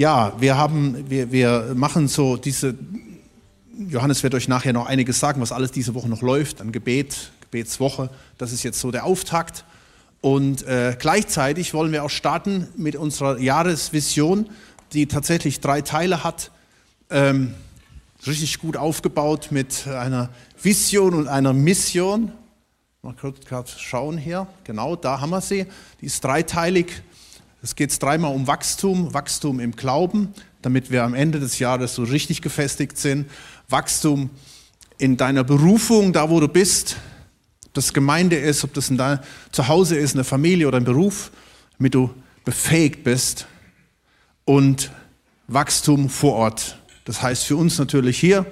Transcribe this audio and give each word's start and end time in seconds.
ja, 0.00 0.32
wir 0.38 0.56
haben, 0.56 1.10
wir, 1.10 1.30
wir 1.30 1.72
machen 1.74 2.08
so 2.08 2.38
diese, 2.38 2.74
Johannes 3.78 4.22
wird 4.22 4.34
euch 4.34 4.48
nachher 4.48 4.72
noch 4.72 4.86
einiges 4.86 5.20
sagen, 5.20 5.42
was 5.42 5.52
alles 5.52 5.72
diese 5.72 5.94
Woche 5.94 6.08
noch 6.08 6.22
läuft, 6.22 6.62
an 6.62 6.72
Gebet, 6.72 7.32
Gebetswoche. 7.42 8.08
Das 8.38 8.50
ist 8.50 8.62
jetzt 8.62 8.80
so 8.80 8.90
der 8.90 9.04
Auftakt. 9.04 9.66
Und 10.22 10.62
äh, 10.62 10.96
gleichzeitig 10.98 11.74
wollen 11.74 11.92
wir 11.92 12.02
auch 12.02 12.08
starten 12.08 12.66
mit 12.78 12.96
unserer 12.96 13.38
Jahresvision, 13.38 14.48
die 14.94 15.04
tatsächlich 15.04 15.60
drei 15.60 15.82
Teile 15.82 16.24
hat. 16.24 16.50
Ähm, 17.10 17.52
richtig 18.26 18.58
gut 18.58 18.78
aufgebaut 18.78 19.48
mit 19.50 19.86
einer 19.86 20.30
Vision 20.62 21.12
und 21.12 21.28
einer 21.28 21.52
Mission. 21.52 22.32
Mal 23.02 23.14
kurz 23.20 23.78
schauen 23.78 24.16
hier. 24.16 24.46
Genau, 24.64 24.96
da 24.96 25.20
haben 25.20 25.28
wir 25.28 25.42
sie. 25.42 25.66
Die 26.00 26.06
ist 26.06 26.24
dreiteilig. 26.24 27.02
Es 27.62 27.76
geht 27.76 28.02
dreimal 28.02 28.34
um 28.34 28.46
Wachstum, 28.46 29.12
Wachstum 29.12 29.60
im 29.60 29.76
Glauben, 29.76 30.32
damit 30.62 30.90
wir 30.90 31.04
am 31.04 31.12
Ende 31.12 31.40
des 31.40 31.58
Jahres 31.58 31.94
so 31.94 32.04
richtig 32.04 32.40
gefestigt 32.40 32.96
sind. 32.96 33.30
Wachstum 33.68 34.30
in 34.96 35.18
deiner 35.18 35.44
Berufung, 35.44 36.14
da 36.14 36.30
wo 36.30 36.40
du 36.40 36.48
bist, 36.48 36.96
ob 37.66 37.74
das 37.74 37.92
Gemeinde 37.92 38.36
ist, 38.36 38.64
ob 38.64 38.72
das 38.72 38.88
in 38.88 38.96
dein 38.96 39.20
Zuhause 39.52 39.96
ist, 39.96 40.14
eine 40.14 40.24
Familie 40.24 40.68
oder 40.68 40.78
ein 40.78 40.84
Beruf, 40.84 41.32
damit 41.76 41.94
du 41.94 42.10
befähigt 42.46 43.04
bist. 43.04 43.46
Und 44.46 44.90
Wachstum 45.46 46.08
vor 46.08 46.36
Ort. 46.36 46.78
Das 47.04 47.20
heißt 47.20 47.44
für 47.44 47.56
uns 47.56 47.78
natürlich 47.78 48.18
hier 48.18 48.46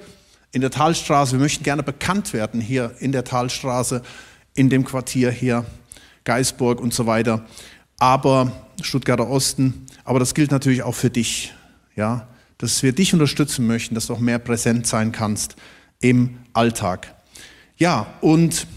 in 0.51 0.61
der 0.61 0.69
Talstraße, 0.69 1.31
wir 1.33 1.39
möchten 1.39 1.63
gerne 1.63 1.81
bekannt 1.81 2.33
werden 2.33 2.61
hier 2.61 2.95
in 2.99 3.11
der 3.11 3.23
Talstraße, 3.23 4.03
in 4.53 4.69
dem 4.69 4.85
Quartier 4.85 5.31
hier, 5.31 5.65
Geisburg 6.25 6.79
und 6.79 6.93
so 6.93 7.07
weiter, 7.07 7.45
aber 7.99 8.51
Stuttgarter 8.81 9.29
Osten, 9.29 9.85
aber 10.03 10.19
das 10.19 10.33
gilt 10.33 10.51
natürlich 10.51 10.83
auch 10.83 10.95
für 10.95 11.09
dich, 11.09 11.53
ja, 11.95 12.27
dass 12.57 12.81
wir 12.83 12.93
dich 12.93 13.13
unterstützen 13.13 13.67
möchten, 13.67 13.95
dass 13.95 14.07
du 14.07 14.13
auch 14.13 14.19
mehr 14.19 14.39
präsent 14.39 14.87
sein 14.87 15.11
kannst 15.11 15.55
im 15.99 16.37
Alltag. 16.53 17.13
Ja, 17.77 18.07
und 18.21 18.67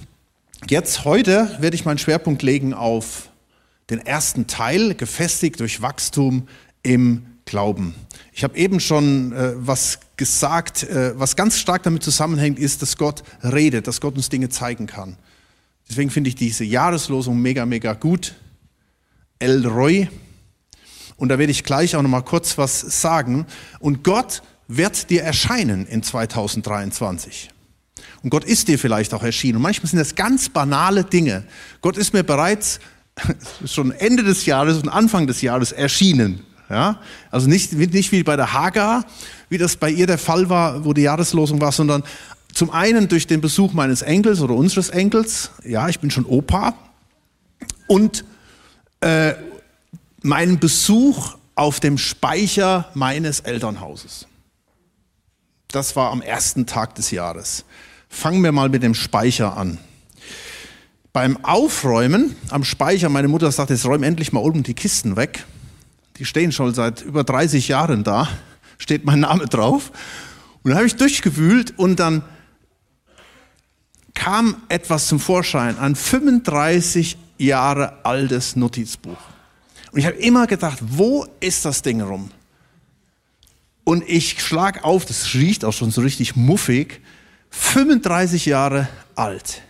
jetzt 0.68 1.04
heute 1.04 1.56
werde 1.60 1.74
ich 1.74 1.84
meinen 1.84 1.98
Schwerpunkt 1.98 2.42
legen 2.42 2.74
auf 2.74 3.30
den 3.90 3.98
ersten 3.98 4.46
Teil, 4.46 4.94
gefestigt 4.94 5.60
durch 5.60 5.82
Wachstum 5.82 6.48
im 6.82 7.26
Glauben. 7.44 7.94
Ich 8.32 8.44
habe 8.44 8.56
eben 8.56 8.80
schon 8.80 9.32
äh, 9.32 9.52
was 9.56 9.98
gesagt, 10.16 10.84
äh, 10.84 11.18
was 11.18 11.36
ganz 11.36 11.58
stark 11.58 11.82
damit 11.82 12.02
zusammenhängt, 12.02 12.58
ist, 12.58 12.80
dass 12.82 12.96
Gott 12.96 13.24
redet, 13.42 13.88
dass 13.88 14.00
Gott 14.00 14.14
uns 14.14 14.28
Dinge 14.28 14.48
zeigen 14.48 14.86
kann. 14.86 15.16
Deswegen 15.88 16.10
finde 16.10 16.28
ich 16.28 16.36
diese 16.36 16.64
Jahreslosung 16.64 17.38
mega, 17.38 17.66
mega 17.66 17.92
gut. 17.92 18.34
El 19.42 19.66
Roy. 19.66 20.08
Und 21.16 21.28
da 21.28 21.38
werde 21.38 21.50
ich 21.50 21.64
gleich 21.64 21.96
auch 21.96 22.02
noch 22.02 22.08
mal 22.08 22.22
kurz 22.22 22.56
was 22.58 22.80
sagen. 22.80 23.46
Und 23.80 24.04
Gott 24.04 24.42
wird 24.68 25.10
dir 25.10 25.22
erscheinen 25.22 25.86
in 25.86 26.02
2023. 26.02 27.50
Und 28.22 28.30
Gott 28.30 28.44
ist 28.44 28.68
dir 28.68 28.78
vielleicht 28.78 29.12
auch 29.14 29.22
erschienen. 29.22 29.56
Und 29.56 29.62
manchmal 29.62 29.90
sind 29.90 29.98
das 29.98 30.14
ganz 30.14 30.48
banale 30.48 31.04
Dinge. 31.04 31.44
Gott 31.80 31.96
ist 31.96 32.12
mir 32.12 32.22
bereits 32.22 32.78
schon 33.66 33.90
Ende 33.90 34.22
des 34.22 34.46
Jahres 34.46 34.78
und 34.78 34.88
Anfang 34.88 35.26
des 35.26 35.42
Jahres 35.42 35.72
erschienen. 35.72 36.44
Ja? 36.70 37.00
Also 37.30 37.48
nicht, 37.48 37.72
nicht 37.72 38.12
wie 38.12 38.22
bei 38.22 38.36
der 38.36 38.52
Hagar, 38.52 39.04
wie 39.48 39.58
das 39.58 39.76
bei 39.76 39.90
ihr 39.90 40.06
der 40.06 40.18
Fall 40.18 40.48
war, 40.48 40.84
wo 40.84 40.92
die 40.92 41.02
Jahreslosung 41.02 41.60
war, 41.60 41.72
sondern 41.72 42.04
zum 42.52 42.70
einen 42.70 43.08
durch 43.08 43.26
den 43.26 43.40
Besuch 43.40 43.72
meines 43.72 44.02
Enkels 44.02 44.40
oder 44.40 44.54
unseres 44.54 44.88
Enkels, 44.90 45.50
ja, 45.64 45.88
ich 45.88 45.98
bin 45.98 46.10
schon 46.10 46.26
Opa, 46.26 46.74
und 47.88 48.24
äh, 49.02 49.34
meinen 50.22 50.58
Besuch 50.58 51.36
auf 51.54 51.80
dem 51.80 51.98
Speicher 51.98 52.88
meines 52.94 53.40
Elternhauses. 53.40 54.26
Das 55.68 55.96
war 55.96 56.10
am 56.10 56.22
ersten 56.22 56.66
Tag 56.66 56.94
des 56.94 57.10
Jahres. 57.10 57.64
Fangen 58.08 58.42
wir 58.42 58.52
mal 58.52 58.68
mit 58.68 58.82
dem 58.82 58.94
Speicher 58.94 59.56
an. 59.56 59.78
Beim 61.12 61.44
Aufräumen 61.44 62.36
am 62.50 62.64
Speicher, 62.64 63.08
meine 63.08 63.28
Mutter 63.28 63.50
sagte, 63.52 63.74
jetzt 63.74 63.84
räum 63.84 64.02
endlich 64.02 64.32
mal 64.32 64.40
oben 64.40 64.62
die 64.62 64.74
Kisten 64.74 65.16
weg. 65.16 65.44
Die 66.16 66.24
stehen 66.24 66.52
schon 66.52 66.72
seit 66.74 67.02
über 67.02 67.24
30 67.24 67.68
Jahren 67.68 68.04
da, 68.04 68.28
steht 68.78 69.04
mein 69.04 69.20
Name 69.20 69.46
drauf. 69.46 69.90
Und 70.62 70.70
dann 70.70 70.76
habe 70.76 70.86
ich 70.86 70.96
durchgewühlt 70.96 71.78
und 71.78 71.98
dann 72.00 72.22
kam 74.14 74.56
etwas 74.68 75.08
zum 75.08 75.18
Vorschein, 75.18 75.78
ein 75.78 75.96
35 75.96 77.16
Jahre 77.44 78.04
altes 78.04 78.56
Notizbuch. 78.56 79.18
Und 79.92 79.98
ich 79.98 80.06
habe 80.06 80.16
immer 80.16 80.46
gedacht, 80.46 80.78
wo 80.80 81.26
ist 81.40 81.64
das 81.64 81.82
Ding 81.82 82.00
rum? 82.00 82.30
Und 83.84 84.08
ich 84.08 84.40
schlag 84.40 84.84
auf, 84.84 85.04
das 85.04 85.34
riecht 85.34 85.64
auch 85.64 85.72
schon 85.72 85.90
so 85.90 86.00
richtig 86.00 86.36
muffig, 86.36 87.00
35 87.50 88.46
Jahre 88.46 88.88
alt. 89.14 89.62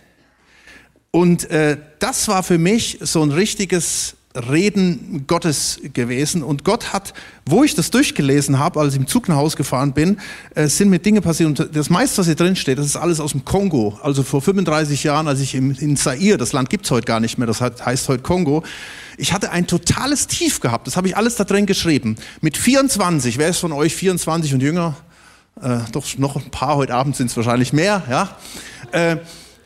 Und 1.11 1.49
äh, 1.49 1.77
das 1.99 2.27
war 2.27 2.43
für 2.43 2.57
mich 2.57 2.99
so 3.01 3.21
ein 3.23 3.31
richtiges 3.31 4.15
Reden 4.35 5.25
Gottes 5.27 5.79
gewesen. 5.93 6.41
Und 6.41 6.63
Gott 6.63 6.91
hat, 6.91 7.13
wo 7.45 7.63
ich 7.63 7.75
das 7.75 7.91
durchgelesen 7.91 8.57
habe, 8.57 8.79
als 8.79 8.93
ich 8.93 8.99
im 8.99 9.07
Zug 9.07 9.29
nach 9.29 9.35
Hause 9.35 9.57
gefahren 9.57 9.93
bin, 9.93 10.17
äh, 10.55 10.67
sind 10.67 10.89
mir 10.89 10.99
Dinge 10.99 11.21
passiert. 11.21 11.47
Und 11.47 11.75
das 11.75 11.89
meiste, 11.89 12.17
was 12.17 12.25
hier 12.25 12.35
drin 12.35 12.55
steht, 12.55 12.79
das 12.79 12.87
ist 12.87 12.95
alles 12.95 13.19
aus 13.19 13.31
dem 13.31 13.45
Kongo. 13.45 13.99
Also 14.01 14.23
vor 14.23 14.41
35 14.41 15.03
Jahren, 15.03 15.27
als 15.27 15.39
ich 15.39 15.53
im, 15.53 15.71
in 15.71 15.95
Zaire, 15.97 16.37
das 16.37 16.51
Land 16.51 16.69
gibt's 16.69 16.89
heute 16.89 17.05
gar 17.05 17.19
nicht 17.19 17.37
mehr, 17.37 17.47
das 17.47 17.61
heißt 17.61 18.09
heute 18.09 18.23
Kongo. 18.23 18.63
Ich 19.17 19.33
hatte 19.33 19.51
ein 19.51 19.67
totales 19.67 20.25
Tief 20.27 20.59
gehabt. 20.59 20.87
Das 20.87 20.97
habe 20.97 21.07
ich 21.07 21.15
alles 21.15 21.35
da 21.35 21.43
drin 21.43 21.67
geschrieben. 21.67 22.15
Mit 22.41 22.57
24, 22.57 23.37
wer 23.37 23.49
ist 23.49 23.59
von 23.59 23.71
euch 23.71 23.95
24 23.95 24.53
und 24.55 24.61
jünger? 24.61 24.95
Äh, 25.61 25.77
doch 25.91 26.05
noch 26.17 26.35
ein 26.35 26.49
paar, 26.49 26.77
heute 26.77 26.95
Abend 26.95 27.15
sind 27.15 27.29
es 27.29 27.37
wahrscheinlich 27.37 27.73
mehr. 27.73 28.01
Ja. 28.09 28.37
Äh, 28.91 29.17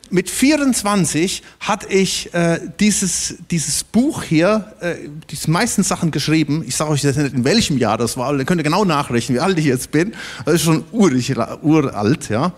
mit 0.09 0.29
24 0.29 1.44
hatte 1.59 1.88
ich 1.88 2.34
äh, 2.34 2.59
dieses, 2.79 3.35
dieses 3.51 3.84
Buch 3.84 4.23
hier, 4.23 4.73
äh, 4.79 4.95
die 5.29 5.51
meisten 5.51 5.84
Sachen 5.84 6.12
geschrieben. 6.12 6.63
Ich 6.68 6.75
sage 6.75 6.91
euch 6.91 7.03
jetzt 7.03 7.18
nicht, 7.18 7.34
in 7.34 7.44
welchem 7.44 7.78
Jahr 7.78 7.97
das 7.97 8.17
war, 8.17 8.29
aber 8.29 8.38
ihr 8.38 8.46
könnt 8.46 8.63
genau 8.63 8.85
nachrechnen, 8.85 9.38
wie 9.38 9.41
alt 9.41 9.57
ich 9.57 9.66
jetzt 9.66 9.91
bin. 9.91 10.13
Das 10.46 10.56
ist 10.56 10.63
schon 10.63 10.84
urig, 10.91 11.34
uralt, 11.62 12.29
ja. 12.29 12.53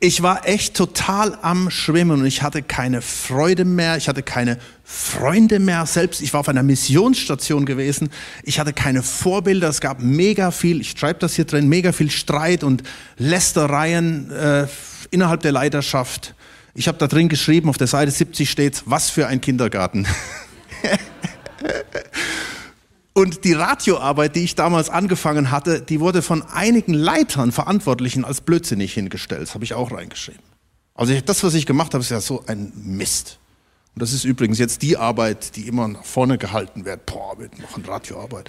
Ich 0.00 0.22
war 0.22 0.46
echt 0.46 0.76
total 0.76 1.36
am 1.42 1.70
Schwimmen 1.70 2.20
und 2.20 2.26
ich 2.26 2.42
hatte 2.42 2.62
keine 2.62 3.02
Freude 3.02 3.64
mehr, 3.64 3.96
ich 3.96 4.08
hatte 4.08 4.22
keine 4.22 4.58
Freunde 4.84 5.58
mehr. 5.58 5.86
Selbst 5.86 6.22
ich 6.22 6.32
war 6.32 6.40
auf 6.40 6.48
einer 6.48 6.62
Missionsstation 6.62 7.66
gewesen, 7.66 8.10
ich 8.44 8.60
hatte 8.60 8.72
keine 8.72 9.02
Vorbilder, 9.02 9.68
es 9.68 9.80
gab 9.80 10.00
mega 10.00 10.52
viel, 10.52 10.80
ich 10.80 10.90
schreibe 10.90 11.18
das 11.18 11.34
hier 11.34 11.46
drin, 11.46 11.68
mega 11.68 11.90
viel 11.90 12.10
Streit 12.12 12.62
und 12.62 12.84
Lästereien. 13.16 14.30
Äh, 14.30 14.68
innerhalb 15.10 15.42
der 15.42 15.52
Leiterschaft. 15.52 16.34
Ich 16.74 16.88
habe 16.88 16.98
da 16.98 17.06
drin 17.06 17.28
geschrieben, 17.28 17.68
auf 17.68 17.78
der 17.78 17.86
Seite 17.86 18.10
70 18.10 18.50
steht, 18.50 18.82
was 18.86 19.10
für 19.10 19.26
ein 19.26 19.40
Kindergarten. 19.40 20.06
Und 23.14 23.44
die 23.44 23.52
Radioarbeit, 23.52 24.36
die 24.36 24.44
ich 24.44 24.54
damals 24.54 24.90
angefangen 24.90 25.50
hatte, 25.50 25.80
die 25.80 25.98
wurde 25.98 26.22
von 26.22 26.42
einigen 26.42 26.94
Leitern, 26.94 27.50
Verantwortlichen 27.50 28.24
als 28.24 28.40
blödsinnig 28.40 28.94
hingestellt. 28.94 29.42
Das 29.42 29.54
habe 29.54 29.64
ich 29.64 29.74
auch 29.74 29.90
reingeschrieben. 29.90 30.42
Also 30.94 31.18
das, 31.20 31.42
was 31.42 31.54
ich 31.54 31.66
gemacht 31.66 31.94
habe, 31.94 32.02
ist 32.02 32.10
ja 32.10 32.20
so 32.20 32.44
ein 32.46 32.72
Mist. 32.76 33.38
Und 33.94 34.02
das 34.02 34.12
ist 34.12 34.22
übrigens 34.22 34.60
jetzt 34.60 34.82
die 34.82 34.96
Arbeit, 34.96 35.56
die 35.56 35.66
immer 35.66 35.88
nach 35.88 36.04
vorne 36.04 36.38
gehalten 36.38 36.84
wird. 36.84 37.06
Boah, 37.06 37.36
wir 37.38 37.50
machen 37.60 37.84
Radioarbeit. 37.84 38.48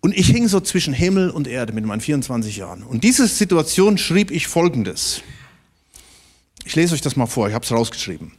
Und 0.00 0.16
ich 0.16 0.28
hing 0.28 0.48
so 0.48 0.60
zwischen 0.60 0.94
Himmel 0.94 1.28
und 1.28 1.46
Erde 1.46 1.74
mit 1.74 1.84
meinen 1.84 2.00
24 2.00 2.56
Jahren. 2.56 2.82
Und 2.82 3.04
diese 3.04 3.26
Situation 3.26 3.98
schrieb 3.98 4.30
ich 4.30 4.48
folgendes. 4.48 5.20
Ich 6.64 6.76
lese 6.76 6.94
euch 6.94 7.00
das 7.00 7.16
mal 7.16 7.26
vor, 7.26 7.48
ich 7.48 7.54
habe 7.54 7.64
es 7.64 7.72
rausgeschrieben. 7.72 8.32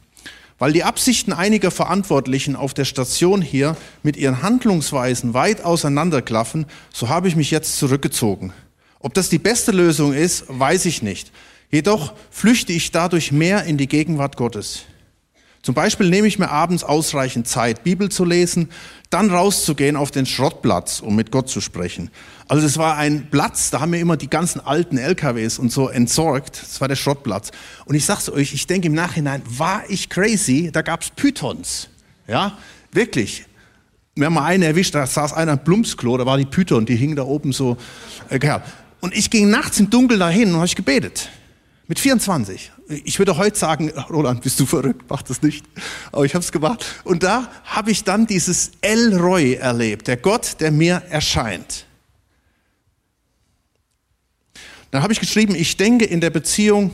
Weil 0.58 0.72
die 0.72 0.84
Absichten 0.84 1.32
einiger 1.32 1.70
Verantwortlichen 1.70 2.54
auf 2.54 2.72
der 2.72 2.84
Station 2.84 3.42
hier 3.42 3.76
mit 4.02 4.16
ihren 4.16 4.42
Handlungsweisen 4.42 5.34
weit 5.34 5.64
auseinanderklaffen, 5.64 6.66
so 6.92 7.08
habe 7.08 7.28
ich 7.28 7.36
mich 7.36 7.50
jetzt 7.50 7.78
zurückgezogen. 7.78 8.52
Ob 9.00 9.14
das 9.14 9.28
die 9.28 9.40
beste 9.40 9.72
Lösung 9.72 10.12
ist, 10.12 10.44
weiß 10.48 10.84
ich 10.86 11.02
nicht. 11.02 11.32
Jedoch 11.70 12.12
flüchte 12.30 12.72
ich 12.72 12.92
dadurch 12.92 13.32
mehr 13.32 13.64
in 13.64 13.76
die 13.76 13.88
Gegenwart 13.88 14.36
Gottes. 14.36 14.82
Zum 15.62 15.74
Beispiel 15.74 16.10
nehme 16.10 16.26
ich 16.26 16.40
mir 16.40 16.50
abends 16.50 16.82
ausreichend 16.82 17.46
Zeit, 17.46 17.84
Bibel 17.84 18.08
zu 18.08 18.24
lesen, 18.24 18.68
dann 19.10 19.30
rauszugehen 19.30 19.96
auf 19.96 20.10
den 20.10 20.26
Schrottplatz, 20.26 21.00
um 21.00 21.14
mit 21.14 21.30
Gott 21.30 21.48
zu 21.48 21.60
sprechen. 21.60 22.10
Also 22.52 22.66
das 22.66 22.76
war 22.76 22.98
ein 22.98 23.30
Platz, 23.30 23.70
da 23.70 23.80
haben 23.80 23.94
wir 23.94 23.98
immer 23.98 24.18
die 24.18 24.28
ganzen 24.28 24.60
alten 24.60 24.98
LKWs 24.98 25.58
und 25.58 25.72
so 25.72 25.88
entsorgt. 25.88 26.60
Das 26.60 26.82
war 26.82 26.88
der 26.88 26.96
Schrottplatz. 26.96 27.50
Und 27.86 27.94
ich 27.94 28.04
sag's 28.04 28.28
euch, 28.28 28.52
ich 28.52 28.66
denke 28.66 28.88
im 28.88 28.94
Nachhinein, 28.94 29.40
war 29.48 29.84
ich 29.88 30.10
crazy? 30.10 30.68
Da 30.70 30.82
gab's 30.82 31.08
Pythons. 31.16 31.88
Ja, 32.28 32.58
wirklich. 32.92 33.46
Wir 34.16 34.26
haben 34.26 34.34
mal 34.34 34.44
einen 34.44 34.64
erwischt, 34.64 34.94
da 34.94 35.06
saß 35.06 35.32
einer 35.32 35.52
im 35.52 35.60
Blumsklo, 35.60 36.18
da 36.18 36.26
war 36.26 36.36
die 36.36 36.44
Python, 36.44 36.84
die 36.84 36.94
hing 36.94 37.16
da 37.16 37.22
oben 37.22 37.54
so. 37.54 37.78
Äh, 38.28 38.38
und 39.00 39.16
ich 39.16 39.30
ging 39.30 39.48
nachts 39.48 39.80
im 39.80 39.88
Dunkeln 39.88 40.20
dahin 40.20 40.50
und 40.50 40.56
habe 40.56 40.66
ich 40.66 40.76
gebetet 40.76 41.30
Mit 41.88 41.98
24. 41.98 42.70
Ich 42.86 43.18
würde 43.18 43.38
heute 43.38 43.58
sagen, 43.58 43.88
Roland, 44.10 44.42
bist 44.42 44.60
du 44.60 44.66
verrückt, 44.66 45.06
mach 45.08 45.22
das 45.22 45.40
nicht. 45.40 45.64
Aber 46.12 46.26
ich 46.26 46.34
habe 46.34 46.44
es 46.44 46.52
gemacht. 46.52 46.84
Und 47.04 47.22
da 47.22 47.50
habe 47.64 47.90
ich 47.90 48.04
dann 48.04 48.26
dieses 48.26 48.72
El 48.82 49.16
Roy 49.16 49.54
erlebt, 49.54 50.06
der 50.06 50.18
Gott, 50.18 50.60
der 50.60 50.70
mir 50.70 51.02
erscheint. 51.08 51.86
Dann 54.92 55.02
habe 55.02 55.12
ich 55.12 55.20
geschrieben, 55.20 55.54
ich 55.54 55.76
denke 55.76 56.04
in 56.04 56.20
der 56.20 56.30
Beziehung 56.30 56.92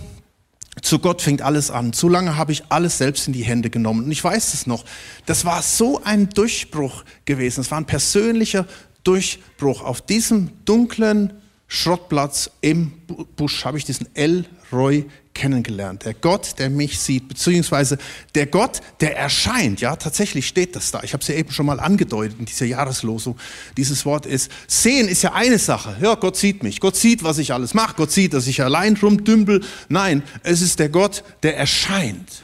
zu 0.82 1.00
Gott 1.00 1.20
fängt 1.20 1.42
alles 1.42 1.72
an. 1.72 1.92
Zu 1.92 2.08
lange 2.08 2.36
habe 2.36 2.52
ich 2.52 2.62
alles 2.68 2.98
selbst 2.98 3.26
in 3.26 3.32
die 3.32 3.42
Hände 3.42 3.68
genommen. 3.68 4.04
Und 4.04 4.12
ich 4.12 4.22
weiß 4.22 4.54
es 4.54 4.68
noch. 4.68 4.84
Das 5.26 5.44
war 5.44 5.60
so 5.62 6.00
ein 6.04 6.28
Durchbruch 6.30 7.04
gewesen. 7.24 7.60
Es 7.60 7.70
war 7.72 7.78
ein 7.78 7.86
persönlicher 7.86 8.64
Durchbruch. 9.02 9.82
Auf 9.82 10.00
diesem 10.00 10.50
dunklen 10.64 11.32
Schrottplatz 11.66 12.52
im 12.60 12.92
Busch 13.34 13.64
habe 13.64 13.76
ich 13.76 13.84
diesen 13.84 14.08
El 14.14 14.44
Roy 14.72 15.06
kennengelernt. 15.38 16.04
Der 16.04 16.14
Gott, 16.14 16.58
der 16.58 16.68
mich 16.68 16.98
sieht, 16.98 17.28
beziehungsweise 17.28 17.96
der 18.34 18.46
Gott, 18.46 18.80
der 19.00 19.16
erscheint. 19.16 19.80
Ja, 19.80 19.94
tatsächlich 19.94 20.48
steht 20.48 20.74
das 20.74 20.90
da. 20.90 21.02
Ich 21.04 21.12
habe 21.12 21.22
es 21.22 21.28
ja 21.28 21.36
eben 21.36 21.52
schon 21.52 21.64
mal 21.64 21.78
angedeutet 21.78 22.38
in 22.40 22.44
dieser 22.44 22.66
Jahreslosung. 22.66 23.38
Dieses 23.76 24.04
Wort 24.04 24.26
ist, 24.26 24.50
sehen 24.66 25.08
ist 25.08 25.22
ja 25.22 25.32
eine 25.32 25.58
Sache. 25.58 25.96
Ja, 26.02 26.16
Gott 26.16 26.36
sieht 26.36 26.62
mich. 26.62 26.80
Gott 26.80 26.96
sieht, 26.96 27.22
was 27.22 27.38
ich 27.38 27.52
alles 27.52 27.72
mache. 27.72 27.94
Gott 27.96 28.10
sieht, 28.10 28.34
dass 28.34 28.48
ich 28.48 28.60
allein 28.62 28.96
rumdümpel. 28.96 29.64
Nein, 29.88 30.24
es 30.42 30.60
ist 30.60 30.80
der 30.80 30.88
Gott, 30.88 31.22
der 31.42 31.56
erscheint. 31.56 32.42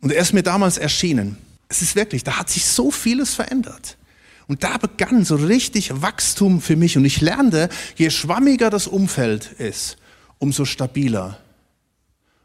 Und 0.00 0.12
er 0.12 0.22
ist 0.22 0.32
mir 0.32 0.44
damals 0.44 0.78
erschienen. 0.78 1.36
Es 1.68 1.82
ist 1.82 1.96
wirklich, 1.96 2.24
da 2.24 2.38
hat 2.38 2.48
sich 2.48 2.64
so 2.64 2.90
vieles 2.90 3.34
verändert. 3.34 3.98
Und 4.46 4.64
da 4.64 4.78
begann 4.78 5.24
so 5.24 5.36
richtig 5.36 6.00
Wachstum 6.00 6.62
für 6.62 6.76
mich. 6.76 6.96
Und 6.96 7.04
ich 7.04 7.20
lernte, 7.20 7.68
je 7.96 8.08
schwammiger 8.08 8.70
das 8.70 8.86
Umfeld 8.86 9.52
ist, 9.58 9.97
umso 10.38 10.64
stabiler 10.64 11.38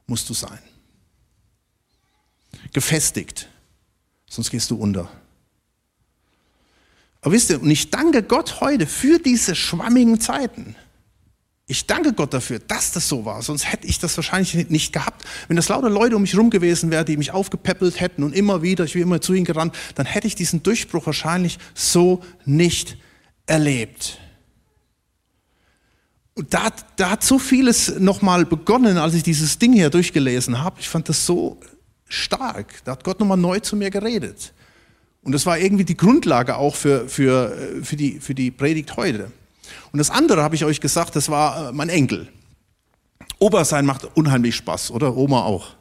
musst 0.08 0.30
du 0.30 0.34
sein. 0.34 0.60
Gefestigt, 2.72 3.50
sonst 4.28 4.50
gehst 4.50 4.70
du 4.72 4.76
unter. 4.76 5.10
Aber 7.22 7.34
wisst 7.34 7.50
ihr, 7.50 7.62
und 7.62 7.70
ich 7.70 7.90
danke 7.90 8.22
Gott 8.22 8.60
heute 8.60 8.86
für 8.86 9.18
diese 9.18 9.56
schwammigen 9.56 10.20
Zeiten. 10.20 10.76
Ich 11.66 11.88
danke 11.88 12.12
Gott 12.12 12.34
dafür, 12.34 12.60
dass 12.60 12.92
das 12.92 13.08
so 13.08 13.24
war, 13.24 13.42
sonst 13.42 13.72
hätte 13.72 13.88
ich 13.88 13.98
das 13.98 14.18
wahrscheinlich 14.18 14.70
nicht 14.70 14.92
gehabt. 14.92 15.24
Wenn 15.48 15.56
das 15.56 15.70
lauter 15.70 15.90
Leute 15.90 16.18
um 16.18 16.24
mich 16.24 16.38
rum 16.38 16.50
gewesen 16.50 16.92
wären, 16.92 17.06
die 17.06 17.16
mich 17.16 17.32
aufgepäppelt 17.32 18.02
hätten 18.02 18.24
und 18.24 18.36
immer 18.36 18.62
wieder, 18.62 18.84
ich 18.84 18.94
bin 18.94 19.04
immer 19.04 19.22
zu 19.22 19.34
ihnen 19.34 19.46
gerannt, 19.46 19.74
dann 19.96 20.06
hätte 20.06 20.28
ich 20.28 20.36
diesen 20.36 20.62
Durchbruch 20.62 21.06
wahrscheinlich 21.06 21.60
so 21.74 22.22
nicht 22.44 22.98
erlebt. 23.46 24.20
Und 26.36 26.54
da, 26.54 26.72
da 26.96 27.12
hat 27.12 27.24
so 27.24 27.38
vieles 27.38 28.00
nochmal 28.00 28.46
begonnen, 28.46 28.98
als 28.98 29.14
ich 29.14 29.24
dieses 29.24 29.60
Ding 29.60 29.74
hier 29.74 29.90
durchgelesen 29.90 30.64
habe. 30.64 30.80
Ich 30.80 30.90
fand 30.90 31.08
das 31.10 31.26
so 31.26 31.60
stark. 32.08 32.84
Da 32.86 32.94
hat 32.94 33.04
Gott 33.04 33.20
nochmal 33.20 33.38
neu 33.38 33.60
zu 33.60 33.76
mir 33.76 33.92
geredet. 33.92 34.54
Und 35.22 35.32
das 35.32 35.46
war 35.46 35.58
irgendwie 35.58 35.86
die 35.86 35.96
Grundlage 35.96 36.58
auch 36.58 36.76
für, 36.76 37.08
für, 37.08 37.56
für, 37.84 37.96
die, 37.96 38.20
für 38.20 38.36
die 38.36 38.52
Predigt 38.52 38.98
heute. 38.98 39.32
Und 39.92 40.00
das 40.00 40.10
andere 40.10 40.44
habe 40.44 40.56
ich 40.56 40.66
euch 40.66 40.82
gesagt, 40.82 41.16
das 41.16 41.30
war 41.30 41.70
äh, 41.70 41.72
mein 41.72 41.90
Enkel. 41.90 42.28
Opa 43.40 43.64
sein 43.64 43.86
macht 43.86 44.06
unheimlich 44.16 44.56
Spaß, 44.56 44.92
oder? 44.92 45.16
Oma 45.16 45.44
auch. 45.44 45.76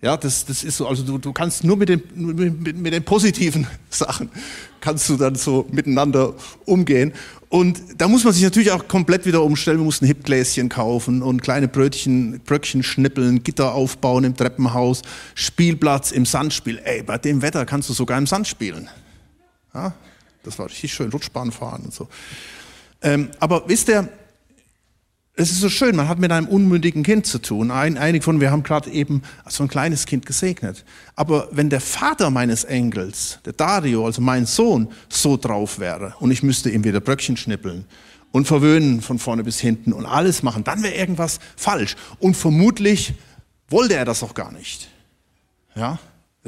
Ja, 0.00 0.16
das, 0.16 0.44
das 0.44 0.62
ist 0.62 0.76
so, 0.76 0.86
also 0.86 1.02
du, 1.02 1.18
du 1.18 1.32
kannst 1.32 1.64
nur 1.64 1.76
mit 1.76 1.88
den, 1.88 2.02
mit, 2.14 2.76
mit 2.76 2.92
den 2.92 3.04
positiven 3.04 3.66
Sachen, 3.90 4.30
kannst 4.80 5.08
du 5.08 5.16
dann 5.16 5.34
so 5.34 5.66
miteinander 5.72 6.34
umgehen. 6.66 7.12
Und 7.48 7.80
da 7.96 8.06
muss 8.06 8.24
man 8.24 8.32
sich 8.32 8.42
natürlich 8.42 8.70
auch 8.70 8.86
komplett 8.86 9.26
wieder 9.26 9.42
umstellen. 9.42 9.78
Wir 9.78 9.84
mussten 9.84 10.06
Hipgläschen 10.06 10.68
kaufen 10.68 11.22
und 11.22 11.42
kleine 11.42 11.66
Brötchen, 11.66 12.40
Bröckchen 12.44 12.82
schnippeln, 12.82 13.42
Gitter 13.42 13.74
aufbauen 13.74 14.22
im 14.24 14.36
Treppenhaus, 14.36 15.02
Spielplatz 15.34 16.12
im 16.12 16.26
Sandspiel. 16.26 16.78
Ey, 16.84 17.02
bei 17.02 17.18
dem 17.18 17.42
Wetter 17.42 17.64
kannst 17.64 17.88
du 17.88 17.94
sogar 17.94 18.18
im 18.18 18.26
Sand 18.26 18.46
spielen. 18.46 18.88
Ja, 19.74 19.94
das 20.44 20.58
war 20.58 20.66
richtig 20.66 20.92
schön, 20.92 21.10
Rutschbahn 21.10 21.50
fahren 21.50 21.82
und 21.86 21.94
so. 21.94 22.08
Ähm, 23.00 23.30
aber 23.40 23.66
wisst 23.66 23.88
ihr, 23.88 24.08
es 25.40 25.50
ist 25.50 25.60
so 25.60 25.68
schön, 25.68 25.94
man 25.94 26.08
hat 26.08 26.18
mit 26.18 26.32
einem 26.32 26.48
unmündigen 26.48 27.04
Kind 27.04 27.24
zu 27.24 27.38
tun. 27.38 27.70
Ein, 27.70 27.96
einige 27.96 28.24
von 28.24 28.40
wir 28.40 28.50
haben 28.50 28.64
gerade 28.64 28.90
eben 28.90 29.22
so 29.48 29.62
ein 29.62 29.68
kleines 29.68 30.04
Kind 30.04 30.26
gesegnet. 30.26 30.84
Aber 31.14 31.48
wenn 31.52 31.70
der 31.70 31.80
Vater 31.80 32.30
meines 32.30 32.64
Enkels, 32.64 33.38
der 33.44 33.52
Dario, 33.52 34.04
also 34.04 34.20
mein 34.20 34.46
Sohn, 34.46 34.88
so 35.08 35.36
drauf 35.36 35.78
wäre 35.78 36.14
und 36.18 36.32
ich 36.32 36.42
müsste 36.42 36.70
ihm 36.70 36.82
wieder 36.82 37.00
Bröckchen 37.00 37.36
schnippeln 37.36 37.84
und 38.32 38.46
verwöhnen 38.46 39.00
von 39.00 39.18
vorne 39.18 39.44
bis 39.44 39.60
hinten 39.60 39.92
und 39.92 40.06
alles 40.06 40.42
machen, 40.42 40.64
dann 40.64 40.82
wäre 40.82 40.94
irgendwas 40.94 41.38
falsch. 41.56 41.94
Und 42.18 42.36
vermutlich 42.36 43.14
wollte 43.68 43.94
er 43.94 44.04
das 44.04 44.22
auch 44.22 44.34
gar 44.34 44.50
nicht. 44.50 44.88
Ja? 45.76 45.98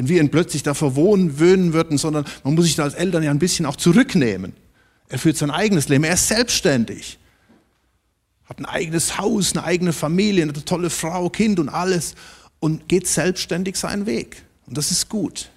wenn 0.00 0.08
wir 0.08 0.20
ihn 0.22 0.31
plötzlich 0.31 0.62
da 0.62 0.72
verwohnen, 0.72 1.38
wöhnen 1.38 1.75
würden, 1.75 1.98
sondern 1.98 2.25
man 2.42 2.54
muss 2.54 2.64
sich 2.64 2.75
da 2.76 2.84
als 2.84 2.94
Eltern 2.94 3.22
ja 3.22 3.31
ein 3.31 3.38
bisschen 3.38 3.66
auch 3.66 3.76
zurücknehmen. 3.76 4.54
Er 5.10 5.19
führt 5.19 5.37
sein 5.37 5.50
eigenes 5.50 5.90
Leben, 5.90 6.04
er 6.04 6.14
ist 6.14 6.28
selbstständig, 6.28 7.19
hat 8.50 8.58
ein 8.58 8.67
eigenes 8.67 9.17
Haus, 9.17 9.52
eine 9.52 9.64
eigene 9.64 9.93
Familie, 9.93 10.43
eine 10.43 10.52
tolle 10.52 10.91
Frau, 10.91 11.31
Kind 11.31 11.61
und 11.61 11.69
alles 11.69 12.17
und 12.58 12.88
geht 12.88 13.06
selbstständig 13.06 13.76
seinen 13.76 14.06
Weg. 14.06 14.43
Und 14.67 14.76
das 14.76 14.91
ist 14.91 15.08
gut. 15.08 15.50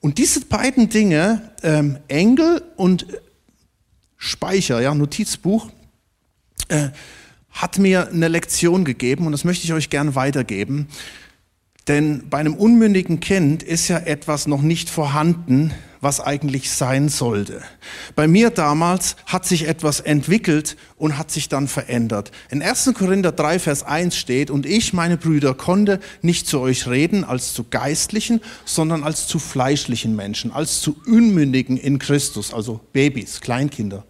Und 0.00 0.18
diese 0.18 0.40
beiden 0.40 0.88
Dinge, 0.88 1.52
ähm, 1.62 1.98
Engel 2.08 2.62
und 2.76 3.06
Speicher, 4.16 4.80
ja, 4.80 4.92
Notizbuch, 4.92 5.70
äh, 6.68 6.88
hat 7.50 7.78
mir 7.78 8.08
eine 8.08 8.26
Lektion 8.26 8.84
gegeben 8.84 9.26
und 9.26 9.32
das 9.32 9.44
möchte 9.44 9.64
ich 9.64 9.72
euch 9.72 9.88
gern 9.88 10.16
weitergeben. 10.16 10.88
Denn 11.86 12.28
bei 12.28 12.38
einem 12.38 12.54
unmündigen 12.54 13.20
Kind 13.20 13.62
ist 13.62 13.86
ja 13.86 13.98
etwas 13.98 14.48
noch 14.48 14.62
nicht 14.62 14.90
vorhanden, 14.90 15.72
was 16.00 16.20
eigentlich 16.20 16.70
sein 16.70 17.08
sollte. 17.08 17.62
Bei 18.16 18.26
mir 18.26 18.50
damals 18.50 19.16
hat 19.26 19.44
sich 19.46 19.68
etwas 19.68 20.00
entwickelt 20.00 20.76
und 20.96 21.18
hat 21.18 21.30
sich 21.30 21.48
dann 21.48 21.68
verändert. 21.68 22.30
In 22.50 22.62
1. 22.62 22.92
Korinther 22.94 23.32
3, 23.32 23.58
Vers 23.58 23.82
1 23.82 24.16
steht, 24.16 24.50
und 24.50 24.66
ich, 24.66 24.92
meine 24.92 25.16
Brüder, 25.16 25.54
konnte 25.54 26.00
nicht 26.22 26.46
zu 26.46 26.60
euch 26.60 26.86
reden 26.88 27.24
als 27.24 27.52
zu 27.52 27.64
geistlichen, 27.68 28.40
sondern 28.64 29.02
als 29.02 29.26
zu 29.26 29.38
fleischlichen 29.38 30.16
Menschen, 30.16 30.52
als 30.52 30.80
zu 30.80 30.96
Unmündigen 31.06 31.76
in 31.76 31.98
Christus, 31.98 32.54
also 32.54 32.80
Babys, 32.92 33.40
Kleinkinder. 33.40 34.04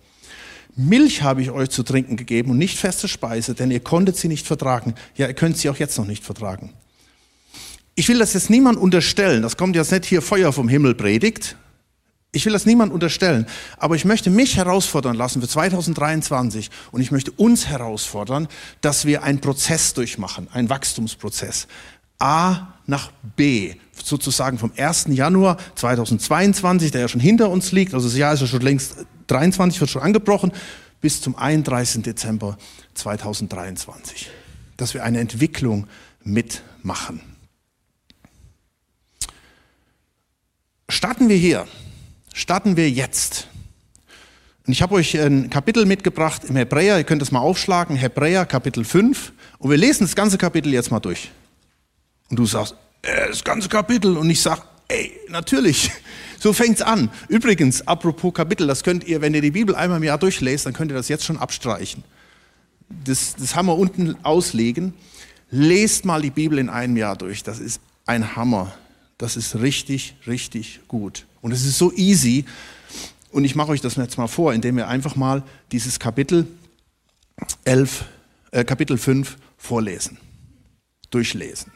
Milch 0.77 1.23
habe 1.23 1.43
ich 1.43 1.51
euch 1.51 1.71
zu 1.71 1.83
trinken 1.83 2.17
gegeben 2.17 2.53
und 2.53 2.59
nicht 2.59 2.79
feste 2.79 3.09
Speise, 3.09 3.55
denn 3.55 3.71
ihr 3.71 3.81
konntet 3.81 4.17
sie 4.17 4.29
nicht 4.29 4.47
vertragen. 4.47 4.95
Ja, 5.17 5.27
ihr 5.27 5.35
könnt 5.35 5.59
sie 5.59 5.69
auch 5.69 5.77
jetzt 5.77 5.99
noch 5.99 6.07
nicht 6.07 6.25
vertragen. 6.25 6.73
Ich 7.97 8.09
will 8.09 8.19
das 8.19 8.33
jetzt 8.33 8.49
niemand 8.49 8.79
unterstellen. 8.79 9.43
Das 9.43 9.57
kommt 9.57 9.77
jetzt 9.77 9.93
nicht 9.93 10.07
hier 10.07 10.23
Feuer 10.23 10.53
vom 10.53 10.69
Himmel 10.69 10.95
predigt. 10.95 11.57
Ich 12.33 12.47
will 12.47 12.53
das 12.53 12.65
niemand 12.65 12.93
unterstellen. 12.93 13.47
Aber 13.77 13.97
ich 13.97 14.05
möchte 14.05 14.31
mich 14.31 14.57
herausfordern 14.57 15.17
lassen 15.17 15.41
für 15.41 15.49
2023 15.49 16.71
und 16.93 17.01
ich 17.01 17.11
möchte 17.11 17.33
uns 17.33 17.67
herausfordern, 17.67 18.47
dass 18.81 19.05
wir 19.05 19.23
einen 19.25 19.41
Prozess 19.41 19.95
durchmachen, 19.95 20.49
einen 20.53 20.71
Wachstumsprozess. 20.71 21.67
A 22.21 22.75
nach 22.87 23.11
B, 23.37 23.75
sozusagen 24.05 24.59
vom 24.59 24.73
1. 24.77 25.07
Januar 25.09 25.57
2022, 25.75 26.91
der 26.93 27.01
ja 27.03 27.09
schon 27.09 27.21
hinter 27.21 27.49
uns 27.49 27.73
liegt, 27.73 27.95
also 27.95 28.07
das 28.07 28.17
Jahr 28.17 28.35
ist 28.35 28.41
ja 28.41 28.47
schon 28.47 28.61
längst 28.61 28.97
23, 29.29 29.81
wird 29.81 29.91
schon 29.91 30.03
angebrochen, 30.03 30.53
bis 31.01 31.21
zum 31.21 31.35
31. 31.35 32.03
Dezember 32.03 32.59
2023. 32.95 34.31
Dass 34.77 34.95
wir 34.95 35.03
eine 35.03 35.19
Entwicklung 35.19 35.87
mitmachen. 36.23 37.21
Starten 40.89 41.29
wir 41.29 41.37
hier. 41.37 41.67
Starten 42.41 42.75
wir 42.79 42.89
jetzt. 42.89 43.49
Und 44.67 44.73
ich 44.73 44.81
habe 44.81 44.95
euch 44.95 45.15
ein 45.21 45.51
Kapitel 45.51 45.85
mitgebracht 45.85 46.43
im 46.49 46.57
Hebräer, 46.57 46.97
ihr 46.97 47.05
könnt 47.05 47.21
es 47.21 47.33
mal 47.33 47.41
aufschlagen, 47.41 47.97
Hebräer 47.97 48.47
Kapitel 48.47 48.83
5. 48.83 49.35
Und 49.59 49.69
wir 49.69 49.77
lesen 49.77 50.05
das 50.05 50.17
ganze 50.17 50.39
Kapitel 50.39 50.73
jetzt 50.73 50.91
mal 50.91 51.01
durch. 51.01 51.31
Und 52.31 52.39
du 52.39 52.47
sagst, 52.47 52.77
äh, 53.03 53.29
das 53.29 53.45
ganze 53.45 53.69
Kapitel. 53.69 54.17
Und 54.17 54.31
ich 54.31 54.41
sage, 54.41 54.63
ey, 54.89 55.13
natürlich. 55.29 55.91
So 56.43 56.55
fängt's 56.55 56.81
an. 56.81 57.11
Übrigens, 57.29 57.87
apropos 57.87 58.33
Kapitel, 58.33 58.67
das 58.67 58.83
könnt 58.83 59.05
ihr, 59.05 59.21
wenn 59.21 59.35
ihr 59.35 59.43
die 59.43 59.51
Bibel 59.51 59.75
einmal 59.75 59.99
im 59.99 60.05
Jahr 60.05 60.17
durchlest, 60.17 60.65
dann 60.65 60.73
könnt 60.73 60.91
ihr 60.91 60.95
das 60.95 61.11
jetzt 61.11 61.27
schon 61.27 61.37
abstreichen. 61.37 62.03
Das, 62.89 63.37
das 63.37 63.55
wir 63.55 63.77
unten 63.77 64.17
auslegen. 64.23 64.95
Lest 65.51 66.07
mal 66.07 66.23
die 66.23 66.31
Bibel 66.31 66.59
in 66.59 66.71
einem 66.71 66.97
Jahr 66.97 67.15
durch. 67.15 67.43
Das 67.43 67.59
ist 67.59 67.83
ein 68.07 68.35
Hammer. 68.35 68.73
Das 69.21 69.37
ist 69.37 69.57
richtig, 69.57 70.15
richtig 70.27 70.81
gut. 70.89 71.27
Und 71.43 71.53
es 71.53 71.67
ist 71.67 71.77
so 71.77 71.93
easy. 71.93 72.47
Und 73.31 73.45
ich 73.45 73.55
mache 73.55 73.73
euch 73.73 73.83
das 73.83 73.97
jetzt 73.97 74.17
mal 74.17 74.29
vor, 74.29 74.55
indem 74.55 74.77
wir 74.77 74.89
einfach 74.89 75.15
mal 75.15 75.43
dieses 75.73 75.99
Kapitel 75.99 76.47
11, 77.65 78.07
äh, 78.51 78.65
Kapitel 78.65 78.97
5 78.97 79.37
vorlesen, 79.59 80.17
durchlesen. 81.11 81.71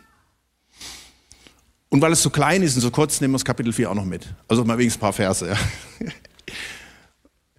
Und 1.91 2.01
weil 2.01 2.13
es 2.13 2.23
so 2.23 2.31
klein 2.31 2.63
ist 2.63 2.77
und 2.77 2.81
so 2.81 2.91
kurz, 2.91 3.21
nehmen 3.21 3.35
wir 3.35 3.39
das 3.39 3.45
Kapitel 3.45 3.75
4 3.75 3.91
auch 3.91 3.95
noch 3.95 4.07
mit. 4.07 4.27
Also 4.49 4.65
mal 4.65 4.79
wenigstens 4.79 5.01
ein 5.01 5.03
paar 5.03 5.13
Verse. 5.13 5.47
Ja. 5.47 5.57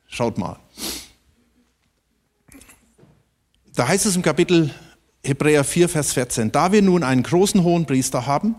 Schaut 0.08 0.40
mal. 0.40 0.58
Da 3.76 3.88
heißt 3.88 4.08
es 4.08 4.16
im 4.16 4.24
Kapitel 4.24 4.74
Hebräer 5.24 5.64
4, 5.64 5.90
Vers 5.90 6.14
14, 6.14 6.52
da 6.52 6.72
wir 6.72 6.82
nun 6.82 7.04
einen 7.04 7.22
großen 7.22 7.62
hohen 7.62 7.86
Priester 7.86 8.26
haben, 8.26 8.56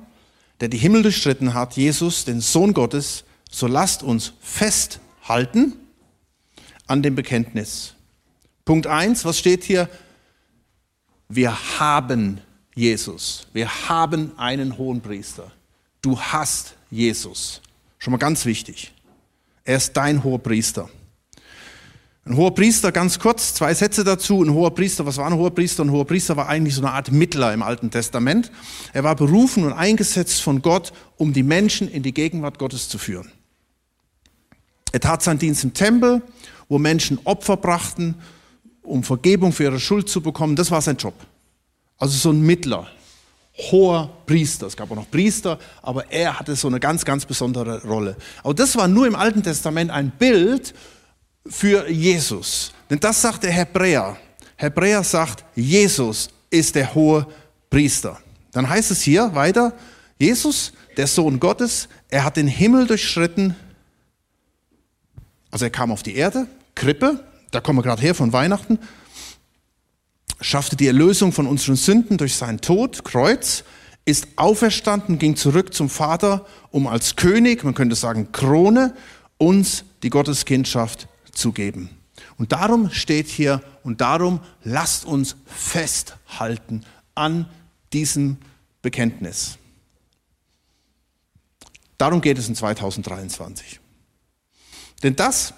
der 0.60 0.68
die 0.68 0.78
Himmel 0.78 1.02
durchschritten 1.02 1.54
hat, 1.54 1.76
Jesus, 1.76 2.24
den 2.24 2.40
Sohn 2.40 2.72
Gottes, 2.72 3.24
so 3.50 3.66
lasst 3.66 4.02
uns 4.02 4.32
festhalten 4.40 5.74
an 6.86 7.02
dem 7.02 7.14
Bekenntnis. 7.14 7.94
Punkt 8.64 8.86
eins, 8.86 9.24
was 9.24 9.38
steht 9.38 9.64
hier? 9.64 9.88
Wir 11.28 11.78
haben 11.78 12.40
Jesus. 12.74 13.46
Wir 13.52 13.88
haben 13.88 14.38
einen 14.38 14.78
hohen 14.78 15.00
Priester. 15.00 15.50
Du 16.02 16.20
hast 16.20 16.74
Jesus. 16.90 17.60
Schon 17.98 18.12
mal 18.12 18.18
ganz 18.18 18.44
wichtig. 18.44 18.92
Er 19.64 19.78
ist 19.78 19.96
dein 19.96 20.22
hoher 20.22 20.38
Priester. 20.38 20.88
Ein 22.26 22.36
hoher 22.36 22.52
Priester, 22.52 22.90
ganz 22.90 23.20
kurz, 23.20 23.54
zwei 23.54 23.72
Sätze 23.72 24.02
dazu. 24.02 24.42
Ein 24.42 24.52
hoher 24.52 24.74
Priester, 24.74 25.06
was 25.06 25.16
war 25.16 25.26
ein 25.26 25.36
hoher 25.36 25.54
Priester? 25.54 25.84
Ein 25.84 25.92
hoher 25.92 26.04
Priester 26.04 26.36
war 26.36 26.48
eigentlich 26.48 26.74
so 26.74 26.80
eine 26.80 26.90
Art 26.90 27.12
Mittler 27.12 27.54
im 27.54 27.62
Alten 27.62 27.92
Testament. 27.92 28.50
Er 28.92 29.04
war 29.04 29.14
berufen 29.14 29.62
und 29.62 29.72
eingesetzt 29.72 30.42
von 30.42 30.60
Gott, 30.60 30.92
um 31.16 31.32
die 31.32 31.44
Menschen 31.44 31.88
in 31.88 32.02
die 32.02 32.12
Gegenwart 32.12 32.58
Gottes 32.58 32.88
zu 32.88 32.98
führen. 32.98 33.30
Er 34.90 34.98
tat 34.98 35.22
seinen 35.22 35.38
Dienst 35.38 35.62
im 35.62 35.72
Tempel, 35.72 36.20
wo 36.68 36.78
Menschen 36.78 37.20
Opfer 37.22 37.56
brachten, 37.56 38.16
um 38.82 39.04
Vergebung 39.04 39.52
für 39.52 39.62
ihre 39.62 39.78
Schuld 39.78 40.08
zu 40.08 40.20
bekommen. 40.20 40.56
Das 40.56 40.72
war 40.72 40.82
sein 40.82 40.96
Job. 40.96 41.14
Also 41.96 42.18
so 42.18 42.30
ein 42.30 42.42
Mittler, 42.42 42.88
hoher 43.70 44.10
Priester. 44.26 44.66
Es 44.66 44.76
gab 44.76 44.90
auch 44.90 44.96
noch 44.96 45.10
Priester, 45.12 45.60
aber 45.80 46.10
er 46.10 46.40
hatte 46.40 46.56
so 46.56 46.66
eine 46.66 46.80
ganz, 46.80 47.04
ganz 47.04 47.24
besondere 47.24 47.84
Rolle. 47.84 48.16
Aber 48.42 48.52
das 48.52 48.74
war 48.74 48.88
nur 48.88 49.06
im 49.06 49.14
Alten 49.14 49.44
Testament 49.44 49.92
ein 49.92 50.10
Bild 50.10 50.74
für 51.50 51.88
Jesus. 51.88 52.72
Denn 52.90 53.00
das 53.00 53.20
sagt 53.20 53.44
der 53.44 53.50
Hebräer. 53.50 54.16
Hebräer 54.56 55.04
sagt, 55.04 55.44
Jesus 55.54 56.28
ist 56.50 56.74
der 56.74 56.94
hohe 56.94 57.26
Priester. 57.70 58.18
Dann 58.52 58.68
heißt 58.68 58.90
es 58.90 59.02
hier 59.02 59.34
weiter, 59.34 59.74
Jesus, 60.18 60.72
der 60.96 61.06
Sohn 61.06 61.40
Gottes, 61.40 61.88
er 62.08 62.24
hat 62.24 62.36
den 62.36 62.48
Himmel 62.48 62.86
durchschritten. 62.86 63.54
Also 65.50 65.66
er 65.66 65.70
kam 65.70 65.90
auf 65.90 66.02
die 66.02 66.16
Erde, 66.16 66.46
Krippe, 66.74 67.24
da 67.50 67.60
kommen 67.60 67.78
wir 67.78 67.82
gerade 67.82 68.02
her 68.02 68.14
von 68.14 68.32
Weihnachten, 68.32 68.78
schaffte 70.40 70.76
die 70.76 70.86
Erlösung 70.86 71.32
von 71.32 71.46
unseren 71.46 71.76
Sünden 71.76 72.16
durch 72.16 72.36
seinen 72.36 72.60
Tod, 72.60 73.04
Kreuz, 73.04 73.64
ist 74.04 74.28
auferstanden, 74.36 75.18
ging 75.18 75.36
zurück 75.36 75.74
zum 75.74 75.90
Vater, 75.90 76.46
um 76.70 76.86
als 76.86 77.16
König, 77.16 77.64
man 77.64 77.74
könnte 77.74 77.96
sagen 77.96 78.32
Krone, 78.32 78.94
uns 79.36 79.84
die 80.02 80.10
Gotteskindschaft 80.10 81.08
zu 81.36 81.52
geben. 81.52 81.90
Und 82.38 82.52
darum 82.52 82.90
steht 82.90 83.28
hier, 83.28 83.62
und 83.82 84.00
darum 84.00 84.40
lasst 84.64 85.04
uns 85.04 85.36
festhalten 85.46 86.84
an 87.14 87.48
diesem 87.92 88.38
Bekenntnis. 88.82 89.58
Darum 91.98 92.20
geht 92.20 92.38
es 92.38 92.48
in 92.48 92.54
2023. 92.54 93.80
Denn 95.02 95.16
das, 95.16 95.54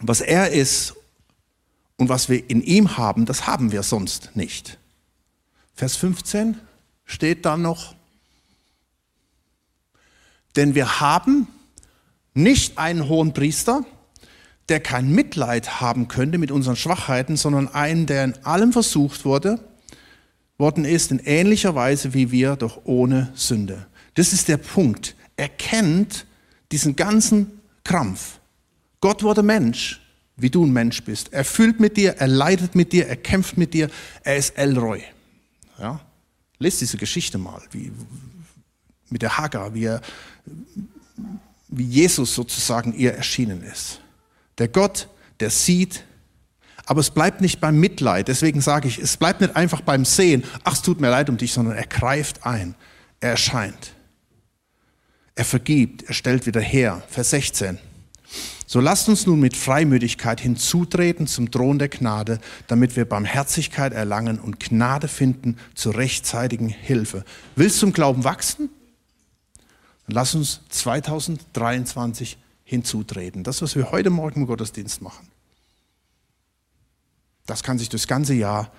was 0.00 0.20
er 0.20 0.50
ist 0.50 0.94
und 1.96 2.08
was 2.08 2.28
wir 2.28 2.48
in 2.48 2.62
ihm 2.62 2.96
haben, 2.96 3.26
das 3.26 3.46
haben 3.46 3.72
wir 3.72 3.82
sonst 3.82 4.34
nicht. 4.34 4.78
Vers 5.74 5.96
15 5.96 6.58
steht 7.04 7.44
dann 7.44 7.62
noch, 7.62 7.94
denn 10.56 10.74
wir 10.74 11.00
haben 11.00 11.46
nicht 12.34 12.78
einen 12.78 13.08
hohen 13.08 13.32
Priester, 13.34 13.84
der 14.70 14.80
kein 14.80 15.12
Mitleid 15.12 15.80
haben 15.80 16.08
könnte 16.08 16.38
mit 16.38 16.50
unseren 16.50 16.76
Schwachheiten, 16.76 17.36
sondern 17.36 17.68
einen, 17.68 18.06
der 18.06 18.24
in 18.24 18.34
allem 18.44 18.72
versucht 18.72 19.24
wurde, 19.24 19.58
worden 20.58 20.84
ist 20.84 21.10
in 21.10 21.18
ähnlicher 21.18 21.74
Weise 21.74 22.14
wie 22.14 22.30
wir, 22.30 22.56
doch 22.56 22.82
ohne 22.84 23.32
Sünde. 23.34 23.86
Das 24.14 24.32
ist 24.32 24.48
der 24.48 24.58
Punkt. 24.58 25.16
Er 25.36 25.48
kennt 25.48 26.26
diesen 26.70 26.94
ganzen 26.94 27.60
Krampf. 27.82 28.38
Gott 29.00 29.22
wurde 29.22 29.42
Mensch, 29.42 30.00
wie 30.36 30.50
du 30.50 30.64
ein 30.64 30.72
Mensch 30.72 31.02
bist. 31.02 31.32
Er 31.32 31.44
fühlt 31.44 31.80
mit 31.80 31.96
dir, 31.96 32.16
er 32.18 32.28
leidet 32.28 32.74
mit 32.74 32.92
dir, 32.92 33.08
er 33.08 33.16
kämpft 33.16 33.56
mit 33.56 33.74
dir. 33.74 33.90
Er 34.22 34.36
ist 34.36 34.56
Elroy. 34.56 35.02
Ja? 35.78 36.00
Lest 36.58 36.82
diese 36.82 36.98
Geschichte 36.98 37.38
mal, 37.38 37.62
wie, 37.72 37.90
mit 39.08 39.22
der 39.22 39.38
Hagar, 39.38 39.74
wie, 39.74 39.84
er, 39.84 40.02
wie 41.68 41.84
Jesus 41.84 42.34
sozusagen 42.34 42.94
ihr 42.94 43.14
erschienen 43.14 43.62
ist. 43.62 44.00
Der 44.60 44.68
Gott, 44.68 45.08
der 45.40 45.50
sieht, 45.50 46.04
aber 46.86 47.00
es 47.00 47.10
bleibt 47.10 47.40
nicht 47.40 47.60
beim 47.60 47.80
Mitleid. 47.80 48.28
Deswegen 48.28 48.60
sage 48.60 48.88
ich, 48.88 48.98
es 48.98 49.16
bleibt 49.16 49.40
nicht 49.40 49.56
einfach 49.56 49.80
beim 49.80 50.04
Sehen, 50.04 50.44
ach, 50.64 50.74
es 50.74 50.82
tut 50.82 51.00
mir 51.00 51.10
leid 51.10 51.28
um 51.28 51.36
dich, 51.36 51.52
sondern 51.52 51.76
er 51.76 51.86
greift 51.86 52.46
ein. 52.46 52.74
Er 53.20 53.30
erscheint. 53.30 53.94
Er 55.34 55.44
vergibt, 55.44 56.02
er 56.02 56.14
stellt 56.14 56.46
wieder 56.46 56.60
her. 56.60 57.02
Vers 57.08 57.30
16. 57.30 57.78
So 58.66 58.80
lasst 58.80 59.08
uns 59.08 59.26
nun 59.26 59.40
mit 59.40 59.56
Freimütigkeit 59.56 60.40
hinzutreten 60.40 61.26
zum 61.26 61.50
Thron 61.50 61.78
der 61.78 61.88
Gnade, 61.88 62.38
damit 62.66 62.94
wir 62.96 63.04
Barmherzigkeit 63.04 63.92
erlangen 63.92 64.38
und 64.38 64.60
Gnade 64.60 65.08
finden 65.08 65.56
zur 65.74 65.96
rechtzeitigen 65.96 66.68
Hilfe. 66.68 67.24
Willst 67.56 67.76
du 67.76 67.80
zum 67.80 67.92
Glauben 67.92 68.24
wachsen? 68.24 68.68
Dann 70.06 70.14
lass 70.14 70.34
uns 70.34 70.60
2023 70.68 72.36
hinzutreten. 72.70 73.42
Das, 73.42 73.62
was 73.62 73.74
wir 73.74 73.90
heute 73.90 74.10
Morgen 74.10 74.42
im 74.42 74.46
Gottesdienst 74.46 75.02
machen, 75.02 75.26
das 77.46 77.64
kann 77.64 77.80
sich 77.80 77.88
das 77.88 78.06
ganze 78.06 78.32
Jahr 78.32 78.70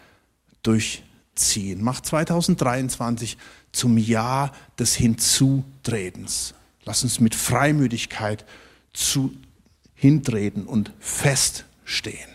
durchziehen. 0.63 1.83
Macht 1.83 2.05
2023 2.05 3.37
zum 3.73 3.97
Jahr 3.97 4.53
des 4.79 4.95
Hinzutretens. 4.95 6.53
Lass 6.85 7.03
uns 7.03 7.19
mit 7.19 7.35
Freimütigkeit 7.35 8.45
zu, 8.93 9.35
hintreten 9.93 10.67
und 10.67 10.93
feststehen. 10.99 12.29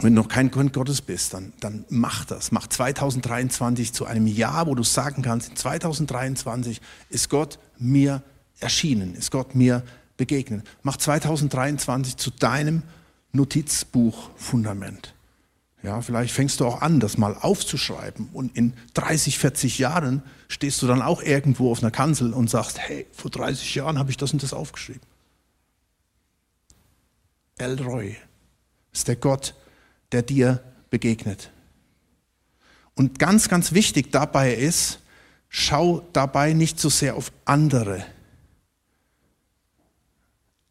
Wenn 0.00 0.16
du 0.16 0.22
noch 0.22 0.28
kein 0.28 0.50
Kind 0.50 0.72
Gottes 0.72 1.02
bist, 1.02 1.34
dann, 1.34 1.52
dann 1.60 1.84
mach 1.88 2.24
das. 2.24 2.50
Mach 2.50 2.66
2023 2.66 3.92
zu 3.92 4.06
einem 4.06 4.26
Jahr, 4.26 4.66
wo 4.66 4.74
du 4.74 4.82
sagen 4.82 5.22
kannst, 5.22 5.50
in 5.50 5.56
2023 5.56 6.80
ist 7.10 7.30
Gott 7.30 7.60
mir 7.78 8.24
erschienen, 8.60 9.14
ist 9.14 9.30
Gott 9.30 9.54
mir 9.54 9.82
begegnet. 10.16 10.66
Mach 10.82 10.96
2023 10.96 12.16
zu 12.16 12.30
deinem 12.30 12.82
Notizbuch-Fundament. 13.32 15.14
Ja, 15.82 16.00
vielleicht 16.00 16.34
fängst 16.34 16.58
du 16.58 16.66
auch 16.66 16.82
an, 16.82 16.98
das 16.98 17.18
mal 17.18 17.36
aufzuschreiben 17.36 18.30
und 18.32 18.56
in 18.56 18.74
30, 18.94 19.38
40 19.38 19.78
Jahren 19.78 20.22
stehst 20.48 20.82
du 20.82 20.88
dann 20.88 21.02
auch 21.02 21.22
irgendwo 21.22 21.70
auf 21.70 21.82
einer 21.82 21.92
Kanzel 21.92 22.32
und 22.32 22.50
sagst, 22.50 22.80
hey, 22.80 23.06
vor 23.12 23.30
30 23.30 23.76
Jahren 23.76 23.96
habe 23.98 24.10
ich 24.10 24.16
das 24.16 24.32
und 24.32 24.42
das 24.42 24.52
aufgeschrieben. 24.52 25.02
Elroy 27.58 28.16
ist 28.92 29.06
der 29.06 29.16
Gott, 29.16 29.54
der 30.10 30.22
dir 30.22 30.60
begegnet. 30.90 31.50
Und 32.94 33.20
ganz, 33.20 33.48
ganz 33.48 33.72
wichtig 33.72 34.10
dabei 34.10 34.54
ist, 34.54 34.98
schau 35.48 36.00
dabei 36.12 36.54
nicht 36.54 36.80
so 36.80 36.88
sehr 36.88 37.14
auf 37.14 37.30
andere, 37.44 38.04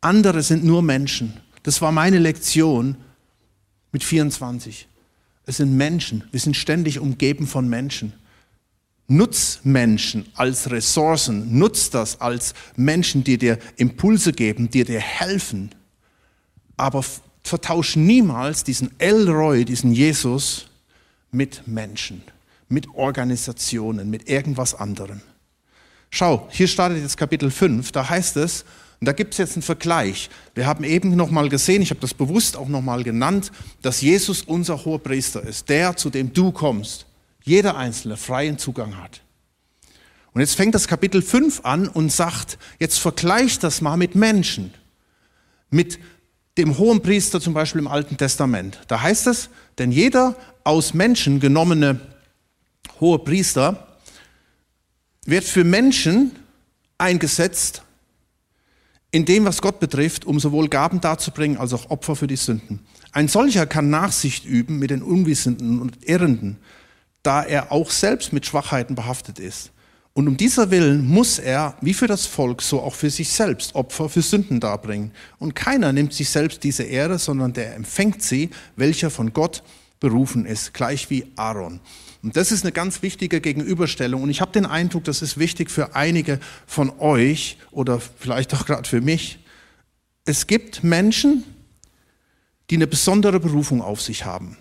andere 0.07 0.41
sind 0.41 0.63
nur 0.63 0.81
Menschen. 0.81 1.33
Das 1.63 1.81
war 1.81 1.91
meine 1.91 2.17
Lektion 2.17 2.95
mit 3.91 4.03
24. 4.03 4.87
Es 5.45 5.57
sind 5.57 5.75
Menschen. 5.75 6.23
Wir 6.31 6.39
sind 6.39 6.55
ständig 6.55 6.99
umgeben 6.99 7.45
von 7.45 7.67
Menschen. 7.67 8.13
Nutz 9.07 9.59
Menschen 9.63 10.25
als 10.35 10.71
Ressourcen. 10.71 11.57
Nutz 11.57 11.89
das 11.89 12.21
als 12.21 12.53
Menschen, 12.75 13.23
die 13.23 13.37
dir 13.37 13.59
Impulse 13.75 14.31
geben, 14.31 14.69
die 14.69 14.83
dir 14.83 14.99
helfen. 14.99 15.71
Aber 16.77 17.03
vertausch 17.43 17.95
niemals 17.95 18.63
diesen 18.63 18.97
Elroy, 18.99 19.65
diesen 19.65 19.91
Jesus 19.91 20.67
mit 21.31 21.67
Menschen, 21.67 22.21
mit 22.69 22.87
Organisationen, 22.93 24.09
mit 24.09 24.29
irgendwas 24.29 24.73
anderem. 24.73 25.21
Schau, 26.09 26.47
hier 26.51 26.67
startet 26.67 27.01
jetzt 27.01 27.17
Kapitel 27.17 27.51
5, 27.51 27.91
da 27.91 28.09
heißt 28.09 28.37
es, 28.37 28.63
und 29.00 29.06
da 29.06 29.12
gibt 29.12 29.34
es 29.34 29.38
jetzt 29.38 29.54
einen 29.54 29.62
Vergleich. 29.62 30.30
Wir 30.56 30.66
haben 30.66 30.84
eben 30.84 31.16
nochmal 31.16 31.50
gesehen, 31.50 31.82
ich 31.82 31.92
habe 31.92 32.00
das 32.00 32.13
bewusst 32.13 32.58
auch 32.58 32.68
nochmal 32.68 33.04
genannt, 33.04 33.51
dass 33.82 34.01
Jesus 34.01 34.42
unser 34.42 34.86
hoher 34.86 35.00
Priester 35.00 35.44
ist, 35.44 35.70
der, 35.70 35.96
zu 35.96 36.10
dem 36.10 36.34
du 36.34 36.51
kommst. 36.51 37.06
Jeder 37.44 37.77
Einzelne 37.77 38.18
freien 38.18 38.58
Zugang 38.58 38.98
hat. 38.98 39.22
Und 40.34 40.42
jetzt 40.42 40.56
fängt 40.56 40.75
das 40.75 40.88
Kapitel 40.88 41.22
5 41.22 41.62
an 41.63 41.88
und 41.88 42.12
sagt, 42.12 42.58
jetzt 42.80 42.98
vergleicht 42.98 43.63
das 43.63 43.82
mal 43.82 43.98
mit 43.98 44.16
Menschen. 44.16 44.74
Mit 45.70 46.00
dem 46.58 46.77
hohen 46.77 47.01
Priester 47.01 47.39
zum 47.39 47.54
Beispiel 47.54 47.80
im 47.80 47.88
Alten 47.88 48.18
Testament. 48.18 48.80
Da 48.88 49.01
heißt 49.01 49.27
es, 49.27 49.50
denn 49.77 49.92
jeder 49.92 50.36
aus 50.63 50.96
Menschen 50.96 51.39
genommene 51.39 52.00
hohe 53.00 53.20
Priester 53.20 54.00
wird 55.25 55.44
für 55.44 55.63
Menschen 55.63 56.32
eingesetzt 56.98 57.84
in 59.17 59.25
dem, 59.25 59.45
was 59.45 59.63
Gott 59.63 59.79
betrifft, 59.79 60.25
um 60.25 60.39
sowohl 60.39 60.69
Gaben 60.69 61.01
darzubringen 61.01 61.57
als 61.57 61.74
auch 61.74 61.89
Opfer 61.89 62.15
für 62.15 62.27
die 62.27 62.36
Sünden. 62.36 62.81
Ein 63.12 63.27
solcher 63.27 63.65
kann 63.65 63.89
Nachsicht 63.89 64.45
üben 64.45 64.77
mit 64.77 64.91
den 64.91 65.01
Unwissenden 65.01 65.81
und 65.81 66.07
Irrenden, 66.07 66.57
da 67.24 67.41
er 67.41 67.71
auch 67.71 67.89
selbst 67.89 68.31
mit 68.31 68.45
Schwachheiten 68.45 68.93
behaftet 68.93 69.39
ist. 69.39 69.71
Und 70.13 70.27
um 70.27 70.38
dieser 70.38 70.69
Willen 70.69 71.07
muss 71.07 71.39
er, 71.39 71.75
wie 71.81 71.95
für 71.95 72.05
das 72.05 72.27
Volk, 72.27 72.62
so 72.62 72.79
auch 72.79 72.93
für 72.93 73.09
sich 73.09 73.29
selbst 73.29 73.74
Opfer 73.74 74.07
für 74.07 74.21
Sünden 74.21 74.59
darbringen. 74.59 75.12
Und 75.39 75.55
keiner 75.55 75.91
nimmt 75.93 76.13
sich 76.13 76.29
selbst 76.29 76.63
diese 76.63 76.83
Ehre, 76.83 77.17
sondern 77.17 77.53
der 77.53 77.75
empfängt 77.75 78.21
sie, 78.21 78.51
welcher 78.75 79.09
von 79.09 79.33
Gott 79.33 79.63
berufen 80.00 80.45
ist, 80.45 80.75
gleich 80.75 81.09
wie 81.09 81.25
Aaron. 81.38 81.79
Und 82.27 82.36
das 82.36 82.51
ist 82.51 82.65
eine 82.65 82.74
ganz 82.74 83.03
wichtige 83.03 83.39
Gegenüberstellung. 83.39 84.22
Und 84.22 84.29
ich 84.29 84.41
habe 84.41 84.51
den 84.51 84.65
Eindruck, 84.65 85.05
das 85.05 85.22
ist 85.22 85.38
wichtig 85.38 85.72
für 85.72 85.96
einige 85.96 86.41
von 86.65 86.91
euch 87.00 87.57
oder 87.72 88.01
vielleicht 88.01 88.53
auch 88.53 88.65
gerade 88.65 88.86
für 88.86 89.00
mich. 89.00 89.39
Es 90.25 90.46
gibt 90.46 90.84
Menschen, 90.84 91.46
die 92.69 92.75
eine 92.75 92.86
besondere 92.86 93.39
Berufung 93.39 93.81
auf 93.81 94.01
sich 94.01 94.25
haben, 94.25 94.57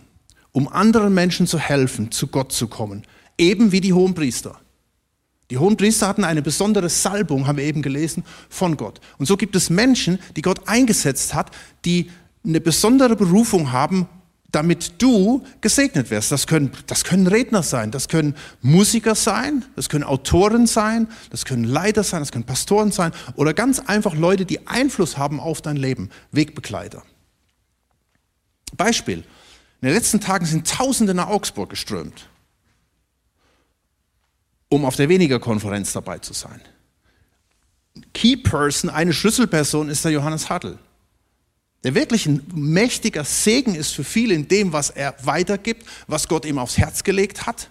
um 0.53 0.69
anderen 0.69 1.13
Menschen 1.13 1.49
zu 1.49 1.59
helfen, 1.59 2.13
zu 2.13 2.29
Gott 2.29 2.53
zu 2.53 2.69
kommen. 2.69 3.03
Eben 3.37 3.73
wie 3.73 3.81
die 3.81 3.93
Hohenpriester. 3.93 4.61
Die 5.51 5.59
hohen 5.59 5.77
Priester 5.77 6.07
hatten 6.07 6.23
eine 6.23 6.43
besondere 6.43 6.89
Salbung, 6.89 7.49
haben 7.49 7.59
wir 7.59 7.65
eben 7.65 7.83
gelesen, 7.83 8.23
von 8.49 8.77
Gott. 8.77 9.01
Und 9.19 9.27
so 9.27 9.37
gibt 9.37 9.57
es 9.57 9.71
Menschen, 9.71 10.21
die 10.37 10.43
Gott 10.43 10.69
eingesetzt 10.69 11.35
hat, 11.35 11.51
die 11.85 12.13
eine 12.45 12.61
besondere 12.61 13.17
Berufung 13.17 13.73
haben, 13.73 14.07
damit 14.53 15.03
du 15.03 15.45
gesegnet 15.61 16.11
wirst. 16.11 16.33
Das 16.33 16.47
können, 16.47 16.71
das 16.87 17.05
können 17.05 17.27
Redner 17.27 17.63
sein, 17.63 17.91
das 17.91 18.09
können 18.09 18.35
Musiker 18.63 19.15
sein, 19.15 19.65
das 19.75 19.89
können 19.89 20.05
Autoren 20.05 20.67
sein, 20.67 21.09
das 21.31 21.45
können 21.45 21.65
Leiter 21.65 22.05
sein, 22.05 22.21
das 22.21 22.33
können 22.33 22.47
Pastoren 22.47 22.93
sein 22.93 23.13
oder 23.35 23.55
ganz 23.55 23.81
einfach 23.81 24.15
Leute, 24.15 24.47
die 24.47 24.67
Einfluss 24.67 25.19
haben 25.19 25.41
auf 25.41 25.61
dein 25.63 25.77
Leben, 25.77 26.11
Wegbegleiter. 26.33 27.03
Beispiel. 28.77 29.25
In 29.83 29.89
den 29.89 29.95
letzten 29.95 30.21
Tagen 30.21 30.47
sind 30.47 30.67
Tausende 30.69 31.13
nach 31.13 31.29
Augsburg 31.29 31.71
geströmt 31.71 32.29
um 34.69 34.85
auf 34.85 34.97
der 34.97 35.09
Weniger-Konferenz 35.09 35.93
dabei 35.93 36.19
zu 36.19 36.33
sein. 36.33 36.61
Key 38.13 38.37
Person, 38.37 38.91
eine 38.91 39.13
Schlüsselperson 39.13 39.89
ist 39.89 40.05
der 40.05 40.13
Johannes 40.13 40.51
Hartl, 40.51 40.79
der 41.87 41.95
wirklich 41.95 42.27
ein 42.27 42.43
mächtiger 42.53 43.23
Segen 43.23 43.77
ist 43.77 43.93
für 43.93 44.03
viele 44.03 44.35
in 44.35 44.49
dem, 44.49 44.73
was 44.73 44.91
er 44.91 45.15
weitergibt, 45.23 45.87
was 46.09 46.27
Gott 46.27 46.45
ihm 46.45 46.59
aufs 46.59 46.79
Herz 46.79 47.05
gelegt 47.05 47.47
hat. 47.47 47.71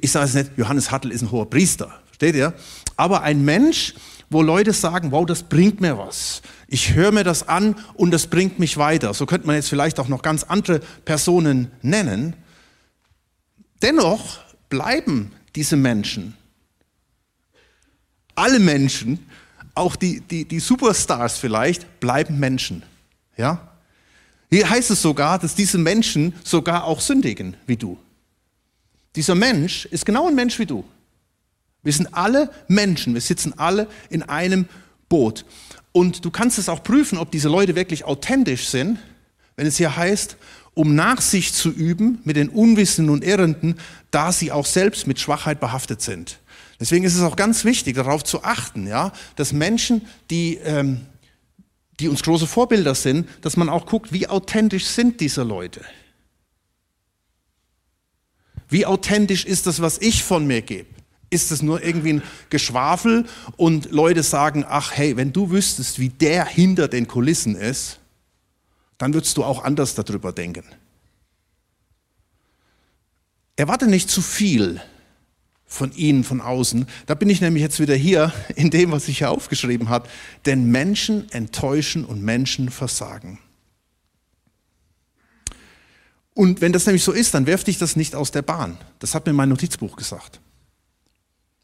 Ich 0.00 0.10
sage 0.10 0.24
es 0.24 0.34
nicht, 0.34 0.50
Johannes 0.56 0.90
Hartl 0.90 1.12
ist 1.12 1.22
ein 1.22 1.30
hoher 1.30 1.48
Priester, 1.48 2.02
versteht 2.06 2.34
ihr? 2.34 2.54
Aber 2.96 3.22
ein 3.22 3.44
Mensch, 3.44 3.94
wo 4.30 4.42
Leute 4.42 4.72
sagen, 4.72 5.12
wow, 5.12 5.24
das 5.24 5.44
bringt 5.44 5.80
mir 5.80 5.96
was. 5.96 6.42
Ich 6.66 6.94
höre 6.94 7.12
mir 7.12 7.22
das 7.22 7.46
an 7.46 7.76
und 7.94 8.10
das 8.10 8.26
bringt 8.26 8.58
mich 8.58 8.78
weiter. 8.78 9.14
So 9.14 9.24
könnte 9.24 9.46
man 9.46 9.54
jetzt 9.54 9.68
vielleicht 9.68 10.00
auch 10.00 10.08
noch 10.08 10.22
ganz 10.22 10.42
andere 10.42 10.80
Personen 11.04 11.70
nennen. 11.82 12.34
Dennoch 13.80 14.40
bleiben 14.68 15.30
diese 15.54 15.76
Menschen. 15.76 16.34
Alle 18.34 18.58
Menschen, 18.58 19.30
auch 19.76 19.96
die, 19.96 20.20
die, 20.20 20.44
die 20.44 20.60
Superstars 20.60 21.38
vielleicht, 21.38 22.00
bleiben 22.00 22.38
Menschen. 22.38 22.82
Ja? 23.36 23.68
Hier 24.50 24.68
heißt 24.68 24.90
es 24.90 25.02
sogar, 25.02 25.38
dass 25.38 25.54
diese 25.54 25.78
Menschen 25.78 26.34
sogar 26.44 26.84
auch 26.84 27.00
sündigen 27.00 27.56
wie 27.66 27.76
du. 27.76 27.98
Dieser 29.14 29.34
Mensch 29.34 29.86
ist 29.86 30.06
genau 30.06 30.28
ein 30.28 30.34
Mensch 30.34 30.58
wie 30.58 30.66
du. 30.66 30.84
Wir 31.82 31.92
sind 31.92 32.12
alle 32.14 32.50
Menschen, 32.68 33.14
wir 33.14 33.20
sitzen 33.20 33.58
alle 33.58 33.88
in 34.10 34.22
einem 34.22 34.66
Boot. 35.08 35.44
Und 35.92 36.24
du 36.24 36.30
kannst 36.30 36.58
es 36.58 36.68
auch 36.68 36.82
prüfen, 36.82 37.16
ob 37.16 37.30
diese 37.30 37.48
Leute 37.48 37.74
wirklich 37.74 38.04
authentisch 38.04 38.68
sind, 38.68 38.98
wenn 39.56 39.66
es 39.66 39.76
hier 39.76 39.96
heißt, 39.96 40.36
um 40.74 40.94
Nachsicht 40.94 41.54
zu 41.54 41.70
üben 41.70 42.20
mit 42.24 42.36
den 42.36 42.50
Unwissenden 42.50 43.12
und 43.12 43.24
Irrenden, 43.24 43.76
da 44.10 44.30
sie 44.32 44.52
auch 44.52 44.66
selbst 44.66 45.06
mit 45.06 45.18
Schwachheit 45.18 45.58
behaftet 45.58 46.02
sind. 46.02 46.38
Deswegen 46.78 47.04
ist 47.04 47.14
es 47.14 47.22
auch 47.22 47.36
ganz 47.36 47.64
wichtig, 47.64 47.96
darauf 47.96 48.22
zu 48.22 48.44
achten, 48.44 48.86
ja, 48.86 49.12
dass 49.36 49.52
Menschen, 49.52 50.06
die, 50.30 50.56
ähm, 50.56 51.06
die 52.00 52.08
uns 52.08 52.22
große 52.22 52.46
Vorbilder 52.46 52.94
sind, 52.94 53.28
dass 53.40 53.56
man 53.56 53.68
auch 53.68 53.86
guckt, 53.86 54.12
wie 54.12 54.28
authentisch 54.28 54.84
sind 54.84 55.20
diese 55.20 55.42
Leute. 55.42 55.82
Wie 58.68 58.84
authentisch 58.84 59.44
ist 59.44 59.66
das, 59.66 59.80
was 59.80 59.98
ich 59.98 60.22
von 60.22 60.46
mir 60.46 60.60
gebe? 60.60 60.88
Ist 61.30 61.50
es 61.50 61.62
nur 61.62 61.82
irgendwie 61.82 62.14
ein 62.14 62.22
Geschwafel 62.50 63.26
und 63.56 63.90
Leute 63.90 64.22
sagen, 64.22 64.64
ach 64.68 64.92
hey, 64.92 65.16
wenn 65.16 65.32
du 65.32 65.50
wüsstest, 65.50 65.98
wie 65.98 66.08
der 66.08 66.44
hinter 66.44 66.88
den 66.88 67.08
Kulissen 67.08 67.56
ist, 67.56 67.98
dann 68.98 69.14
würdest 69.14 69.36
du 69.36 69.44
auch 69.44 69.64
anders 69.64 69.94
darüber 69.94 70.32
denken. 70.32 70.64
Erwarte 73.56 73.86
nicht 73.86 74.10
zu 74.10 74.20
viel 74.20 74.80
von 75.66 75.92
ihnen 75.92 76.24
von 76.24 76.40
außen. 76.40 76.86
Da 77.06 77.14
bin 77.14 77.28
ich 77.28 77.40
nämlich 77.40 77.62
jetzt 77.62 77.80
wieder 77.80 77.94
hier 77.94 78.32
in 78.56 78.70
dem, 78.70 78.92
was 78.92 79.08
ich 79.08 79.18
hier 79.18 79.30
aufgeschrieben 79.30 79.88
habe. 79.88 80.08
Denn 80.44 80.70
Menschen 80.70 81.30
enttäuschen 81.32 82.04
und 82.04 82.22
Menschen 82.22 82.70
versagen. 82.70 83.38
Und 86.34 86.60
wenn 86.60 86.72
das 86.72 86.86
nämlich 86.86 87.02
so 87.02 87.12
ist, 87.12 87.32
dann 87.34 87.46
werf 87.46 87.64
dich 87.64 87.78
das 87.78 87.96
nicht 87.96 88.14
aus 88.14 88.30
der 88.30 88.42
Bahn. 88.42 88.76
Das 88.98 89.14
hat 89.14 89.26
mir 89.26 89.32
mein 89.32 89.48
Notizbuch 89.48 89.96
gesagt 89.96 90.40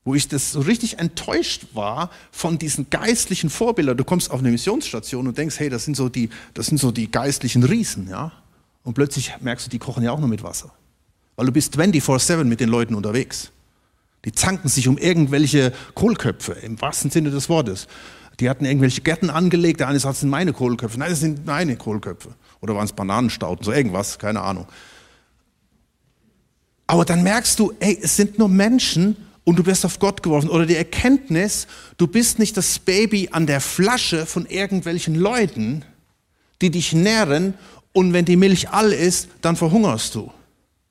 wo 0.05 0.15
ich 0.15 0.29
das 0.29 0.53
so 0.53 0.61
richtig 0.61 0.99
enttäuscht 0.99 1.67
war 1.75 2.11
von 2.33 2.59
diesen 2.59 2.91
geistlichen 2.91 3.51
Vorbildern. 3.51 3.97
Du 3.97 4.05
kommst 4.05 4.31
auf 4.31 4.41
eine 4.41 4.51
Missionsstation 4.51 5.29
und 5.29 5.39
denkst, 5.39 5.59
hey, 5.61 5.69
das 5.69 5.85
sind 5.85 5.97
so 5.97 6.09
die, 6.09 6.29
das 6.55 6.67
sind 6.67 6.79
so 6.79 6.91
die 6.91 7.11
geistlichen 7.11 7.63
Riesen, 7.63 8.09
ja. 8.09 8.33
Und 8.83 8.95
plötzlich 8.95 9.33
merkst 9.41 9.67
du, 9.67 9.71
die 9.71 9.79
kochen 9.79 10.03
ja 10.03 10.11
auch 10.11 10.19
nur 10.19 10.29
mit 10.29 10.43
Wasser. 10.43 10.73
Weil 11.37 11.47
du 11.47 11.53
bist 11.53 11.79
24-7 11.79 12.45
mit 12.45 12.59
den 12.59 12.69
Leuten 12.69 12.97
unterwegs. 12.97 13.53
Die 14.25 14.33
zanken 14.33 14.69
sich 14.69 14.89
um 14.89 14.99
irgendwelche 14.99 15.73
Kohlköpfe, 15.95 16.53
im 16.53 16.81
wahrsten 16.81 17.11
Sinne 17.11 17.31
des 17.31 17.49
Wortes. 17.49 17.89
Die 18.41 18.49
hatten 18.49 18.65
irgendwelche 18.65 19.01
Gärten 19.01 19.31
angelegt, 19.31 19.81
der 19.81 19.89
eine 19.89 19.99
sagt, 19.99 20.15
das 20.15 20.21
sind 20.21 20.31
meine 20.31 20.53
Kohlköpfe. 20.53 20.99
Nein, 20.99 21.11
das 21.11 21.21
sind 21.21 21.45
meine 21.45 21.77
Kohlköpfe. 21.77 22.31
Oder 22.61 22.75
waren 22.75 22.85
es 22.85 22.93
Bananenstauden, 22.93 23.65
so 23.65 23.73
irgendwas, 23.73 24.19
keine 24.19 24.41
Ahnung. 24.41 24.67
Aber 26.87 27.05
dann 27.05 27.23
merkst 27.23 27.59
du, 27.59 27.73
ey, 27.81 27.99
es 28.01 28.17
sind 28.17 28.39
nur 28.39 28.49
Menschen 28.49 29.17
und 29.45 29.59
du 29.59 29.67
wirst 29.67 29.85
auf 29.85 29.99
Gott 29.99 30.23
geworfen. 30.23 30.51
Oder 30.51 30.67
die 30.67 30.77
Erkenntnis, 30.77 31.67
du 31.97 32.07
bist 32.07 32.39
nicht 32.39 32.57
das 32.57 32.79
Baby 32.79 33.29
an 33.33 33.47
der 33.47 33.61
Flasche 33.61 34.27
von 34.27 34.47
irgendwelchen 34.47 35.15
Leuten, 35.15 35.85
die 36.61 36.71
dich 36.71 36.93
nähren 36.93 37.55
und 37.93 38.13
wenn 38.13 38.25
die 38.25 38.37
Milch 38.37 38.71
all 38.71 38.93
ist, 38.93 39.29
dann 39.41 39.57
verhungerst 39.57 40.15
du. 40.15 40.31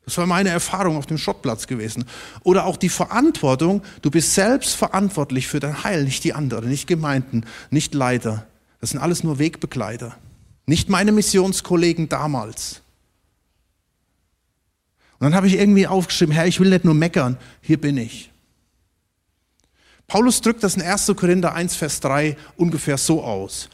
Das 0.05 0.17
war 0.17 0.25
meine 0.25 0.49
Erfahrung 0.49 0.97
auf 0.97 1.05
dem 1.05 1.17
Schottplatz 1.17 1.67
gewesen. 1.67 2.05
Oder 2.43 2.65
auch 2.65 2.77
die 2.77 2.89
Verantwortung, 2.89 3.83
du 4.01 4.09
bist 4.09 4.33
selbst 4.33 4.75
verantwortlich 4.75 5.47
für 5.47 5.59
dein 5.59 5.83
Heil, 5.83 6.03
nicht 6.03 6.23
die 6.23 6.33
anderen, 6.33 6.69
nicht 6.69 6.87
Gemeinden, 6.87 7.45
nicht 7.69 7.93
Leiter. 7.93 8.47
Das 8.79 8.89
sind 8.89 8.99
alles 8.99 9.23
nur 9.23 9.37
Wegbegleiter. 9.37 10.17
Nicht 10.65 10.89
meine 10.89 11.11
Missionskollegen 11.11 12.09
damals. 12.09 12.81
Und 15.19 15.25
dann 15.25 15.35
habe 15.35 15.47
ich 15.47 15.53
irgendwie 15.53 15.85
aufgeschrieben, 15.85 16.33
Herr, 16.33 16.47
ich 16.47 16.59
will 16.59 16.69
nicht 16.69 16.83
nur 16.83 16.95
meckern, 16.95 17.37
hier 17.61 17.79
bin 17.79 17.97
ich. 17.97 18.31
Paulus 20.07 20.41
drückt 20.41 20.63
das 20.63 20.75
in 20.75 20.81
1. 20.81 21.13
Korinther 21.15 21.53
1, 21.53 21.75
Vers 21.75 21.99
3 21.99 22.35
ungefähr 22.57 22.97
so 22.97 23.23
aus. 23.23 23.69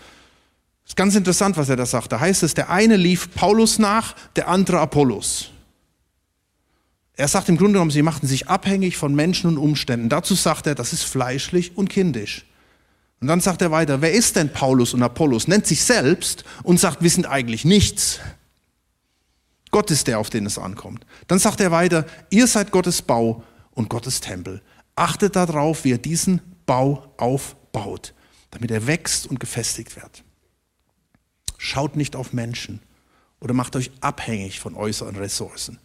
Ist 0.85 0.95
ganz 0.95 1.15
interessant, 1.15 1.57
was 1.57 1.69
er 1.69 1.77
da 1.77 1.85
sagt. 1.85 2.11
Da 2.11 2.19
heißt 2.19 2.43
es, 2.43 2.53
der 2.53 2.69
eine 2.69 2.95
lief 2.95 3.33
Paulus 3.33 3.79
nach, 3.79 4.13
der 4.35 4.47
andere 4.49 4.79
Apollos. 4.79 5.51
Er 7.17 7.27
sagt 7.27 7.49
im 7.49 7.57
Grunde 7.57 7.73
genommen, 7.73 7.91
sie 7.91 8.03
machten 8.03 8.27
sich 8.27 8.47
abhängig 8.47 8.95
von 8.95 9.13
Menschen 9.13 9.47
und 9.47 9.57
Umständen. 9.57 10.07
Dazu 10.07 10.35
sagt 10.35 10.67
er, 10.67 10.75
das 10.75 10.93
ist 10.93 11.03
fleischlich 11.03 11.75
und 11.75 11.89
kindisch. 11.89 12.45
Und 13.19 13.27
dann 13.27 13.41
sagt 13.41 13.63
er 13.63 13.71
weiter, 13.71 14.01
wer 14.01 14.11
ist 14.11 14.35
denn 14.35 14.53
Paulus 14.53 14.93
und 14.93 15.01
Apollos? 15.01 15.47
Nennt 15.47 15.65
sich 15.65 15.83
selbst 15.83 16.43
und 16.61 16.79
sagt, 16.79 17.01
wir 17.01 17.09
sind 17.09 17.25
eigentlich 17.25 17.65
nichts. 17.65 18.19
Gott 19.71 19.89
ist 19.89 20.05
der, 20.05 20.19
auf 20.19 20.29
den 20.29 20.45
es 20.45 20.59
ankommt. 20.59 21.07
Dann 21.27 21.39
sagt 21.39 21.59
er 21.59 21.71
weiter, 21.71 22.05
ihr 22.29 22.45
seid 22.45 22.69
Gottes 22.69 23.01
Bau 23.01 23.43
und 23.71 23.89
Gottes 23.89 24.21
Tempel. 24.21 24.61
Achtet 24.95 25.35
darauf, 25.35 25.83
wie 25.83 25.93
er 25.93 25.97
diesen 25.97 26.41
Bau 26.67 27.13
aufbaut, 27.17 28.13
damit 28.51 28.69
er 28.69 28.85
wächst 28.85 29.25
und 29.25 29.39
gefestigt 29.39 29.95
wird. 29.95 30.23
Schaut 31.57 31.95
nicht 31.95 32.15
auf 32.15 32.31
Menschen 32.31 32.79
oder 33.39 33.55
macht 33.55 33.75
euch 33.75 33.89
abhängig 34.01 34.59
von 34.59 34.75
äußeren 34.75 35.15
Ressourcen, 35.15 35.79